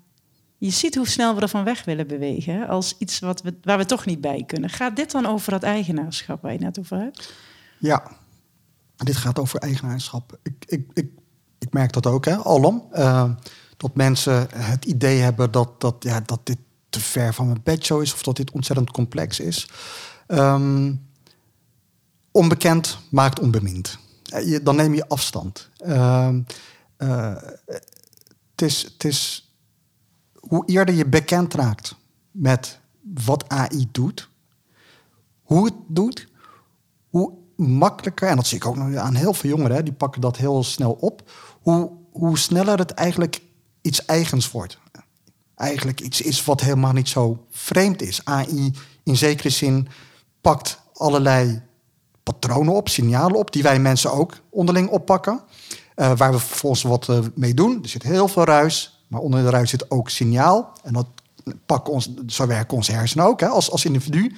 je 0.61 0.69
ziet 0.69 0.95
hoe 0.95 1.07
snel 1.07 1.35
we 1.35 1.41
ervan 1.41 1.63
weg 1.63 1.85
willen 1.85 2.07
bewegen 2.07 2.67
als 2.67 2.95
iets 2.97 3.19
wat 3.19 3.41
we, 3.41 3.55
waar 3.63 3.77
we 3.77 3.85
toch 3.85 4.05
niet 4.05 4.21
bij 4.21 4.43
kunnen. 4.47 4.69
Gaat 4.69 4.95
dit 4.95 5.11
dan 5.11 5.25
over 5.25 5.51
dat 5.51 5.63
eigenaarschap 5.63 6.41
waar 6.41 6.53
je 6.53 6.59
net 6.59 6.79
over 6.79 6.97
hebt? 6.97 7.33
Ja, 7.77 8.11
dit 8.95 9.15
gaat 9.15 9.39
over 9.39 9.59
eigenaarschap. 9.59 10.39
Ik, 10.43 10.53
ik, 10.65 10.89
ik, 10.93 11.11
ik 11.59 11.73
merk 11.73 11.93
dat 11.93 12.05
ook, 12.05 12.25
hè, 12.25 12.35
alom. 12.35 12.87
Uh, 12.93 13.31
dat 13.77 13.95
mensen 13.95 14.47
het 14.55 14.85
idee 14.85 15.19
hebben 15.19 15.51
dat, 15.51 15.81
dat, 15.81 15.95
ja, 15.99 16.19
dat 16.19 16.39
dit 16.43 16.57
te 16.89 16.99
ver 16.99 17.33
van 17.33 17.45
mijn 17.45 17.61
bedshow 17.63 18.01
is 18.01 18.13
of 18.13 18.23
dat 18.23 18.35
dit 18.35 18.51
ontzettend 18.51 18.91
complex 18.91 19.39
is. 19.39 19.69
Um, 20.27 21.07
onbekend 22.31 22.97
maakt 23.09 23.39
onbemind. 23.39 23.97
Dan 24.61 24.75
neem 24.75 24.93
je 24.93 25.07
afstand. 25.07 25.69
Uh, 25.85 26.29
uh, 26.97 27.35
het, 28.51 28.61
is, 28.61 28.83
het 28.83 29.03
is 29.03 29.50
hoe 30.41 30.63
eerder 30.65 30.95
je 30.95 31.05
bekend 31.05 31.53
raakt 31.53 31.95
met 32.31 32.79
wat 33.23 33.49
AI 33.49 33.87
doet, 33.91 34.29
hoe 35.41 35.65
het 35.65 35.75
doet, 35.87 36.27
hoe 37.09 37.33
makkelijker, 37.55 38.29
en 38.29 38.35
dat 38.35 38.47
zie 38.47 38.57
ik 38.57 38.65
ook 38.65 38.75
nog 38.75 38.95
aan 38.95 39.15
heel 39.15 39.33
veel 39.33 39.49
jongeren, 39.49 39.85
die 39.85 39.93
pakken 39.93 40.21
dat 40.21 40.37
heel 40.37 40.63
snel 40.63 40.91
op, 40.91 41.31
hoe, 41.61 41.91
hoe 42.11 42.37
sneller 42.37 42.77
het 42.77 42.91
eigenlijk 42.91 43.41
iets 43.81 44.05
eigens 44.05 44.51
wordt. 44.51 44.79
Eigenlijk 45.55 46.01
iets 46.01 46.21
is 46.21 46.45
wat 46.45 46.61
helemaal 46.61 46.93
niet 46.93 47.09
zo 47.09 47.45
vreemd 47.49 48.01
is. 48.01 48.25
AI 48.25 48.73
in 49.03 49.17
zekere 49.17 49.49
zin 49.49 49.87
pakt 50.41 50.81
allerlei 50.93 51.61
patronen 52.23 52.73
op, 52.73 52.89
signalen 52.89 53.37
op, 53.37 53.51
die 53.51 53.63
wij 53.63 53.79
mensen 53.79 54.11
ook 54.11 54.37
onderling 54.49 54.89
oppakken. 54.89 55.41
Uh, 55.95 56.11
waar 56.17 56.31
we 56.31 56.39
vervolgens 56.39 56.81
wat 56.81 57.07
uh, 57.07 57.19
mee 57.35 57.53
doen. 57.53 57.79
Er 57.83 57.89
zit 57.89 58.03
heel 58.03 58.27
veel 58.27 58.43
ruis, 58.43 58.90
maar 59.11 59.21
onder 59.21 59.43
de 59.43 59.49
ruis 59.49 59.69
zit 59.69 59.91
ook 59.91 60.09
signaal. 60.09 60.73
En 60.83 60.93
dat 60.93 61.07
pakken 61.65 61.93
ons, 61.93 62.09
zo 62.27 62.47
werken 62.47 62.77
onze 62.77 62.91
hersenen 62.91 63.25
ook, 63.25 63.39
hè, 63.39 63.47
als, 63.47 63.71
als 63.71 63.85
individu. 63.85 64.35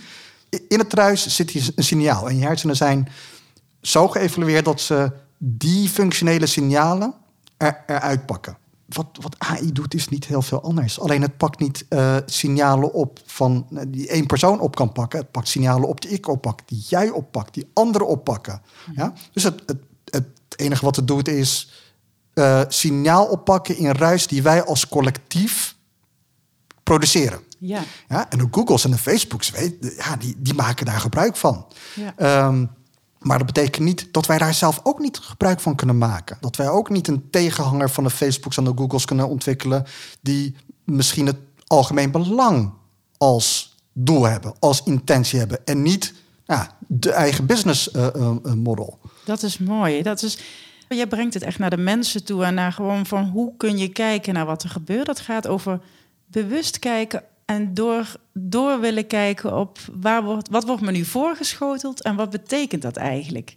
In 0.68 0.80
het 0.80 0.94
ruis 0.94 1.36
zit 1.36 1.50
hier 1.50 1.72
een 1.76 1.84
signaal. 1.84 2.30
En 2.30 2.38
je 2.38 2.46
hersenen 2.46 2.76
zijn 2.76 3.10
zo 3.82 4.08
geëvalueerd 4.08 4.66
dat 4.66 4.82
ze 4.82 5.12
die 5.38 5.90
functionele 5.90 6.46
signalen 6.46 7.14
er, 7.58 7.84
eruit 7.88 8.26
pakken 8.26 8.58
wat, 8.88 9.08
wat 9.22 9.36
AI 9.38 9.72
doet 9.72 9.94
is 9.94 10.08
niet 10.08 10.26
heel 10.26 10.42
veel 10.42 10.62
anders. 10.62 11.00
Alleen 11.00 11.22
het 11.22 11.38
pakt 11.38 11.60
niet 11.60 11.86
uh, 11.90 12.18
signalen 12.26 12.94
op 12.94 13.20
van 13.26 13.68
uh, 13.70 13.82
die 13.88 14.08
één 14.08 14.26
persoon 14.26 14.60
op 14.60 14.76
kan 14.76 14.92
pakken. 14.92 15.20
Het 15.20 15.32
pakt 15.32 15.48
signalen 15.48 15.90
op 15.90 16.02
die 16.02 16.12
ik 16.12 16.28
oppak, 16.28 16.60
die 16.66 16.84
jij 16.88 17.10
oppakt, 17.10 17.54
die 17.54 17.70
anderen 17.74 18.08
oppakken. 18.08 18.62
Ja? 18.96 19.14
Dus 19.34 19.44
het, 19.44 19.64
het, 19.66 19.78
het 20.06 20.26
enige 20.56 20.86
wat 20.86 20.96
het 20.96 21.08
doet 21.08 21.28
is 21.28 21.72
uh, 22.34 22.62
signaal 22.68 23.26
oppakken 23.26 23.78
in 23.78 23.92
ruis 23.92 24.28
die 24.28 24.44
wij 24.44 24.66
als 24.66 24.88
collectief 24.88 25.76
produceren. 26.84 27.40
Ja. 27.60 27.84
Ja, 28.10 28.30
en 28.30 28.38
de 28.38 28.48
Googles 28.52 28.84
en 28.84 28.92
de 28.92 28.98
Facebooks, 28.98 29.50
weet, 29.50 29.94
ja, 29.98 30.16
die, 30.16 30.36
die 30.38 30.54
maken 30.54 30.86
daar 30.86 31.00
gebruik 31.00 31.36
van. 31.36 31.66
Ja. 31.96 32.14
Ehm, 32.18 32.66
maar 33.20 33.38
dat 33.38 33.48
betekent 33.48 33.86
niet 33.86 34.08
dat 34.12 34.26
wij 34.26 34.38
daar 34.38 34.54
zelf 34.54 34.80
ook 34.84 35.00
niet 35.00 35.18
gebruik 35.18 35.60
van 35.60 35.76
kunnen 35.76 35.98
maken. 35.98 36.38
Dat 36.42 36.56
wij 36.56 36.70
ook 36.70 36.90
niet 36.90 37.08
een 37.08 37.30
tegenhanger 37.30 37.90
van 37.90 38.04
de 38.04 38.10
Facebooks 38.10 38.58
en 38.58 38.64
de 38.64 38.74
Googles 38.76 39.06
kunnen 39.06 39.28
ontwikkelen... 39.28 39.86
die 40.22 40.56
misschien 40.84 41.26
het 41.26 41.38
algemeen 41.68 42.12
belang 42.12 42.74
als 43.18 43.78
doel 43.94 44.24
hebben, 44.24 44.54
als 44.60 44.84
intentie 44.84 45.40
hebben... 45.40 45.66
en 45.66 45.82
niet 45.82 46.14
ja, 46.46 46.78
de 46.88 47.12
eigen 47.12 47.46
business 47.46 47.92
eh, 47.92 48.08
eh, 48.08 48.36
eh, 48.44 48.54
model. 48.54 49.00
Dat 49.26 49.44
is 49.44 49.58
mooi. 49.58 50.02
Dat 50.02 50.24
is, 50.24 50.38
jij 50.96 51.08
brengt 51.08 51.34
het 51.34 51.44
echt 51.44 51.60
naar 51.60 51.70
de 51.70 51.78
mensen 51.78 52.24
toe 52.24 52.44
en 52.44 52.54
naar 52.54 52.72
gewoon 52.72 53.06
van 53.06 53.24
hoe 53.24 53.54
kun 53.58 53.78
je 53.78 53.88
kijken 53.88 54.34
naar 54.34 54.46
wat 54.46 54.64
er 54.64 54.70
gebeurt. 54.70 55.06
Dat 55.06 55.20
gaat 55.20 55.48
over 55.48 55.80
bewust 56.26 56.80
kijken 56.80 57.24
en 57.46 57.74
door, 57.74 58.16
door 58.34 58.80
willen 58.80 59.08
kijken 59.08 59.58
op 59.58 59.78
waar 59.94 60.24
wordt, 60.24 60.50
wat 60.50 60.66
wordt 60.66 60.82
me 60.82 60.92
nu 60.92 61.06
voorgeschoteld 61.06 62.02
en 62.02 62.16
wat 62.16 62.30
betekent 62.30 62.82
dat 62.82 62.98
eigenlijk. 62.98 63.56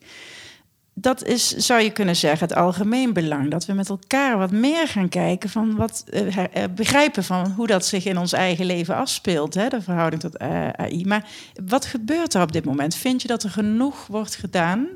Dat 0.99 1.25
is, 1.25 1.49
zou 1.49 1.81
je 1.81 1.91
kunnen 1.91 2.17
zeggen, 2.17 2.49
het 2.49 2.57
algemeen 2.57 3.13
belang. 3.13 3.51
Dat 3.51 3.67
we 3.67 3.73
met 3.73 3.89
elkaar 3.89 4.39
wat 4.39 4.51
meer 4.51 4.89
gaan 4.89 5.09
kijken 5.09 5.51
van 5.51 5.77
wat 5.77 6.05
eh, 6.11 6.45
eh, 6.45 6.71
begrijpen 6.75 7.25
van 7.25 7.51
hoe 7.51 7.67
dat 7.67 7.87
zich 7.87 8.05
in 8.05 8.19
ons 8.19 8.33
eigen 8.33 8.67
leven 8.67 8.97
afspeelt, 8.97 9.55
hè, 9.55 9.69
de 9.69 9.83
verhouding 9.83 10.23
tot 10.23 10.37
eh, 10.37 10.69
AI. 10.69 11.05
Maar 11.07 11.29
wat 11.65 11.85
gebeurt 11.85 12.35
er 12.35 12.43
op 12.43 12.53
dit 12.53 12.65
moment? 12.65 12.95
Vind 12.95 13.23
je 13.23 13.29
dat 13.29 13.43
er 13.43 13.51
genoeg 13.51 14.07
wordt 14.07 14.37
gedaan 14.37 14.87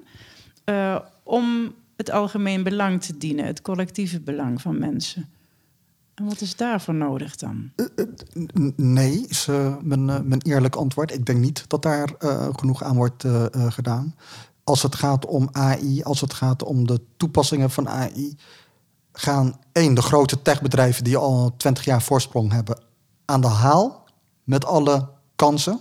om 1.22 1.74
het 2.00 2.10
algemeen 2.10 2.62
belang 2.62 3.02
te 3.02 3.16
dienen, 3.16 3.44
het 3.44 3.62
collectieve 3.62 4.20
belang 4.20 4.60
van 4.60 4.78
mensen? 4.78 5.28
En 6.14 6.24
wat 6.24 6.40
is 6.40 6.56
daarvoor 6.56 6.94
nodig 6.94 7.36
dan? 7.36 7.70
N- 8.38 8.72
Nee, 8.76 9.26
is 9.28 9.48
eh, 9.48 9.76
mijn, 9.82 10.10
eh, 10.10 10.20
mijn 10.20 10.40
eerlijk 10.42 10.76
antwoord. 10.76 11.12
Ik 11.12 11.26
denk 11.26 11.38
niet 11.38 11.64
dat 11.68 11.82
daar 11.82 12.12
eh, 12.18 12.48
genoeg 12.52 12.82
aan 12.82 12.96
wordt 12.96 13.24
eh, 13.24 13.44
eh, 13.54 13.72
gedaan. 13.72 14.14
Als 14.64 14.82
het 14.82 14.94
gaat 14.94 15.26
om 15.26 15.48
AI, 15.52 16.02
als 16.02 16.20
het 16.20 16.34
gaat 16.34 16.62
om 16.62 16.86
de 16.86 17.00
toepassingen 17.16 17.70
van 17.70 17.88
AI, 17.88 18.36
gaan 19.12 19.58
één, 19.72 19.94
de 19.94 20.02
grote 20.02 20.42
techbedrijven 20.42 21.04
die 21.04 21.16
al 21.16 21.54
20 21.56 21.84
jaar 21.84 22.02
voorsprong 22.02 22.52
hebben, 22.52 22.80
aan 23.24 23.40
de 23.40 23.46
haal 23.46 24.04
met 24.44 24.64
alle 24.64 25.08
kansen. 25.36 25.80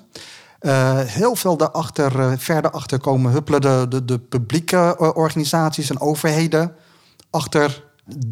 Eh, 0.59 0.99
heel 0.99 1.35
veel 1.35 1.57
daarachter, 1.57 2.19
eh, 2.19 2.31
verder 2.37 2.71
achter 2.71 2.99
komen 2.99 3.31
huppelen 3.31 3.61
de, 3.61 3.85
de, 3.89 4.05
de 4.05 4.19
publieke 4.19 4.95
eh, 4.99 5.09
organisaties 5.13 5.89
en 5.89 5.99
overheden 5.99 6.75
achter 7.29 7.87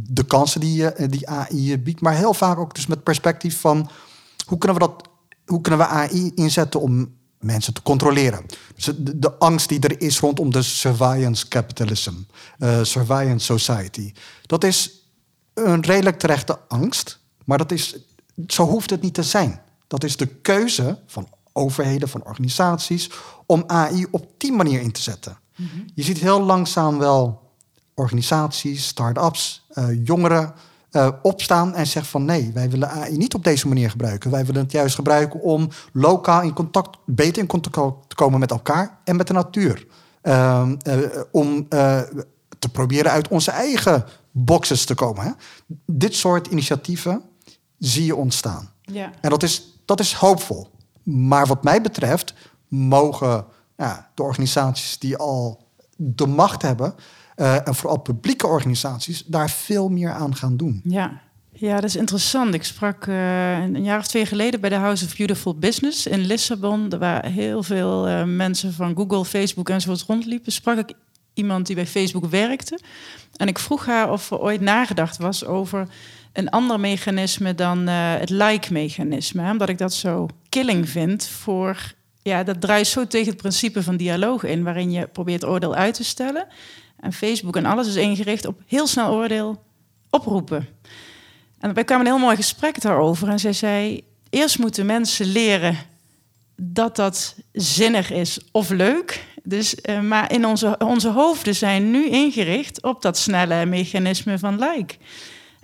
de 0.09 0.23
kansen 0.23 0.59
die, 0.59 1.07
die 1.07 1.29
AI 1.29 1.77
biedt. 1.79 2.01
Maar 2.01 2.15
heel 2.15 2.33
vaak 2.33 2.57
ook 2.57 2.75
dus 2.75 2.87
met 2.87 3.03
perspectief 3.03 3.59
van 3.59 3.89
hoe 4.45 4.57
kunnen 4.57 4.77
we 4.77 4.87
dat, 4.87 5.09
hoe 5.45 5.61
kunnen 5.61 5.79
we 5.79 5.87
AI 5.87 6.31
inzetten 6.35 6.81
om 6.81 7.15
mensen 7.39 7.73
te 7.73 7.81
controleren. 7.81 8.45
Dus 8.75 8.85
de, 8.85 9.19
de 9.19 9.37
angst 9.37 9.69
die 9.69 9.79
er 9.79 10.01
is 10.01 10.19
rondom 10.19 10.51
de 10.51 10.61
surveillance 10.61 11.47
capitalism, 11.47 12.13
surveillance 12.81 13.57
society. 13.57 14.13
Dat 14.45 14.63
is 14.63 14.91
een 15.53 15.83
redelijk 15.83 16.19
terechte 16.19 16.59
angst, 16.67 17.19
maar 17.45 17.57
dat 17.57 17.71
is, 17.71 17.97
zo 18.47 18.65
hoeft 18.65 18.89
het 18.89 19.01
niet 19.01 19.13
te 19.13 19.23
zijn. 19.23 19.61
Dat 19.87 20.03
is 20.03 20.17
de 20.17 20.27
keuze 20.27 20.99
van 21.05 21.27
overheden, 21.57 22.09
van 22.09 22.25
organisaties, 22.25 23.11
om 23.45 23.63
AI 23.67 24.05
op 24.11 24.25
die 24.37 24.51
manier 24.51 24.81
in 24.81 24.91
te 24.91 25.01
zetten. 25.01 25.37
Je 25.93 26.03
ziet 26.03 26.17
heel 26.17 26.41
langzaam 26.41 26.97
wel 26.97 27.41
organisaties, 27.93 28.87
start-ups, 28.87 29.65
eh, 29.69 30.05
jongeren 30.05 30.53
eh, 30.91 31.09
opstaan 31.21 31.75
en 31.75 31.87
zeggen 31.87 32.11
van 32.11 32.25
nee, 32.25 32.51
wij 32.53 32.69
willen 32.69 32.89
AI 32.89 33.17
niet 33.17 33.33
op 33.33 33.43
deze 33.43 33.67
manier 33.67 33.89
gebruiken. 33.89 34.31
Wij 34.31 34.45
willen 34.45 34.61
het 34.61 34.71
juist 34.71 34.95
gebruiken 34.95 35.41
om 35.41 35.69
lokaal 35.93 36.41
in 36.41 36.53
contact, 36.53 36.97
beter 37.05 37.41
in 37.41 37.47
contact 37.47 38.09
te 38.09 38.15
komen 38.15 38.39
met 38.39 38.51
elkaar 38.51 38.99
en 39.03 39.15
met 39.15 39.27
de 39.27 39.33
natuur. 39.33 39.87
Ehm, 40.21 40.75
eh, 40.79 40.97
om 41.31 41.67
te 42.59 42.69
proberen 42.71 43.11
uit 43.11 43.27
onze 43.27 43.51
eigen 43.51 44.05
boxes 44.31 44.85
te 44.85 44.95
komen. 44.95 45.23
Hè? 45.25 45.31
Dit 45.85 46.15
soort 46.15 46.47
initiatieven 46.47 47.21
zie 47.77 48.05
je 48.05 48.15
ontstaan. 48.15 48.69
Ja. 48.81 49.11
En 49.21 49.29
dat 49.29 49.43
is, 49.43 49.81
dat 49.85 49.99
is 49.99 50.13
hoopvol. 50.13 50.67
Maar 51.07 51.47
wat 51.47 51.63
mij 51.63 51.81
betreft 51.81 52.33
mogen 52.67 53.45
ja, 53.77 54.09
de 54.13 54.23
organisaties 54.23 54.99
die 54.99 55.17
al 55.17 55.67
de 55.95 56.27
macht 56.27 56.61
hebben, 56.61 56.93
eh, 57.35 57.67
en 57.67 57.75
vooral 57.75 57.99
publieke 57.99 58.47
organisaties, 58.47 59.23
daar 59.25 59.49
veel 59.49 59.89
meer 59.89 60.11
aan 60.11 60.35
gaan 60.35 60.57
doen. 60.57 60.81
Ja. 60.83 61.21
ja, 61.51 61.75
dat 61.75 61.83
is 61.83 61.95
interessant. 61.95 62.53
Ik 62.53 62.63
sprak 62.63 63.07
eh, 63.07 63.59
een 63.59 63.83
jaar 63.83 63.99
of 63.99 64.07
twee 64.07 64.25
geleden 64.25 64.59
bij 64.59 64.69
de 64.69 64.75
House 64.75 65.05
of 65.05 65.17
Beautiful 65.17 65.57
Business 65.57 66.07
in 66.07 66.19
Lissabon. 66.19 66.89
Waren 66.99 67.31
heel 67.31 67.63
veel 67.63 68.07
eh, 68.07 68.23
mensen 68.23 68.73
van 68.73 68.95
Google, 68.95 69.25
Facebook 69.25 69.69
enzovoort 69.69 70.01
rondliepen. 70.01 70.51
Sprak 70.51 70.77
ik 70.77 70.93
iemand 71.33 71.65
die 71.65 71.75
bij 71.75 71.87
Facebook 71.87 72.25
werkte. 72.25 72.79
En 73.35 73.47
ik 73.47 73.59
vroeg 73.59 73.85
haar 73.85 74.11
of 74.11 74.31
er 74.31 74.39
ooit 74.39 74.61
nagedacht 74.61 75.17
was 75.17 75.45
over 75.45 75.87
een 76.37 76.49
ander 76.49 76.79
mechanisme 76.79 77.55
dan 77.55 77.87
eh, 77.87 78.13
het 78.19 78.29
like-mechanisme. 78.29 79.41
hè, 79.41 79.51
Omdat 79.51 79.69
ik 79.69 79.77
dat 79.77 79.93
zo 79.93 80.27
killing 80.49 80.89
vind 80.89 81.27
voor... 81.27 81.93
Ja, 82.21 82.43
dat 82.43 82.61
draait 82.61 82.87
zo 82.87 83.07
tegen 83.07 83.27
het 83.27 83.37
principe 83.37 83.83
van 83.83 83.97
dialoog 83.97 84.43
in... 84.43 84.63
waarin 84.63 84.91
je 84.91 85.07
probeert 85.07 85.45
oordeel 85.45 85.75
uit 85.75 85.93
te 85.93 86.03
stellen. 86.03 86.47
En 86.99 87.13
Facebook 87.13 87.55
en 87.55 87.65
alles 87.65 87.87
is 87.87 87.95
ingericht 87.95 88.45
op 88.45 88.61
heel 88.67 88.87
snel 88.87 89.13
oordeel 89.13 89.63
oproepen. 90.09 90.67
En 91.59 91.73
wij 91.73 91.83
kwamen 91.83 92.05
een 92.05 92.11
heel 92.11 92.21
mooi 92.21 92.35
gesprek 92.35 92.81
daarover. 92.81 93.29
En 93.29 93.39
zij 93.39 93.53
zei: 93.53 94.03
Eerst 94.29 94.59
moeten 94.59 94.85
mensen 94.85 95.25
leren 95.25 95.77
dat 96.55 96.95
dat 96.95 97.35
zinnig 97.51 98.11
is 98.11 98.39
of 98.51 98.69
leuk. 98.69 99.25
Dus, 99.43 99.75
eh, 99.75 100.01
maar 100.01 100.31
in 100.31 100.45
onze, 100.45 100.75
onze 100.77 101.09
hoofden 101.09 101.55
zijn 101.55 101.91
nu 101.91 102.09
ingericht 102.09 102.83
op 102.83 103.01
dat 103.01 103.17
snelle 103.17 103.65
mechanisme 103.65 104.39
van 104.39 104.59
like. 104.59 104.95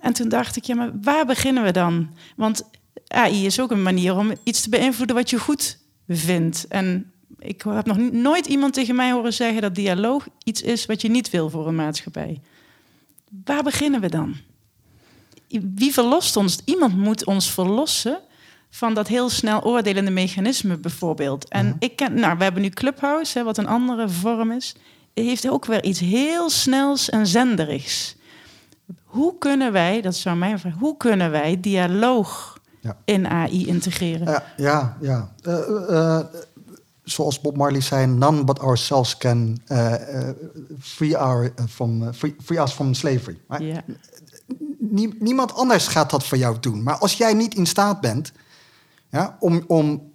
En 0.03 0.13
toen 0.13 0.29
dacht 0.29 0.55
ik, 0.55 0.63
ja, 0.63 0.75
maar 0.75 0.91
waar 1.01 1.25
beginnen 1.25 1.63
we 1.63 1.71
dan? 1.71 2.09
Want 2.35 2.63
AI 3.07 3.45
is 3.45 3.59
ook 3.59 3.71
een 3.71 3.83
manier 3.83 4.15
om 4.15 4.33
iets 4.43 4.61
te 4.61 4.69
beïnvloeden 4.69 5.15
wat 5.15 5.29
je 5.29 5.39
goed 5.39 5.77
vindt. 6.07 6.67
En 6.67 7.11
ik 7.39 7.61
heb 7.61 7.85
nog 7.85 7.97
nooit 7.97 8.45
iemand 8.45 8.73
tegen 8.73 8.95
mij 8.95 9.11
horen 9.11 9.33
zeggen 9.33 9.61
dat 9.61 9.75
dialoog 9.75 10.27
iets 10.43 10.61
is 10.61 10.85
wat 10.85 11.01
je 11.01 11.09
niet 11.09 11.29
wil 11.29 11.49
voor 11.49 11.67
een 11.67 11.75
maatschappij. 11.75 12.41
Waar 13.45 13.63
beginnen 13.63 14.01
we 14.01 14.09
dan? 14.09 14.35
Wie 15.75 15.93
verlost 15.93 16.35
ons? 16.35 16.59
Iemand 16.65 16.97
moet 16.97 17.25
ons 17.25 17.51
verlossen 17.51 18.19
van 18.69 18.93
dat 18.93 19.07
heel 19.07 19.29
snel 19.29 19.63
oordelende 19.63 20.11
mechanisme 20.11 20.77
bijvoorbeeld. 20.77 21.47
En 21.47 21.75
ik 21.79 21.95
ken, 21.95 22.13
nou, 22.13 22.37
we 22.37 22.43
hebben 22.43 22.61
nu 22.61 22.69
Clubhouse, 22.69 23.37
hè, 23.37 23.43
wat 23.43 23.57
een 23.57 23.67
andere 23.67 24.09
vorm 24.09 24.51
is. 24.51 24.75
Heeft 25.13 25.49
ook 25.49 25.65
weer 25.65 25.83
iets 25.83 25.99
heel 25.99 26.49
snels 26.49 27.09
en 27.09 27.27
zenderigs. 27.27 28.15
Hoe 29.03 29.37
kunnen 29.37 29.71
wij, 29.71 30.01
dat 30.01 30.15
zou 30.15 30.37
mijn 30.37 30.59
vraag, 30.59 30.73
hoe 30.73 30.97
kunnen 30.97 31.31
wij 31.31 31.59
dialoog 31.59 32.59
Ja. 32.81 32.97
in 33.05 33.27
AI 33.27 33.67
integreren? 33.67 34.27
Ja, 34.27 34.43
ja. 34.57 34.97
ja. 35.01 35.33
Eh, 35.41 35.53
eh, 35.59 36.17
eh, 36.19 36.25
zoals 37.03 37.41
Bob 37.41 37.57
Marley 37.57 37.81
zei, 37.81 38.07
none 38.07 38.43
but 38.43 38.59
ourselves 38.59 39.17
can 39.17 39.61
free, 40.79 41.17
our, 41.17 41.53
from, 41.69 42.13
free, 42.13 42.35
free 42.43 42.59
us 42.61 42.71
from 42.71 42.93
slavery. 42.93 43.39
Nie- 44.79 45.15
niemand 45.19 45.53
anders 45.53 45.87
gaat 45.87 46.09
dat 46.09 46.25
voor 46.25 46.37
jou 46.37 46.59
doen. 46.59 46.83
Maar 46.83 46.97
als 46.97 47.13
jij 47.13 47.33
niet 47.33 47.55
in 47.55 47.65
staat 47.65 48.01
bent 48.01 48.31
ja, 49.09 49.37
om, 49.39 49.63
om 49.67 50.11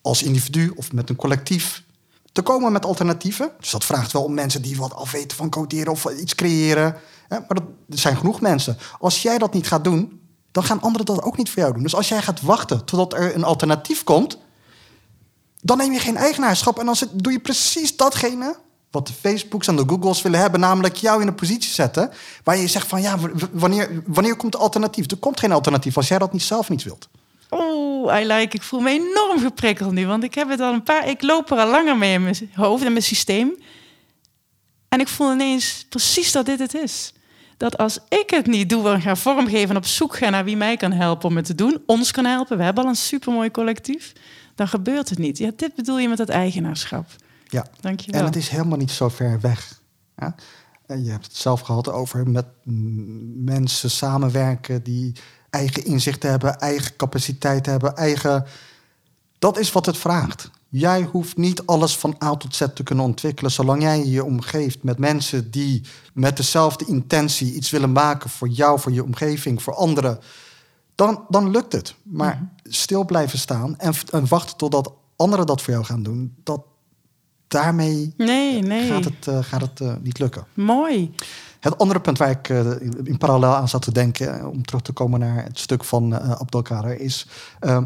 als 0.00 0.22
individu 0.22 0.72
of 0.76 0.92
met 0.92 1.10
een 1.10 1.16
collectief 1.16 1.82
te 2.32 2.42
komen 2.42 2.72
met 2.72 2.84
alternatieven. 2.84 3.50
Dus 3.60 3.70
dat 3.70 3.84
vraagt 3.84 4.12
wel 4.12 4.24
om 4.24 4.34
mensen 4.34 4.62
die 4.62 4.76
wat 4.76 4.94
afweten 4.94 5.36
van 5.36 5.50
coderen 5.50 5.92
of 5.92 6.04
iets 6.04 6.34
creëren. 6.34 6.96
Maar 7.28 7.44
dat, 7.48 7.64
zijn 7.88 8.16
genoeg 8.16 8.40
mensen. 8.40 8.78
Als 8.98 9.22
jij 9.22 9.38
dat 9.38 9.52
niet 9.52 9.66
gaat 9.66 9.84
doen, 9.84 10.20
dan 10.52 10.64
gaan 10.64 10.80
anderen 10.80 11.06
dat 11.06 11.22
ook 11.22 11.36
niet 11.36 11.50
voor 11.50 11.62
jou 11.62 11.74
doen. 11.74 11.82
Dus 11.82 11.94
als 11.94 12.08
jij 12.08 12.22
gaat 12.22 12.40
wachten 12.40 12.84
totdat 12.84 13.12
er 13.12 13.34
een 13.34 13.44
alternatief 13.44 14.04
komt, 14.04 14.38
dan 15.60 15.76
neem 15.76 15.92
je 15.92 15.98
geen 15.98 16.16
eigenaarschap 16.16 16.78
en 16.78 16.86
dan 16.86 16.96
doe 17.12 17.32
je 17.32 17.40
precies 17.40 17.96
datgene 17.96 18.56
wat 18.90 19.06
de 19.06 19.12
Facebooks 19.12 19.66
en 19.66 19.76
de 19.76 19.84
Googles 19.86 20.22
willen 20.22 20.40
hebben, 20.40 20.60
namelijk 20.60 20.96
jou 20.96 21.20
in 21.20 21.26
een 21.26 21.34
positie 21.34 21.72
zetten 21.72 22.10
waar 22.44 22.56
je 22.56 22.68
zegt 22.68 22.86
van 22.86 23.02
ja, 23.02 23.18
wanneer, 23.52 24.02
wanneer 24.06 24.36
komt 24.36 24.52
de 24.52 24.58
alternatief? 24.58 25.10
Er 25.10 25.16
komt 25.16 25.40
geen 25.40 25.52
alternatief 25.52 25.96
als 25.96 26.08
jij 26.08 26.18
dat 26.18 26.32
niet 26.32 26.42
zelf 26.42 26.68
niet 26.68 26.82
wilt. 26.82 27.08
Oh, 27.54 28.20
I 28.20 28.26
like. 28.26 28.56
Ik 28.56 28.62
voel 28.62 28.80
me 28.80 28.90
enorm 28.90 29.38
geprikkeld 29.40 29.92
nu. 29.92 30.06
Want 30.06 30.24
ik 30.24 30.34
heb 30.34 30.48
het 30.48 30.60
al 30.60 30.72
een 30.72 30.82
paar. 30.82 31.08
Ik 31.08 31.22
loop 31.22 31.50
er 31.50 31.58
al 31.58 31.70
langer 31.70 31.98
mee 31.98 32.12
in 32.12 32.22
mijn 32.22 32.36
hoofd 32.52 32.84
en 32.84 32.92
mijn 32.92 33.04
systeem. 33.04 33.54
En 34.88 35.00
ik 35.00 35.08
voel 35.08 35.32
ineens 35.32 35.86
precies 35.88 36.32
dat 36.32 36.46
dit 36.46 36.58
het 36.58 36.74
is. 36.74 37.12
Dat 37.56 37.78
als 37.78 37.98
ik 38.08 38.30
het 38.30 38.46
niet 38.46 38.68
doe, 38.68 38.82
we 38.82 39.00
gaan 39.00 39.16
vormgeven 39.16 39.70
en 39.70 39.76
op 39.76 39.86
zoek 39.86 40.16
gaan 40.16 40.32
naar 40.32 40.44
wie 40.44 40.56
mij 40.56 40.76
kan 40.76 40.92
helpen 40.92 41.28
om 41.28 41.36
het 41.36 41.44
te 41.44 41.54
doen, 41.54 41.82
ons 41.86 42.10
kan 42.10 42.24
helpen. 42.24 42.56
We 42.56 42.64
hebben 42.64 42.84
al 42.84 42.88
een 42.88 42.96
supermooi 42.96 43.50
collectief. 43.50 44.12
Dan 44.54 44.68
gebeurt 44.68 45.08
het 45.08 45.18
niet. 45.18 45.38
Ja, 45.38 45.50
dit 45.56 45.74
bedoel 45.74 45.98
je 45.98 46.08
met 46.08 46.18
dat 46.18 46.28
eigenaarschap. 46.28 47.06
Ja. 47.48 47.66
Dankjewel. 47.80 48.20
En 48.20 48.26
het 48.26 48.36
is 48.36 48.48
helemaal 48.48 48.78
niet 48.78 48.90
zo 48.90 49.08
ver 49.08 49.40
weg. 49.40 49.80
Ja? 50.16 50.34
En 50.86 51.04
je 51.04 51.10
hebt 51.10 51.24
het 51.24 51.36
zelf 51.36 51.60
gehad 51.60 51.88
over 51.88 52.28
met 52.28 52.46
mensen 53.34 53.90
samenwerken 53.90 54.82
die 54.82 55.12
eigen 55.52 55.84
inzicht 55.84 56.22
hebben, 56.22 56.58
eigen 56.58 56.96
capaciteit 56.96 57.66
hebben, 57.66 57.96
eigen. 57.96 58.46
Dat 59.38 59.58
is 59.58 59.72
wat 59.72 59.86
het 59.86 59.96
vraagt. 59.96 60.50
Jij 60.68 61.02
hoeft 61.02 61.36
niet 61.36 61.66
alles 61.66 61.96
van 61.96 62.16
A 62.22 62.36
tot 62.36 62.54
Z 62.54 62.64
te 62.74 62.82
kunnen 62.82 63.04
ontwikkelen, 63.04 63.50
zolang 63.50 63.82
jij 63.82 64.04
je 64.06 64.24
omgeeft 64.24 64.82
met 64.82 64.98
mensen 64.98 65.50
die 65.50 65.82
met 66.14 66.36
dezelfde 66.36 66.86
intentie 66.86 67.54
iets 67.54 67.70
willen 67.70 67.92
maken 67.92 68.30
voor 68.30 68.48
jou, 68.48 68.80
voor 68.80 68.92
je 68.92 69.04
omgeving, 69.04 69.62
voor 69.62 69.74
anderen. 69.74 70.18
Dan, 70.94 71.24
dan 71.28 71.50
lukt 71.50 71.72
het. 71.72 71.94
Maar 72.02 72.52
stil 72.62 73.04
blijven 73.04 73.38
staan 73.38 73.78
en, 73.78 73.92
en 74.10 74.28
wachten 74.28 74.56
totdat 74.56 74.92
anderen 75.16 75.46
dat 75.46 75.62
voor 75.62 75.72
jou 75.72 75.84
gaan 75.84 76.02
doen, 76.02 76.34
dat, 76.42 76.60
daarmee 77.48 78.14
Nee, 78.16 78.62
nee. 78.62 78.88
gaat 78.88 79.04
het, 79.04 79.26
eh, 79.26 79.38
gaat 79.42 79.60
het 79.60 79.80
eh, 79.80 79.94
niet 80.02 80.18
lukken. 80.18 80.46
Mooi. 80.54 81.14
Het 81.62 81.78
andere 81.78 82.00
punt 82.00 82.18
waar 82.18 82.30
ik 82.30 82.48
eh, 82.48 82.70
in 83.04 83.18
parallel 83.18 83.54
aan 83.54 83.68
zat 83.68 83.82
te 83.82 83.92
denken, 83.92 84.38
eh, 84.38 84.46
om 84.46 84.64
terug 84.64 84.82
te 84.82 84.92
komen 84.92 85.20
naar 85.20 85.44
het 85.44 85.58
stuk 85.58 85.84
van 85.84 86.14
eh 86.14 86.30
Abdelkader, 86.30 87.00
is. 87.00 87.26
ehm, 87.60 87.84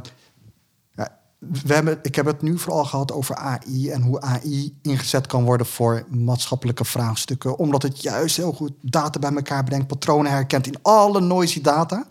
ja, 0.95 1.19
we 1.39 1.75
hebben, 1.75 1.99
ik 2.03 2.15
heb 2.15 2.27
het 2.27 2.43
nu 2.43 2.59
vooral 2.59 2.85
gehad 2.85 3.13
over 3.13 3.37
AI 3.37 3.91
en 3.91 4.03
hoe 4.03 4.21
AI 4.21 4.79
ingezet 4.83 5.27
kan 5.27 5.45
worden 5.45 5.67
voor 5.67 6.05
maatschappelijke 6.09 6.85
vraagstukken, 6.85 7.59
omdat 7.59 7.83
het 7.83 8.03
juist 8.03 8.37
heel 8.37 8.53
goed 8.53 8.73
data 8.81 9.19
bij 9.19 9.33
elkaar 9.33 9.65
brengt, 9.65 9.87
patronen 9.87 10.31
herkent 10.33 10.67
in 10.67 10.83
alle 10.83 11.21
noisy 11.21 11.61
data. 11.61 12.07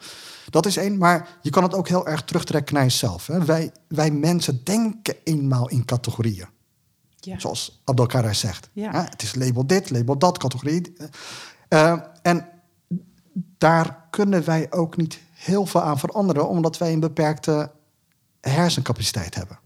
Dat 0.50 0.66
is 0.66 0.78
één, 0.78 0.98
maar 0.98 1.38
je 1.42 1.50
kan 1.50 1.64
het 1.64 1.74
ook 1.74 1.88
heel 1.88 2.08
erg 2.08 2.24
terugtrekken 2.24 2.76
naar 2.76 2.84
jezelf. 2.84 3.28
Hè. 3.28 3.46
Wij, 3.46 3.72
wij 3.88 4.12
mensen 4.12 4.62
denken 4.64 5.16
eenmaal 5.24 5.70
in 5.70 5.86
categorieën. 5.86 6.48
Ja. 7.20 7.40
Zoals 7.40 7.82
Abdelkader 7.84 8.36
zegt. 8.36 8.70
Ja. 8.74 8.92
Ja, 8.92 9.08
het 9.10 9.22
is 9.22 9.36
label 9.36 9.68
dit, 9.68 9.90
label 9.90 10.18
dat, 10.18 10.38
categorie. 10.38 10.94
Eh, 11.76 11.94
en 12.22 12.48
daar 13.58 14.08
kunnen 14.10 14.46
wij 14.46 14.68
ook 14.72 14.98
niet 14.98 15.20
heel 15.34 15.66
veel 15.66 15.82
aan 15.82 16.00
veranderen, 16.00 16.48
omdat 16.50 16.78
wij 16.78 16.94
een 16.94 17.00
beperkte 17.00 17.72
hersencapaciteit 18.42 19.36
hebben. 19.36 19.60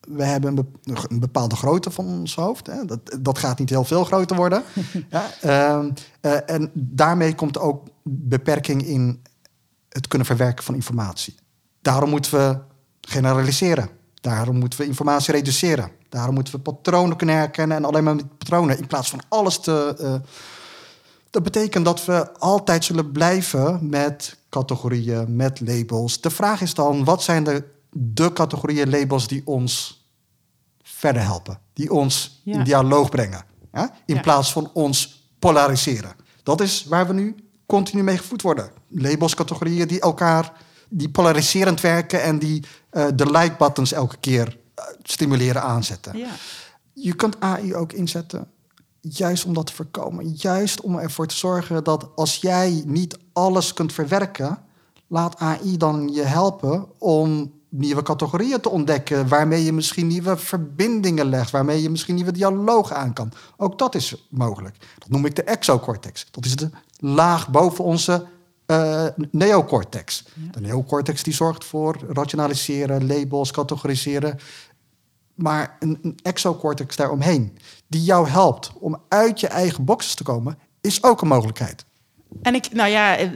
We 0.00 0.24
hebben 0.24 0.48
een, 0.48 0.54
be- 0.84 1.06
een 1.08 1.20
bepaalde 1.20 1.56
grootte 1.56 1.90
van 1.90 2.06
ons 2.06 2.34
hoofd. 2.34 2.66
Hè. 2.66 2.84
Dat, 2.84 3.16
dat 3.20 3.38
gaat 3.38 3.58
niet 3.58 3.70
heel 3.70 3.84
veel 3.84 4.04
groter 4.04 4.36
worden. 4.36 4.62
ja, 5.10 5.30
ehm, 5.40 5.90
eh, 6.20 6.50
en 6.50 6.70
daarmee 6.74 7.34
komt 7.34 7.58
ook 7.58 7.86
beperking 8.02 8.82
in 8.82 9.22
het 9.88 10.08
kunnen 10.08 10.26
verwerken 10.26 10.64
van 10.64 10.74
informatie. 10.74 11.34
Daarom 11.82 12.10
moeten 12.10 12.32
we 12.32 12.58
generaliseren. 13.00 13.88
Daarom 14.14 14.58
moeten 14.58 14.78
we 14.78 14.86
informatie 14.86 15.32
reduceren. 15.34 15.90
Daarom 16.08 16.34
moeten 16.34 16.54
we 16.54 16.60
patronen 16.60 17.16
kunnen 17.16 17.36
herkennen 17.36 17.76
en 17.76 17.84
alleen 17.84 18.04
maar 18.04 18.14
met 18.14 18.38
patronen 18.38 18.78
in 18.78 18.86
plaats 18.86 19.10
van 19.10 19.20
alles 19.28 19.58
te. 19.60 19.94
eh, 19.98 20.14
dat 21.32 21.42
betekent 21.42 21.84
dat 21.84 22.04
we 22.04 22.38
altijd 22.38 22.84
zullen 22.84 23.12
blijven 23.12 23.88
met 23.88 24.36
categorieën, 24.48 25.36
met 25.36 25.60
labels. 25.60 26.20
De 26.20 26.30
vraag 26.30 26.60
is 26.60 26.74
dan, 26.74 27.04
wat 27.04 27.22
zijn 27.22 27.44
de, 27.44 27.64
de 27.90 28.32
categorieën, 28.32 28.90
labels 28.90 29.28
die 29.28 29.42
ons 29.44 30.00
verder 30.82 31.22
helpen? 31.22 31.58
Die 31.72 31.90
ons 31.92 32.40
Ja. 32.44 32.58
in 32.58 32.64
dialoog 32.64 33.10
brengen. 33.10 33.44
Ja? 33.72 33.94
In 34.06 34.14
Ja. 34.14 34.20
plaats 34.20 34.52
van 34.52 34.70
ons 34.72 35.28
polariseren. 35.38 36.12
Dat 36.42 36.60
is 36.60 36.84
waar 36.84 37.06
we 37.06 37.12
nu 37.12 37.34
continu 37.66 38.02
mee 38.02 38.18
gevoed 38.18 38.42
worden. 38.42 38.70
Labels, 38.88 39.34
categorieën 39.34 39.88
die 39.88 40.00
elkaar, 40.00 40.52
die 40.88 41.08
polariserend 41.10 41.80
werken 41.80 42.22
en 42.22 42.38
die 42.38 42.64
eh, 42.90 43.06
de 43.14 43.30
like 43.30 43.54
buttons 43.58 43.92
elke 43.92 44.16
keer 44.20 44.58
eh, 44.74 44.84
stimuleren, 45.02 45.62
aanzetten. 45.62 46.18
Ja. 46.18 46.28
Je 46.92 47.14
kunt 47.14 47.40
AI 47.40 47.74
ook 47.74 47.92
inzetten 47.92 48.50
juist 49.02 49.44
om 49.44 49.54
dat 49.54 49.66
te 49.66 49.74
voorkomen. 49.74 50.34
Juist 50.36 50.80
om 50.80 50.98
ervoor 50.98 51.26
te 51.26 51.36
zorgen 51.36 51.84
dat 51.84 52.08
als 52.14 52.36
jij 52.36 52.82
niet 52.86 53.18
alles 53.32 53.72
kunt 53.72 53.92
verwerken, 53.92 54.58
laat 55.06 55.38
AI 55.38 55.76
dan 55.76 56.08
je 56.12 56.22
helpen 56.22 56.86
om 56.98 57.52
nieuwe 57.68 58.02
categorieën 58.02 58.60
te 58.60 58.68
ontdekken, 58.68 59.28
waarmee 59.28 59.64
je 59.64 59.72
misschien 59.72 60.06
nieuwe 60.06 60.36
verbindingen 60.36 61.26
legt, 61.26 61.50
waarmee 61.50 61.82
je 61.82 61.90
misschien 61.90 62.14
nieuwe 62.14 62.32
dialoog 62.32 62.92
aan 62.92 63.12
kan. 63.12 63.32
Ook 63.56 63.78
dat 63.78 63.94
is 63.94 64.26
mogelijk. 64.30 64.76
Dat 64.98 65.08
noem 65.08 65.24
ik 65.24 65.36
de 65.36 65.42
exocortex. 65.42 66.26
Dat 66.30 66.44
is 66.44 66.56
de 66.56 66.70
laag 66.98 67.50
boven 67.50 67.84
onze 67.84 68.26
eh, 68.66 69.06
neocortex. 69.30 70.24
De 70.50 70.60
neocortex 70.60 71.22
die 71.22 71.34
zorgt 71.34 71.64
voor 71.64 71.96
rationaliseren, 72.08 73.06
labels, 73.06 73.50
categoriseren 73.50 74.38
maar 75.42 75.76
een, 75.78 75.98
een 76.02 76.18
exocortex 76.22 76.96
daaromheen, 76.96 77.58
die 77.86 78.02
jou 78.02 78.28
helpt 78.28 78.72
om 78.80 79.02
uit 79.08 79.40
je 79.40 79.46
eigen 79.46 79.84
boxes 79.84 80.14
te 80.14 80.22
komen, 80.22 80.58
is 80.80 81.02
ook 81.02 81.20
een 81.20 81.28
mogelijkheid. 81.28 81.84
En 82.42 82.54
ik, 82.54 82.72
nou 82.72 82.90
ja, 82.90 83.16
eh, 83.16 83.28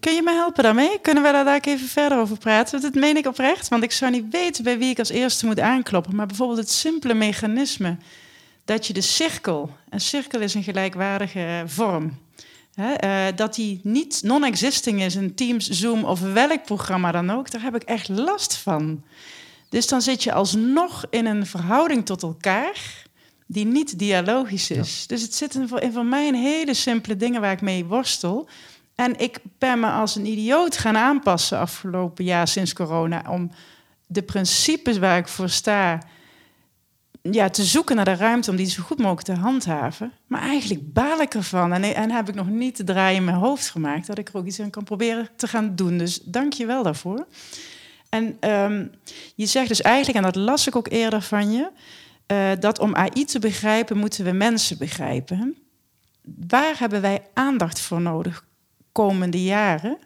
kun 0.00 0.14
je 0.14 0.22
me 0.22 0.32
helpen 0.32 0.62
daarmee? 0.62 0.98
Kunnen 1.00 1.22
we 1.22 1.32
daar 1.32 1.44
daar 1.44 1.60
even 1.60 1.88
verder 1.88 2.18
over 2.18 2.38
praten? 2.38 2.80
Dat 2.80 2.94
meen 2.94 3.16
ik 3.16 3.26
oprecht, 3.26 3.68
want 3.68 3.82
ik 3.82 3.92
zou 3.92 4.10
niet 4.10 4.24
weten 4.30 4.64
bij 4.64 4.78
wie 4.78 4.90
ik 4.90 4.98
als 4.98 5.10
eerste 5.10 5.46
moet 5.46 5.60
aankloppen. 5.60 6.16
Maar 6.16 6.26
bijvoorbeeld 6.26 6.58
het 6.58 6.70
simpele 6.70 7.14
mechanisme 7.14 7.96
dat 8.64 8.86
je 8.86 8.92
de 8.92 9.00
cirkel, 9.00 9.70
een 9.88 10.00
cirkel 10.00 10.40
is 10.40 10.54
een 10.54 10.62
gelijkwaardige 10.62 11.62
vorm, 11.66 12.18
hè, 12.74 12.92
eh, 12.92 13.36
dat 13.36 13.54
die 13.54 13.80
niet 13.82 14.20
non-existing 14.22 15.02
is 15.02 15.14
in 15.14 15.34
Teams, 15.34 15.68
Zoom 15.68 16.04
of 16.04 16.20
welk 16.20 16.64
programma 16.64 17.12
dan 17.12 17.30
ook, 17.30 17.50
daar 17.50 17.62
heb 17.62 17.74
ik 17.74 17.82
echt 17.82 18.08
last 18.08 18.54
van. 18.54 19.02
Dus 19.70 19.88
dan 19.88 20.02
zit 20.02 20.22
je 20.22 20.32
alsnog 20.32 21.04
in 21.10 21.26
een 21.26 21.46
verhouding 21.46 22.06
tot 22.06 22.22
elkaar 22.22 23.04
die 23.46 23.66
niet 23.66 23.98
dialogisch 23.98 24.70
is. 24.70 25.06
Dus 25.06 25.22
het 25.22 25.34
zit 25.34 25.54
in 25.54 25.68
voor 25.68 26.06
mij 26.06 26.34
hele 26.34 26.74
simpele 26.74 27.16
dingen 27.16 27.40
waar 27.40 27.52
ik 27.52 27.60
mee 27.60 27.84
worstel. 27.84 28.48
En 28.94 29.18
ik 29.18 29.38
ben 29.58 29.80
me 29.80 29.86
als 29.86 30.16
een 30.16 30.26
idioot 30.26 30.76
gaan 30.76 30.96
aanpassen 30.96 31.58
afgelopen 31.58 32.24
jaar 32.24 32.48
sinds 32.48 32.72
corona 32.72 33.24
om 33.28 33.50
de 34.06 34.22
principes 34.22 34.98
waar 34.98 35.18
ik 35.18 35.28
voor 35.28 35.48
sta 35.48 35.98
ja, 37.22 37.48
te 37.48 37.64
zoeken 37.64 37.96
naar 37.96 38.04
de 38.04 38.14
ruimte 38.14 38.50
om 38.50 38.56
die 38.56 38.66
zo 38.66 38.82
goed 38.82 38.98
mogelijk 38.98 39.26
te 39.26 39.32
handhaven. 39.32 40.12
Maar 40.26 40.42
eigenlijk 40.42 40.92
baal 40.92 41.20
ik 41.20 41.34
ervan. 41.34 41.72
En, 41.72 41.94
en 41.94 42.10
heb 42.10 42.28
ik 42.28 42.34
nog 42.34 42.48
niet 42.48 42.74
te 42.74 42.84
draaien 42.84 43.16
in 43.16 43.24
mijn 43.24 43.36
hoofd 43.36 43.70
gemaakt 43.70 44.06
dat 44.06 44.18
ik 44.18 44.28
er 44.28 44.36
ook 44.36 44.46
iets 44.46 44.60
aan 44.60 44.70
kan 44.70 44.84
proberen 44.84 45.28
te 45.36 45.48
gaan 45.48 45.76
doen. 45.76 45.98
Dus 45.98 46.20
dank 46.24 46.52
je 46.52 46.66
wel 46.66 46.82
daarvoor. 46.82 47.26
En 48.10 48.36
ehm, 48.40 48.86
je 49.34 49.46
zegt 49.46 49.68
dus 49.68 49.80
eigenlijk, 49.80 50.16
en 50.16 50.32
dat 50.32 50.42
las 50.42 50.66
ik 50.66 50.76
ook 50.76 50.88
eerder 50.88 51.22
van 51.22 51.52
je, 51.52 51.70
eh, 52.26 52.50
dat 52.60 52.78
om 52.78 52.94
AI 52.94 53.24
te 53.24 53.38
begrijpen 53.38 53.96
moeten 53.96 54.24
we 54.24 54.32
mensen 54.32 54.78
begrijpen. 54.78 55.56
Waar 56.48 56.78
hebben 56.78 57.00
wij 57.00 57.22
aandacht 57.34 57.80
voor 57.80 58.00
nodig 58.00 58.44
komende 58.92 59.42
jaren 59.42 59.98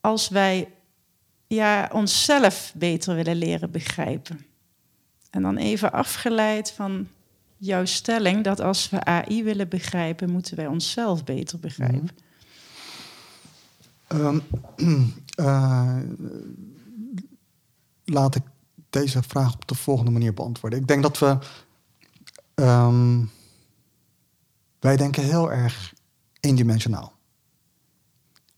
als 0.00 0.28
wij 0.28 0.68
ja, 1.46 1.90
onszelf 1.92 2.72
beter 2.76 3.14
willen 3.14 3.36
leren 3.36 3.70
begrijpen? 3.70 4.46
En 5.30 5.42
dan 5.42 5.56
even 5.56 5.92
afgeleid 5.92 6.70
van 6.70 7.08
jouw 7.56 7.84
stelling 7.84 8.44
dat 8.44 8.60
als 8.60 8.90
we 8.90 9.04
AI 9.04 9.44
willen 9.44 9.68
begrijpen, 9.68 10.30
moeten 10.30 10.56
wij 10.56 10.66
onszelf 10.66 11.24
beter 11.24 11.58
begrijpen. 11.58 12.10
Eh, 15.36 15.98
laat 18.04 18.34
ik 18.34 18.42
deze 18.90 19.22
vraag 19.22 19.54
op 19.54 19.68
de 19.68 19.74
volgende 19.74 20.10
manier 20.10 20.34
beantwoorden. 20.34 20.78
Ik 20.78 20.86
denk 20.88 21.02
dat 21.02 21.18
we. 21.18 21.38
ehm, 22.54 23.24
wij 24.80 24.96
denken 24.96 25.22
heel 25.24 25.52
erg 25.52 25.94
eendimensionaal. 26.40 27.12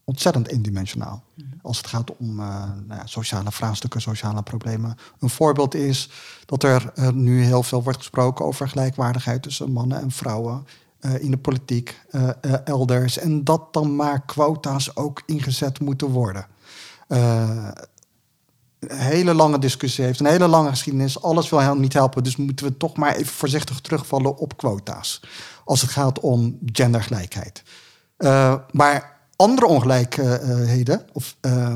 Ontzettend 0.04 0.48
eendimensionaal. 0.48 1.22
Als 1.62 1.76
het 1.76 1.86
gaat 1.86 2.16
om 2.16 2.40
eh, 2.40 2.46
nou 2.86 3.00
ja, 3.00 3.06
sociale 3.06 3.52
vraagstukken, 3.52 4.00
sociale 4.00 4.42
problemen. 4.42 4.96
Een 5.18 5.30
voorbeeld 5.30 5.74
is 5.74 6.10
dat 6.46 6.62
er 6.62 6.92
eh, 6.94 7.08
nu 7.10 7.42
heel 7.42 7.62
veel 7.62 7.82
wordt 7.82 7.98
gesproken 7.98 8.44
over 8.44 8.68
gelijkwaardigheid 8.68 9.42
tussen 9.42 9.72
mannen 9.72 10.00
en 10.00 10.10
vrouwen. 10.10 10.66
eh, 11.00 11.22
in 11.22 11.30
de 11.30 11.36
politiek, 11.36 12.00
elders. 12.64 13.18
En 13.18 13.44
dat 13.44 13.72
dan 13.72 13.96
maar 13.96 14.24
quota's 14.24 14.96
ook 14.96 15.22
ingezet 15.26 15.80
moeten 15.80 16.08
worden. 16.08 16.46
Een 18.88 18.98
hele 18.98 19.34
lange 19.34 19.58
discussie 19.58 20.04
heeft, 20.04 20.20
een 20.20 20.26
hele 20.26 20.48
lange 20.48 20.68
geschiedenis. 20.68 21.22
Alles 21.22 21.48
wil 21.48 21.58
helemaal 21.58 21.80
niet 21.80 21.92
helpen, 21.92 22.24
dus 22.24 22.36
moeten 22.36 22.66
we 22.66 22.76
toch 22.76 22.96
maar 22.96 23.14
even 23.14 23.32
voorzichtig 23.34 23.80
terugvallen 23.80 24.36
op 24.36 24.56
quota's. 24.56 25.20
Als 25.64 25.80
het 25.80 25.90
gaat 25.90 26.20
om 26.20 26.58
gendergelijkheid. 26.72 27.62
Eh, 28.16 28.54
maar 28.70 29.18
andere 29.36 29.66
ongelijkheden, 29.66 31.06
of 31.12 31.36
eh, 31.40 31.72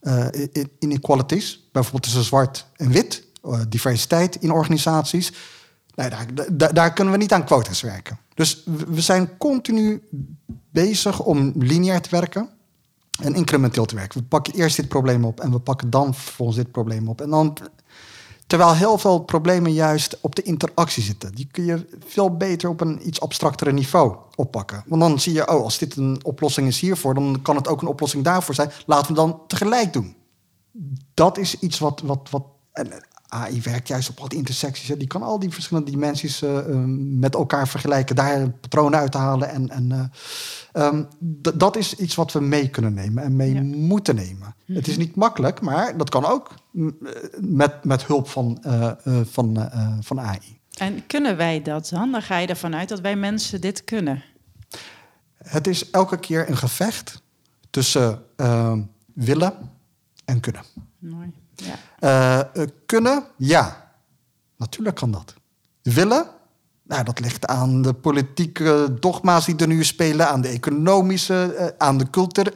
eh, 0.00 0.64
inequalities, 0.78 1.68
bijvoorbeeld 1.72 2.02
tussen 2.02 2.24
zwart 2.24 2.66
en 2.76 2.90
wit, 2.90 3.22
diversiteit 3.68 4.36
in 4.36 4.52
organisaties, 4.52 5.32
nee, 5.94 6.10
daar, 6.10 6.74
daar, 6.74 6.92
kunnen 6.92 7.12
we 7.14 7.20
niet 7.20 7.32
aan 7.32 7.44
quota's 7.44 7.80
werken. 7.80 8.18
Dus 8.34 8.62
we 8.88 9.00
zijn 9.00 9.36
continu 9.38 10.02
bezig 10.70 11.20
om 11.20 11.52
lineair 11.56 12.00
te 12.00 12.10
werken 12.10 12.48
en 13.20 13.34
incrementeel 13.34 13.84
te 13.84 13.94
werken. 13.94 14.20
We 14.20 14.26
pakken 14.26 14.54
eerst 14.54 14.76
dit 14.76 14.88
probleem 14.88 15.24
op 15.24 15.40
en 15.40 15.50
we 15.50 15.58
pakken 15.58 15.90
dan 15.90 16.14
vervolgens 16.14 16.58
dit 16.58 16.70
probleem 16.70 17.08
op. 17.08 17.20
En 17.20 17.30
dan 17.30 17.56
Terwijl 18.50 18.74
heel 18.74 18.98
veel 18.98 19.18
problemen 19.18 19.72
juist 19.72 20.18
op 20.20 20.34
de 20.34 20.42
interactie 20.42 21.02
zitten. 21.02 21.34
Die 21.34 21.48
kun 21.50 21.64
je 21.64 21.86
veel 22.06 22.36
beter 22.36 22.68
op 22.68 22.80
een 22.80 23.06
iets 23.06 23.20
abstractere 23.20 23.72
niveau 23.72 24.16
oppakken. 24.34 24.84
Want 24.86 25.00
dan 25.00 25.20
zie 25.20 25.32
je, 25.32 25.48
oh, 25.48 25.62
als 25.62 25.78
dit 25.78 25.96
een 25.96 26.20
oplossing 26.22 26.66
is 26.66 26.80
hiervoor, 26.80 27.14
dan 27.14 27.38
kan 27.42 27.56
het 27.56 27.68
ook 27.68 27.82
een 27.82 27.88
oplossing 27.88 28.24
daarvoor 28.24 28.54
zijn. 28.54 28.70
Laten 28.86 29.08
we 29.08 29.14
dan 29.14 29.40
tegelijk 29.46 29.92
doen. 29.92 30.16
Dat 31.14 31.38
is 31.38 31.58
iets 31.58 31.78
wat. 31.78 32.00
wat, 32.04 32.28
wat 32.30 32.44
en 32.72 33.04
AI 33.30 33.60
werkt 33.62 33.88
juist 33.88 34.10
op 34.10 34.30
die 34.30 34.38
intersecties. 34.38 34.88
Hè. 34.88 34.96
Die 34.96 35.06
kan 35.06 35.22
al 35.22 35.38
die 35.38 35.50
verschillende 35.50 35.90
dimensies 35.90 36.42
uh, 36.42 36.60
met 36.96 37.34
elkaar 37.34 37.68
vergelijken, 37.68 38.16
daar 38.16 38.50
patronen 38.50 38.98
uit 38.98 39.12
te 39.12 39.18
halen. 39.18 39.48
En, 39.48 39.68
en 39.68 40.12
uh, 40.76 40.86
um, 40.86 41.08
dat 41.54 41.76
is 41.76 41.94
iets 41.94 42.14
wat 42.14 42.32
we 42.32 42.40
mee 42.40 42.68
kunnen 42.68 42.94
nemen 42.94 43.22
en 43.22 43.36
mee 43.36 43.54
ja. 43.54 43.62
moeten 43.62 44.14
nemen. 44.14 44.54
Het 44.66 44.88
is 44.88 44.96
niet 44.96 45.14
makkelijk, 45.14 45.60
maar 45.60 45.96
dat 45.96 46.08
kan 46.08 46.24
ook 46.24 46.54
met, 47.40 47.84
met 47.84 48.06
hulp 48.06 48.28
van, 48.28 48.62
uh, 48.66 48.90
van, 49.24 49.70
van 50.00 50.20
AI. 50.20 50.58
En 50.76 51.06
kunnen 51.06 51.36
wij 51.36 51.62
dat 51.62 51.88
dan? 51.88 52.12
Dan 52.12 52.22
ga 52.22 52.38
je 52.38 52.46
ervan 52.46 52.74
uit 52.74 52.88
dat 52.88 53.00
wij 53.00 53.16
mensen 53.16 53.60
dit 53.60 53.84
kunnen. 53.84 54.22
Het 55.36 55.66
is 55.66 55.90
elke 55.90 56.18
keer 56.18 56.48
een 56.48 56.56
gevecht 56.56 57.22
tussen 57.70 58.22
ehm, 58.36 58.82
willen 59.14 59.70
en 60.24 60.40
kunnen. 60.40 60.62
Mooi. 60.98 61.32
Ja. 61.64 62.50
Uh, 62.54 62.62
kunnen? 62.86 63.24
Ja. 63.36 63.92
Natuurlijk 64.56 64.96
kan 64.96 65.10
dat. 65.10 65.34
Willen? 65.82 66.26
Nou, 66.82 67.04
dat 67.04 67.20
ligt 67.20 67.46
aan 67.46 67.82
de 67.82 67.92
politieke 67.92 68.96
dogma's 69.00 69.44
die 69.44 69.56
er 69.56 69.66
nu 69.66 69.84
spelen, 69.84 70.28
aan 70.28 70.40
de 70.40 70.48
economische, 70.48 71.56
uh, 71.58 71.66
aan 71.78 71.98
de 71.98 72.10
cultuur. 72.10 72.54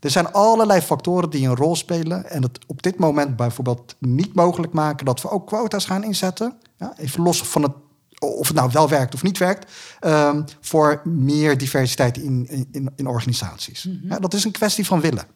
Er 0.00 0.10
zijn 0.10 0.32
allerlei 0.32 0.80
factoren 0.80 1.30
die 1.30 1.48
een 1.48 1.56
rol 1.56 1.76
spelen 1.76 2.30
en 2.30 2.42
het 2.42 2.58
op 2.66 2.82
dit 2.82 2.98
moment 2.98 3.36
bijvoorbeeld 3.36 3.96
niet 3.98 4.34
mogelijk 4.34 4.72
maken 4.72 5.04
dat 5.04 5.22
we 5.22 5.30
ook 5.30 5.46
quota's 5.46 5.84
gaan 5.84 6.04
inzetten. 6.04 6.56
Ja, 6.76 6.92
even 6.96 7.22
los 7.22 7.42
van 7.42 7.62
het, 7.62 7.72
of 8.18 8.46
het 8.46 8.56
nou 8.56 8.70
wel 8.72 8.88
werkt 8.88 9.14
of 9.14 9.22
niet 9.22 9.38
werkt, 9.38 9.72
um, 10.00 10.44
voor 10.60 11.00
meer 11.04 11.58
diversiteit 11.58 12.16
in, 12.16 12.48
in, 12.72 12.90
in 12.96 13.06
organisaties. 13.06 13.84
Mm 13.84 13.98
-hmm. 14.00 14.10
ja, 14.10 14.18
dat 14.18 14.34
is 14.34 14.44
een 14.44 14.52
kwestie 14.52 14.86
van 14.86 15.00
willen. 15.00 15.26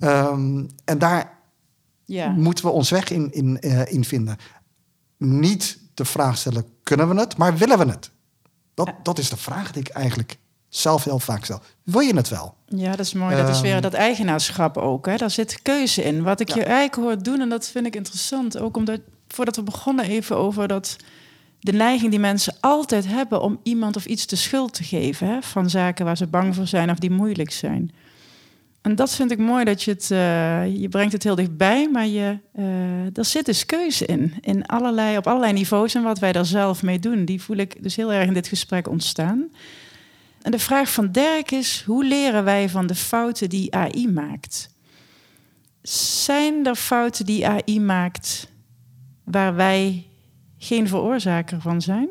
Um, 0.00 0.68
en 0.84 0.98
daar 0.98 1.37
ja. 2.08 2.28
moeten 2.28 2.64
we 2.64 2.70
ons 2.70 2.90
weg 2.90 3.10
in, 3.10 3.32
in, 3.32 3.56
uh, 3.60 3.92
in 3.92 4.04
vinden. 4.04 4.36
Niet 5.16 5.78
de 5.94 6.04
vraag 6.04 6.36
stellen, 6.38 6.64
kunnen 6.82 7.08
we 7.08 7.20
het, 7.20 7.36
maar 7.36 7.56
willen 7.56 7.78
we 7.78 7.84
het? 7.84 8.10
Dat, 8.74 8.92
dat 9.02 9.18
is 9.18 9.28
de 9.30 9.36
vraag 9.36 9.72
die 9.72 9.82
ik 9.82 9.88
eigenlijk 9.88 10.38
zelf 10.68 11.04
heel 11.04 11.18
vaak 11.18 11.44
stel. 11.44 11.60
Wil 11.82 12.00
je 12.00 12.14
het 12.14 12.28
wel? 12.28 12.54
Ja, 12.66 12.90
dat 12.90 13.06
is 13.06 13.12
mooi. 13.12 13.36
Dat 13.36 13.48
is 13.48 13.60
weer 13.60 13.80
dat 13.80 13.94
eigenaarschap 13.94 14.76
ook. 14.76 15.06
Hè? 15.06 15.16
Daar 15.16 15.30
zit 15.30 15.62
keuze 15.62 16.02
in. 16.02 16.22
Wat 16.22 16.40
ik 16.40 16.48
ja. 16.48 16.54
je 16.54 16.64
eigenlijk 16.64 16.94
hoor 16.94 17.22
doen, 17.22 17.40
en 17.40 17.48
dat 17.48 17.68
vind 17.68 17.86
ik 17.86 17.96
interessant. 17.96 18.58
Ook 18.58 18.76
omdat, 18.76 19.00
voordat 19.28 19.56
we 19.56 19.62
begonnen 19.62 20.04
even 20.04 20.36
over 20.36 20.68
dat... 20.68 20.96
de 21.60 21.72
neiging 21.72 22.10
die 22.10 22.20
mensen 22.20 22.56
altijd 22.60 23.06
hebben... 23.06 23.42
om 23.42 23.60
iemand 23.62 23.96
of 23.96 24.06
iets 24.06 24.26
de 24.26 24.36
schuld 24.36 24.74
te 24.74 24.84
geven... 24.84 25.26
Hè? 25.26 25.42
van 25.42 25.70
zaken 25.70 26.04
waar 26.04 26.16
ze 26.16 26.26
bang 26.26 26.54
voor 26.54 26.66
zijn 26.66 26.90
of 26.90 26.98
die 26.98 27.10
moeilijk 27.10 27.52
zijn... 27.52 27.90
En 28.82 28.94
dat 28.94 29.14
vind 29.14 29.30
ik 29.30 29.38
mooi 29.38 29.64
dat 29.64 29.82
je 29.82 29.90
het, 29.90 30.10
uh, 30.10 30.76
je 30.80 30.88
brengt 30.88 31.12
het 31.12 31.22
heel 31.22 31.34
dichtbij, 31.34 31.88
maar 31.88 32.06
je, 32.06 32.38
uh, 32.54 33.16
er 33.16 33.24
zit 33.24 33.46
dus 33.46 33.66
keuze 33.66 34.06
in, 34.06 34.34
in 34.40 34.66
allerlei, 34.66 35.16
op 35.16 35.26
allerlei 35.26 35.52
niveaus 35.52 35.94
en 35.94 36.02
wat 36.02 36.18
wij 36.18 36.32
daar 36.32 36.46
zelf 36.46 36.82
mee 36.82 36.98
doen. 36.98 37.24
Die 37.24 37.42
voel 37.42 37.56
ik 37.56 37.82
dus 37.82 37.96
heel 37.96 38.12
erg 38.12 38.26
in 38.26 38.34
dit 38.34 38.48
gesprek 38.48 38.88
ontstaan. 38.88 39.48
En 40.42 40.50
de 40.50 40.58
vraag 40.58 40.92
van 40.92 41.12
Dirk 41.12 41.50
is, 41.50 41.82
hoe 41.86 42.04
leren 42.04 42.44
wij 42.44 42.68
van 42.68 42.86
de 42.86 42.94
fouten 42.94 43.48
die 43.48 43.74
AI 43.74 44.08
maakt? 44.08 44.70
Zijn 45.82 46.66
er 46.66 46.74
fouten 46.74 47.26
die 47.26 47.46
AI 47.46 47.80
maakt 47.80 48.48
waar 49.24 49.54
wij 49.54 50.06
geen 50.58 50.88
veroorzaker 50.88 51.60
van 51.60 51.82
zijn? 51.82 52.08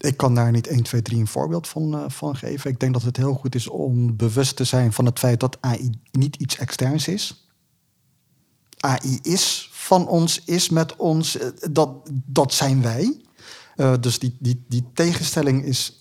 Ik 0.00 0.16
kan 0.16 0.34
daar 0.34 0.50
niet 0.50 0.66
1, 0.66 0.82
2, 0.82 1.02
3 1.02 1.20
een 1.20 1.26
voorbeeld 1.26 1.68
van, 1.68 1.94
uh, 1.94 2.04
van 2.06 2.36
geven. 2.36 2.70
Ik 2.70 2.80
denk 2.80 2.92
dat 2.92 3.02
het 3.02 3.16
heel 3.16 3.34
goed 3.34 3.54
is 3.54 3.68
om 3.68 4.16
bewust 4.16 4.56
te 4.56 4.64
zijn 4.64 4.92
van 4.92 5.04
het 5.04 5.18
feit 5.18 5.40
dat 5.40 5.56
AI 5.60 5.90
niet 6.12 6.36
iets 6.36 6.58
externs 6.58 7.08
is. 7.08 7.50
AI 8.78 9.18
is 9.22 9.68
van 9.72 10.08
ons, 10.08 10.44
is 10.44 10.68
met 10.68 10.96
ons, 10.96 11.36
uh, 11.36 11.46
dat, 11.70 11.90
dat 12.24 12.52
zijn 12.52 12.82
wij. 12.82 13.20
Uh, 13.76 13.94
dus 14.00 14.18
die, 14.18 14.36
die, 14.38 14.64
die 14.68 14.84
tegenstelling 14.94 15.64
is, 15.64 15.98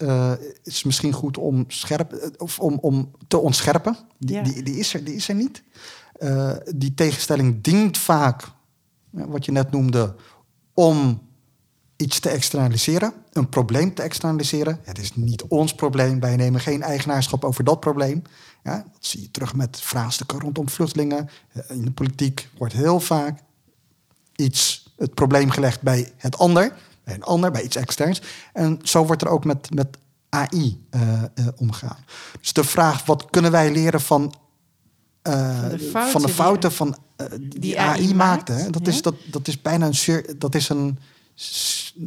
is 0.63 0.83
misschien 0.83 1.13
goed 1.13 1.37
om, 1.37 1.63
scherp, 1.67 2.33
of 2.37 2.59
om, 2.59 2.77
om 2.81 3.11
te 3.27 3.37
ontscherpen. 3.37 3.97
Die, 4.17 4.35
ja. 4.35 4.43
die, 4.43 4.63
die, 4.63 4.77
is 4.77 4.93
er, 4.93 5.03
die 5.03 5.15
is 5.15 5.29
er 5.29 5.35
niet. 5.35 5.63
die 6.75 6.93
tegenstelling 6.93 7.63
dient 7.63 7.97
vaak, 7.97 8.47
wat 9.09 9.45
je 9.45 9.51
net 9.51 9.71
noemde, 9.71 10.15
om 10.73 11.28
iets 11.99 12.19
te 12.19 12.29
externaliseren, 12.29 13.13
een 13.33 13.49
probleem 13.49 13.93
te 13.93 14.01
externaliseren. 14.01 14.79
Het 14.83 14.99
is 14.99 15.15
niet 15.15 15.43
ons 15.43 15.73
probleem, 15.73 16.19
wij 16.19 16.35
nemen 16.35 16.61
geen 16.61 16.81
eigenaarschap 16.81 17.43
over 17.43 17.63
dat 17.63 17.79
probleem. 17.79 18.21
Ja, 18.63 18.75
dat 18.75 19.05
zie 19.05 19.21
je 19.21 19.31
terug 19.31 19.55
met 19.55 19.81
vraagstukken 19.81 20.39
rondom 20.39 20.69
vluchtelingen. 20.69 21.29
Eh, 21.51 21.69
in 21.69 21.81
de 21.81 21.91
politiek 21.91 22.49
wordt 22.57 22.73
heel 22.73 22.99
vaak 22.99 23.39
iets, 24.35 24.89
het 24.97 25.13
probleem 25.13 25.49
gelegd 25.49 25.81
bij 25.81 26.11
het 26.17 26.37
ander, 26.37 26.73
bij 27.03 27.13
een 27.13 27.23
ander, 27.23 27.51
bij 27.51 27.63
iets 27.63 27.75
externs. 27.75 28.21
En 28.53 28.79
zo 28.83 29.05
wordt 29.05 29.21
er 29.21 29.27
ook 29.27 29.45
met, 29.45 29.73
met 29.73 29.97
AI 30.29 30.85
uh, 30.91 31.01
uh, 31.11 31.47
omgaan. 31.55 32.05
Dus 32.41 32.53
de 32.53 32.63
vraag, 32.63 33.05
wat 33.05 33.29
kunnen 33.29 33.51
wij 33.51 33.71
leren 33.71 34.01
van, 34.01 34.33
uh, 35.23 35.59
van, 35.59 35.71
de 35.71 35.79
fouten, 35.79 36.11
van, 36.11 36.21
de 36.21 36.29
fouten 36.29 36.69
die, 36.69 36.77
van, 36.77 36.97
die, 37.39 37.59
die, 37.59 37.79
AI, 37.79 38.01
AI 38.01 38.15
maakte? 38.15 38.53
Maakt, 38.53 38.73
dat, 38.73 38.85
ja? 38.85 38.91
is, 38.91 39.01
dat, 39.01 39.15
dat 39.31 39.47
is 39.47 39.61
bijna 39.61 39.89
een, 39.91 40.25
dat 40.37 40.55
is 40.55 40.69
een 40.69 40.99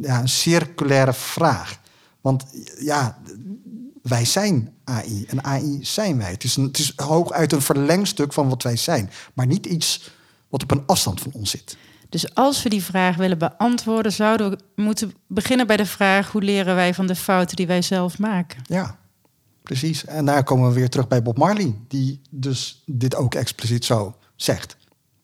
ja, 0.01 0.19
een 0.19 0.29
circulaire 0.29 1.13
vraag. 1.13 1.79
Want 2.21 2.45
ja, 2.79 3.17
wij 4.01 4.25
zijn 4.25 4.73
AI 4.83 5.25
en 5.25 5.43
AI 5.43 5.79
zijn 5.81 6.17
wij. 6.17 6.31
Het 6.31 6.43
is, 6.43 6.55
een, 6.55 6.63
het 6.63 6.79
is 6.79 6.93
hooguit 6.95 7.51
een 7.51 7.61
verlengstuk 7.61 8.33
van 8.33 8.49
wat 8.49 8.63
wij 8.63 8.75
zijn, 8.75 9.09
maar 9.33 9.45
niet 9.45 9.65
iets 9.65 10.11
wat 10.49 10.63
op 10.63 10.71
een 10.71 10.83
afstand 10.85 11.21
van 11.21 11.31
ons 11.33 11.49
zit. 11.49 11.77
Dus 12.09 12.35
als 12.35 12.63
we 12.63 12.69
die 12.69 12.83
vraag 12.83 13.15
willen 13.15 13.37
beantwoorden, 13.37 14.11
zouden 14.11 14.49
we 14.51 14.81
moeten 14.81 15.13
beginnen 15.27 15.67
bij 15.67 15.77
de 15.77 15.85
vraag: 15.85 16.31
hoe 16.31 16.41
leren 16.41 16.75
wij 16.75 16.93
van 16.93 17.07
de 17.07 17.15
fouten 17.15 17.55
die 17.55 17.67
wij 17.67 17.81
zelf 17.81 18.19
maken? 18.19 18.61
Ja, 18.63 18.97
precies. 19.63 20.05
En 20.05 20.25
daar 20.25 20.43
komen 20.43 20.67
we 20.67 20.73
weer 20.75 20.89
terug 20.89 21.07
bij 21.07 21.21
Bob 21.21 21.37
Marley, 21.37 21.75
die 21.87 22.21
dus 22.29 22.83
dit 22.85 23.15
ook 23.15 23.35
expliciet 23.35 23.85
zo 23.85 24.15
zegt. 24.35 24.77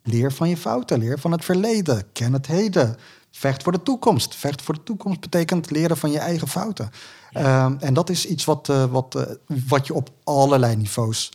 Leer 0.04 0.32
van 0.32 0.50
je 0.50 0.58
fouten, 0.58 1.00
leer 1.00 1.20
van 1.20 1.32
het 1.32 1.46
verleden, 1.46 2.12
ken 2.14 2.34
het 2.34 2.48
heden. 2.48 2.98
Vecht 3.32 3.64
voor 3.64 3.72
de 3.72 3.84
toekomst. 3.84 4.36
Vecht 4.36 4.62
voor 4.62 4.74
de 4.74 4.84
toekomst 4.84 5.20
betekent 5.20 5.72
leren 5.72 5.98
van 5.98 6.12
je 6.12 6.20
eigen 6.20 6.48
fouten. 6.48 6.90
Ja. 7.30 7.66
Um, 7.66 7.78
en 7.80 7.94
dat 7.94 8.10
is 8.10 8.26
iets 8.26 8.46
wat, 8.46 8.70
uh, 8.70 8.86
wat, 8.86 9.16
uh, 9.16 9.24
wat 9.68 9.88
je 9.88 9.94
op 9.94 10.10
allerlei 10.24 10.76
niveaus 10.76 11.32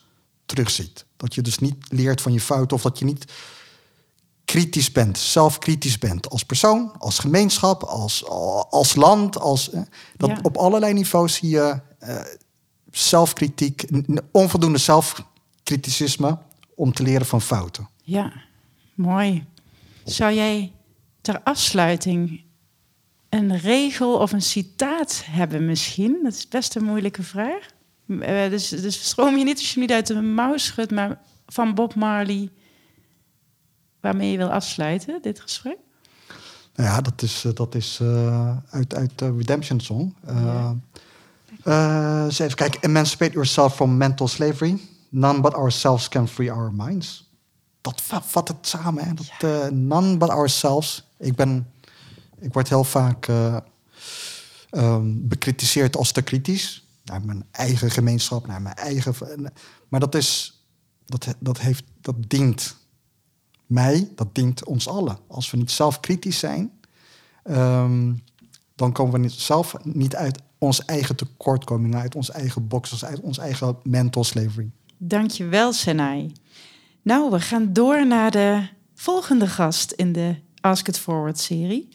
terugziet. 0.46 1.04
Dat 1.16 1.34
je 1.34 1.42
dus 1.42 1.58
niet 1.58 1.76
leert 1.88 2.20
van 2.20 2.32
je 2.32 2.40
fouten 2.40 2.76
of 2.76 2.82
dat 2.82 2.98
je 2.98 3.04
niet 3.04 3.32
kritisch 4.44 4.92
bent, 4.92 5.18
zelfkritisch 5.18 5.98
bent 5.98 6.28
als 6.28 6.44
persoon, 6.44 6.92
als 6.98 7.18
gemeenschap, 7.18 7.82
als, 7.82 8.26
als 8.70 8.94
land. 8.94 9.38
Als, 9.38 9.72
uh, 9.72 9.80
dat 10.16 10.30
ja. 10.30 10.38
Op 10.42 10.56
allerlei 10.56 10.92
niveaus 10.92 11.34
zie 11.34 11.48
je 11.48 11.80
zelfkritiek, 12.90 13.84
onvoldoende 14.30 14.78
zelfkriticisme 14.78 16.38
om 16.74 16.92
te 16.92 17.02
leren 17.02 17.26
van 17.26 17.40
fouten. 17.40 17.88
Ja, 18.02 18.32
mooi. 18.94 19.46
Zou 20.04 20.32
jij 20.32 20.72
ter 21.24 21.40
afsluiting 21.42 22.44
een 23.28 23.58
regel 23.58 24.18
of 24.18 24.32
een 24.32 24.42
citaat 24.42 25.22
hebben 25.26 25.64
misschien? 25.64 26.18
Dat 26.22 26.32
is 26.32 26.48
best 26.48 26.76
een 26.76 26.84
moeilijke 26.84 27.22
vraag. 27.22 27.66
Uh, 28.06 28.48
dus, 28.50 28.68
dus 28.68 29.04
stroom 29.04 29.36
je 29.36 29.44
niet 29.44 29.58
als 29.58 29.74
je 29.74 29.80
niet 29.80 29.92
uit 29.92 30.06
de 30.06 30.22
mouw 30.22 30.56
schudt, 30.56 30.90
maar 30.90 31.20
van 31.46 31.74
Bob 31.74 31.94
Marley, 31.94 32.50
waarmee 34.00 34.30
je 34.30 34.36
wil 34.36 34.52
afsluiten, 34.52 35.22
dit 35.22 35.40
gesprek? 35.40 35.76
Nou 36.74 36.88
ja, 36.88 37.00
dat 37.00 37.22
is, 37.22 37.44
dat 37.54 37.74
is 37.74 37.98
uh, 38.02 38.56
uit, 38.70 38.94
uit 38.94 39.18
de 39.18 39.36
Redemption 39.36 39.80
Song. 39.80 40.14
Uh, 41.64 42.26
even 42.28 42.54
kijken. 42.54 42.80
Emancipate 42.80 43.32
yourself 43.32 43.74
from 43.74 43.96
mental 43.96 44.28
slavery. 44.28 44.80
None 45.08 45.40
but 45.40 45.54
ourselves 45.54 46.08
can 46.08 46.28
free 46.28 46.52
our 46.52 46.72
minds. 46.72 47.23
Dat 47.84 48.02
vat 48.24 48.48
het 48.48 48.66
samen. 48.66 49.04
Hè? 49.04 49.14
Dat, 49.14 49.30
ja. 49.38 49.70
none 49.70 50.16
but 50.16 50.28
ourselves 50.28 51.04
ik, 51.18 51.34
ben, 51.34 51.70
ik 52.38 52.52
word 52.52 52.68
heel 52.68 52.84
vaak 52.84 53.28
uh, 53.28 53.56
um, 54.70 55.28
bekritiseerd 55.28 55.96
als 55.96 56.12
te 56.12 56.22
kritisch. 56.22 56.86
Naar 57.04 57.24
mijn 57.24 57.44
eigen 57.50 57.90
gemeenschap, 57.90 58.46
naar 58.46 58.62
mijn 58.62 58.76
eigen. 58.76 59.14
Maar 59.88 60.00
dat 60.00 60.14
is. 60.14 60.58
Dat, 61.06 61.34
dat, 61.38 61.58
heeft, 61.58 61.84
dat 62.00 62.14
dient 62.18 62.76
mij, 63.66 64.10
dat 64.14 64.34
dient 64.34 64.64
ons 64.64 64.88
allen. 64.88 65.18
Als 65.26 65.50
we 65.50 65.56
niet 65.56 65.70
zelf 65.70 66.00
kritisch 66.00 66.38
zijn, 66.38 66.70
um, 67.44 68.22
dan 68.74 68.92
komen 68.92 69.12
we 69.12 69.18
niet, 69.18 69.32
zelf 69.32 69.74
niet 69.82 70.16
uit 70.16 70.42
onze 70.58 70.82
eigen 70.86 71.16
tekortkomingen, 71.16 72.00
uit 72.00 72.14
onze 72.14 72.32
eigen 72.32 72.68
boxes, 72.68 73.04
uit 73.04 73.20
ons 73.20 73.38
eigen 73.38 73.76
mental 73.82 74.24
slavery. 74.24 74.70
Dankjewel, 74.96 75.72
Senai. 75.72 76.32
Nou, 77.04 77.30
we 77.30 77.40
gaan 77.40 77.72
door 77.72 78.06
naar 78.06 78.30
de 78.30 78.68
volgende 78.94 79.46
gast 79.46 79.92
in 79.92 80.12
de 80.12 80.34
Ask 80.60 80.88
It 80.88 80.98
Forward 80.98 81.38
serie. 81.38 81.88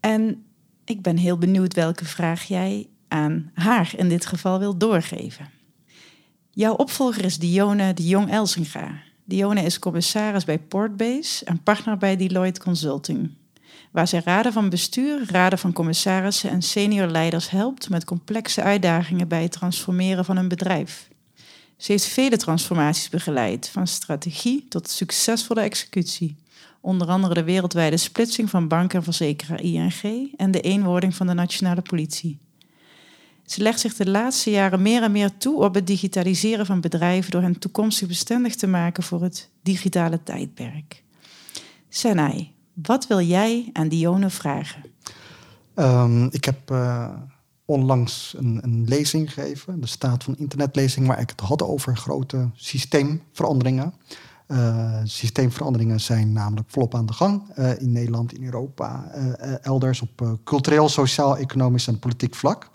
En 0.00 0.44
ik 0.84 1.02
ben 1.02 1.16
heel 1.16 1.38
benieuwd 1.38 1.74
welke 1.74 2.04
vraag 2.04 2.42
jij 2.42 2.88
aan 3.08 3.50
haar 3.54 3.92
in 3.96 4.08
dit 4.08 4.26
geval 4.26 4.58
wil 4.58 4.78
doorgeven. 4.78 5.50
Jouw 6.50 6.74
opvolger 6.74 7.24
is 7.24 7.38
Dione 7.38 7.94
de 7.94 8.06
Jong-Elsinga. 8.06 9.02
Dione 9.24 9.62
is 9.62 9.78
commissaris 9.78 10.44
bij 10.44 10.58
Portbase 10.58 11.44
en 11.44 11.62
partner 11.62 11.96
bij 11.96 12.16
Deloitte 12.16 12.60
Consulting, 12.60 13.30
waar 13.92 14.08
zij 14.08 14.20
raden 14.24 14.52
van 14.52 14.68
bestuur, 14.68 15.30
raden 15.30 15.58
van 15.58 15.72
commissarissen 15.72 16.50
en 16.50 16.62
senior 16.62 17.08
leiders 17.08 17.50
helpt 17.50 17.88
met 17.88 18.04
complexe 18.04 18.62
uitdagingen 18.62 19.28
bij 19.28 19.42
het 19.42 19.52
transformeren 19.52 20.24
van 20.24 20.36
een 20.36 20.48
bedrijf. 20.48 21.12
Ze 21.84 21.92
heeft 21.92 22.04
vele 22.04 22.36
transformaties 22.36 23.08
begeleid, 23.08 23.68
van 23.68 23.86
strategie 23.86 24.66
tot 24.68 24.88
succesvolle 24.88 25.60
executie. 25.60 26.36
Onder 26.80 27.08
andere 27.08 27.34
de 27.34 27.44
wereldwijde 27.44 27.96
splitsing 27.96 28.50
van 28.50 28.68
bank 28.68 28.92
en 28.92 29.02
verzekeraar 29.02 29.60
ING 29.60 30.32
en 30.36 30.50
de 30.50 30.60
eenwording 30.60 31.14
van 31.14 31.26
de 31.26 31.34
nationale 31.34 31.82
politie. 31.82 32.38
Ze 33.46 33.62
legt 33.62 33.80
zich 33.80 33.94
de 33.94 34.10
laatste 34.10 34.50
jaren 34.50 34.82
meer 34.82 35.02
en 35.02 35.12
meer 35.12 35.36
toe 35.36 35.62
op 35.62 35.74
het 35.74 35.86
digitaliseren 35.86 36.66
van 36.66 36.80
bedrijven 36.80 37.30
door 37.30 37.42
hen 37.42 37.58
toekomstig 37.58 38.08
bestendig 38.08 38.54
te 38.54 38.66
maken 38.66 39.02
voor 39.02 39.22
het 39.22 39.50
digitale 39.62 40.22
tijdperk. 40.22 41.02
Senai, 41.88 42.52
wat 42.72 43.06
wil 43.06 43.20
jij 43.20 43.70
aan 43.72 43.88
Dione 43.88 44.30
vragen? 44.30 44.84
Um, 45.74 46.28
ik 46.30 46.44
heb 46.44 46.70
uh, 46.70 47.08
onlangs 47.64 48.34
een, 48.38 48.58
een, 48.62 48.84
lezing 48.88 49.32
gegeven, 49.32 49.80
de 49.80 49.86
staat 49.86 50.24
van 50.24 50.36
internetlezing, 50.36 51.06
waar 51.06 51.20
ik 51.20 51.30
het 51.30 51.40
had 51.40 51.62
over 51.62 51.96
grote 51.96 52.50
systeemveranderingen. 52.54 53.94
Uh, 54.48 55.00
systeemveranderingen 55.04 56.00
zijn 56.00 56.32
namelijk 56.32 56.70
volop 56.70 56.94
aan 56.94 57.06
de 57.06 57.12
gang 57.12 57.42
uh, 57.58 57.80
in 57.80 57.92
Nederland, 57.92 58.34
in 58.34 58.44
Europa, 58.44 59.10
elders 59.62 60.00
op 60.00 60.38
cultureel, 60.44 60.88
sociaal, 60.88 61.36
economisch 61.36 61.86
en 61.86 61.98
politiek 61.98 62.34
vlak. 62.34 62.70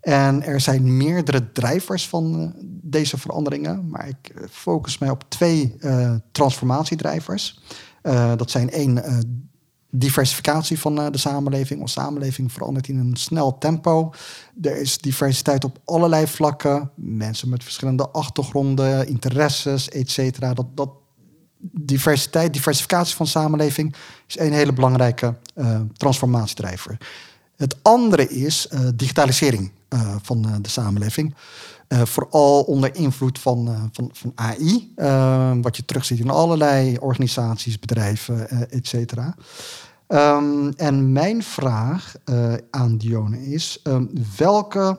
En 0.00 0.42
er 0.42 0.60
zijn 0.60 0.96
meerdere 0.96 1.52
drijvers 1.52 2.08
van 2.08 2.54
deze 2.82 3.18
veranderingen, 3.18 3.88
maar 3.88 4.08
ik 4.08 4.28
eh, 4.28 4.42
focus 4.50 4.98
mij 4.98 5.10
op 5.10 5.24
twee 5.28 5.76
transformatiedrijvers. 6.32 7.60
Dat 8.36 8.50
zijn 8.50 8.70
één 8.70 9.02
diversificatie 9.98 10.78
van 10.78 10.94
de 10.94 11.18
samenleving. 11.18 11.80
Onze 11.80 12.00
samenleving 12.00 12.52
verandert 12.52 12.88
in 12.88 12.98
een 12.98 13.16
snel 13.16 13.58
tempo. 13.58 14.12
Er 14.62 14.76
is 14.76 14.98
diversiteit 14.98 15.64
op 15.64 15.78
allerlei 15.84 16.26
vlakken. 16.26 16.90
Mensen 16.94 17.48
met 17.48 17.62
verschillende 17.62 18.08
achtergronden, 18.08 19.08
interesses, 19.08 19.88
et. 19.88 20.38
Dat, 20.40 20.66
dat 20.74 20.90
diversiteit, 21.60 22.52
diversificatie 22.52 23.16
van 23.16 23.26
samenleving 23.26 23.94
is 24.26 24.38
een 24.38 24.52
hele 24.52 24.72
belangrijke 24.72 25.34
transformatiedrijver. 25.92 26.96
Het 27.56 27.76
andere 27.82 28.28
is 28.28 28.68
digitalisering. 28.94 29.70
Uh, 29.88 30.14
van 30.22 30.42
de 30.62 30.68
samenleving. 30.68 31.34
Uh, 31.88 32.02
vooral 32.02 32.62
onder 32.62 32.94
invloed 32.94 33.38
van, 33.38 33.90
van, 33.92 34.10
van 34.12 34.32
AI, 34.34 34.92
wat 35.62 35.76
je 35.76 35.84
terugziet 35.84 36.18
in 36.18 36.30
allerlei 36.30 36.96
organisaties, 36.98 37.78
bedrijven, 37.78 38.70
et 38.70 38.86
cetera. 38.86 39.34
Um, 40.08 40.72
en 40.72 41.12
mijn 41.12 41.42
vraag 41.42 42.14
aan 42.70 42.96
Dione 42.96 43.46
is: 43.46 43.80
um, 43.84 44.10
welke 44.36 44.98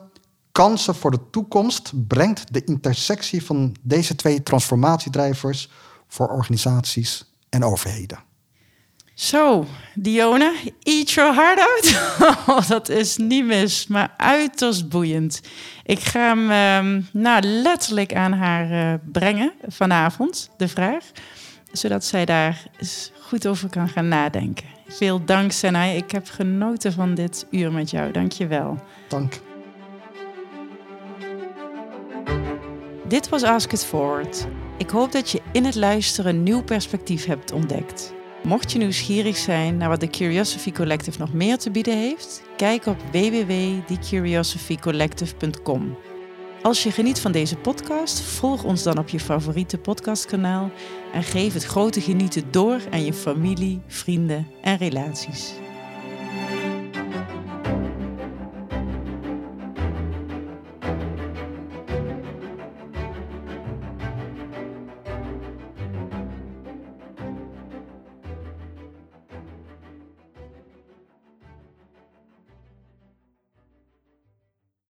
kansen 0.52 0.94
voor 0.94 1.10
de 1.10 1.30
toekomst 1.30 1.92
brengt 2.06 2.52
de 2.52 2.64
intersectie 2.64 3.44
van 3.44 3.76
deze 3.82 4.14
twee 4.14 4.42
transformatiedrijvers 4.42 5.70
voor 6.08 6.28
organisaties 6.28 7.34
en 7.48 7.64
overheden? 7.64 8.18
Zo, 9.18 9.66
Dione, 9.94 10.52
eat 10.82 11.10
your 11.10 11.34
heart 11.34 11.58
out. 11.58 11.86
oh, 12.48 12.68
dat 12.68 12.88
is 12.88 13.16
niet 13.16 13.44
mis, 13.44 13.86
maar 13.86 14.14
uiterst 14.16 14.88
boeiend. 14.88 15.40
Ik 15.84 15.98
ga 15.98 16.20
hem 16.20 16.50
um, 16.86 17.08
nou, 17.12 17.42
letterlijk 17.42 18.14
aan 18.14 18.32
haar 18.32 18.70
uh, 18.70 18.98
brengen 19.12 19.52
vanavond, 19.66 20.50
de 20.56 20.68
vraag. 20.68 21.04
Zodat 21.72 22.04
zij 22.04 22.24
daar 22.24 22.62
goed 23.20 23.46
over 23.46 23.68
kan 23.68 23.88
gaan 23.88 24.08
nadenken. 24.08 24.66
Veel 24.88 25.24
dank, 25.24 25.52
Senai. 25.52 25.96
Ik 25.96 26.10
heb 26.10 26.28
genoten 26.28 26.92
van 26.92 27.14
dit 27.14 27.46
uur 27.50 27.72
met 27.72 27.90
jou. 27.90 28.12
Dank 28.12 28.32
je 28.32 28.46
wel. 28.46 28.78
Dank. 29.08 29.40
Dit 33.08 33.28
was 33.28 33.42
Ask 33.42 33.72
It 33.72 33.84
Forward. 33.84 34.46
Ik 34.76 34.90
hoop 34.90 35.12
dat 35.12 35.30
je 35.30 35.42
in 35.52 35.64
het 35.64 35.74
luisteren 35.74 36.34
een 36.34 36.42
nieuw 36.42 36.62
perspectief 36.62 37.24
hebt 37.24 37.52
ontdekt. 37.52 38.16
Mocht 38.42 38.72
je 38.72 38.78
nieuwsgierig 38.78 39.36
zijn 39.36 39.76
naar 39.76 39.88
wat 39.88 40.00
de 40.00 40.10
Curiosity 40.10 40.72
Collective 40.72 41.18
nog 41.18 41.32
meer 41.32 41.58
te 41.58 41.70
bieden 41.70 41.98
heeft, 41.98 42.42
kijk 42.56 42.86
op 42.86 42.96
www.thecuriosophycollective.com. 43.12 45.98
Als 46.62 46.82
je 46.82 46.90
geniet 46.90 47.20
van 47.20 47.32
deze 47.32 47.56
podcast, 47.56 48.20
volg 48.20 48.64
ons 48.64 48.82
dan 48.82 48.98
op 48.98 49.08
je 49.08 49.20
favoriete 49.20 49.78
podcastkanaal 49.78 50.70
en 51.12 51.22
geef 51.22 51.52
het 51.52 51.64
grote 51.64 52.00
genieten 52.00 52.50
door 52.50 52.80
aan 52.90 53.04
je 53.04 53.12
familie, 53.12 53.80
vrienden 53.86 54.48
en 54.62 54.76
relaties. 54.76 55.52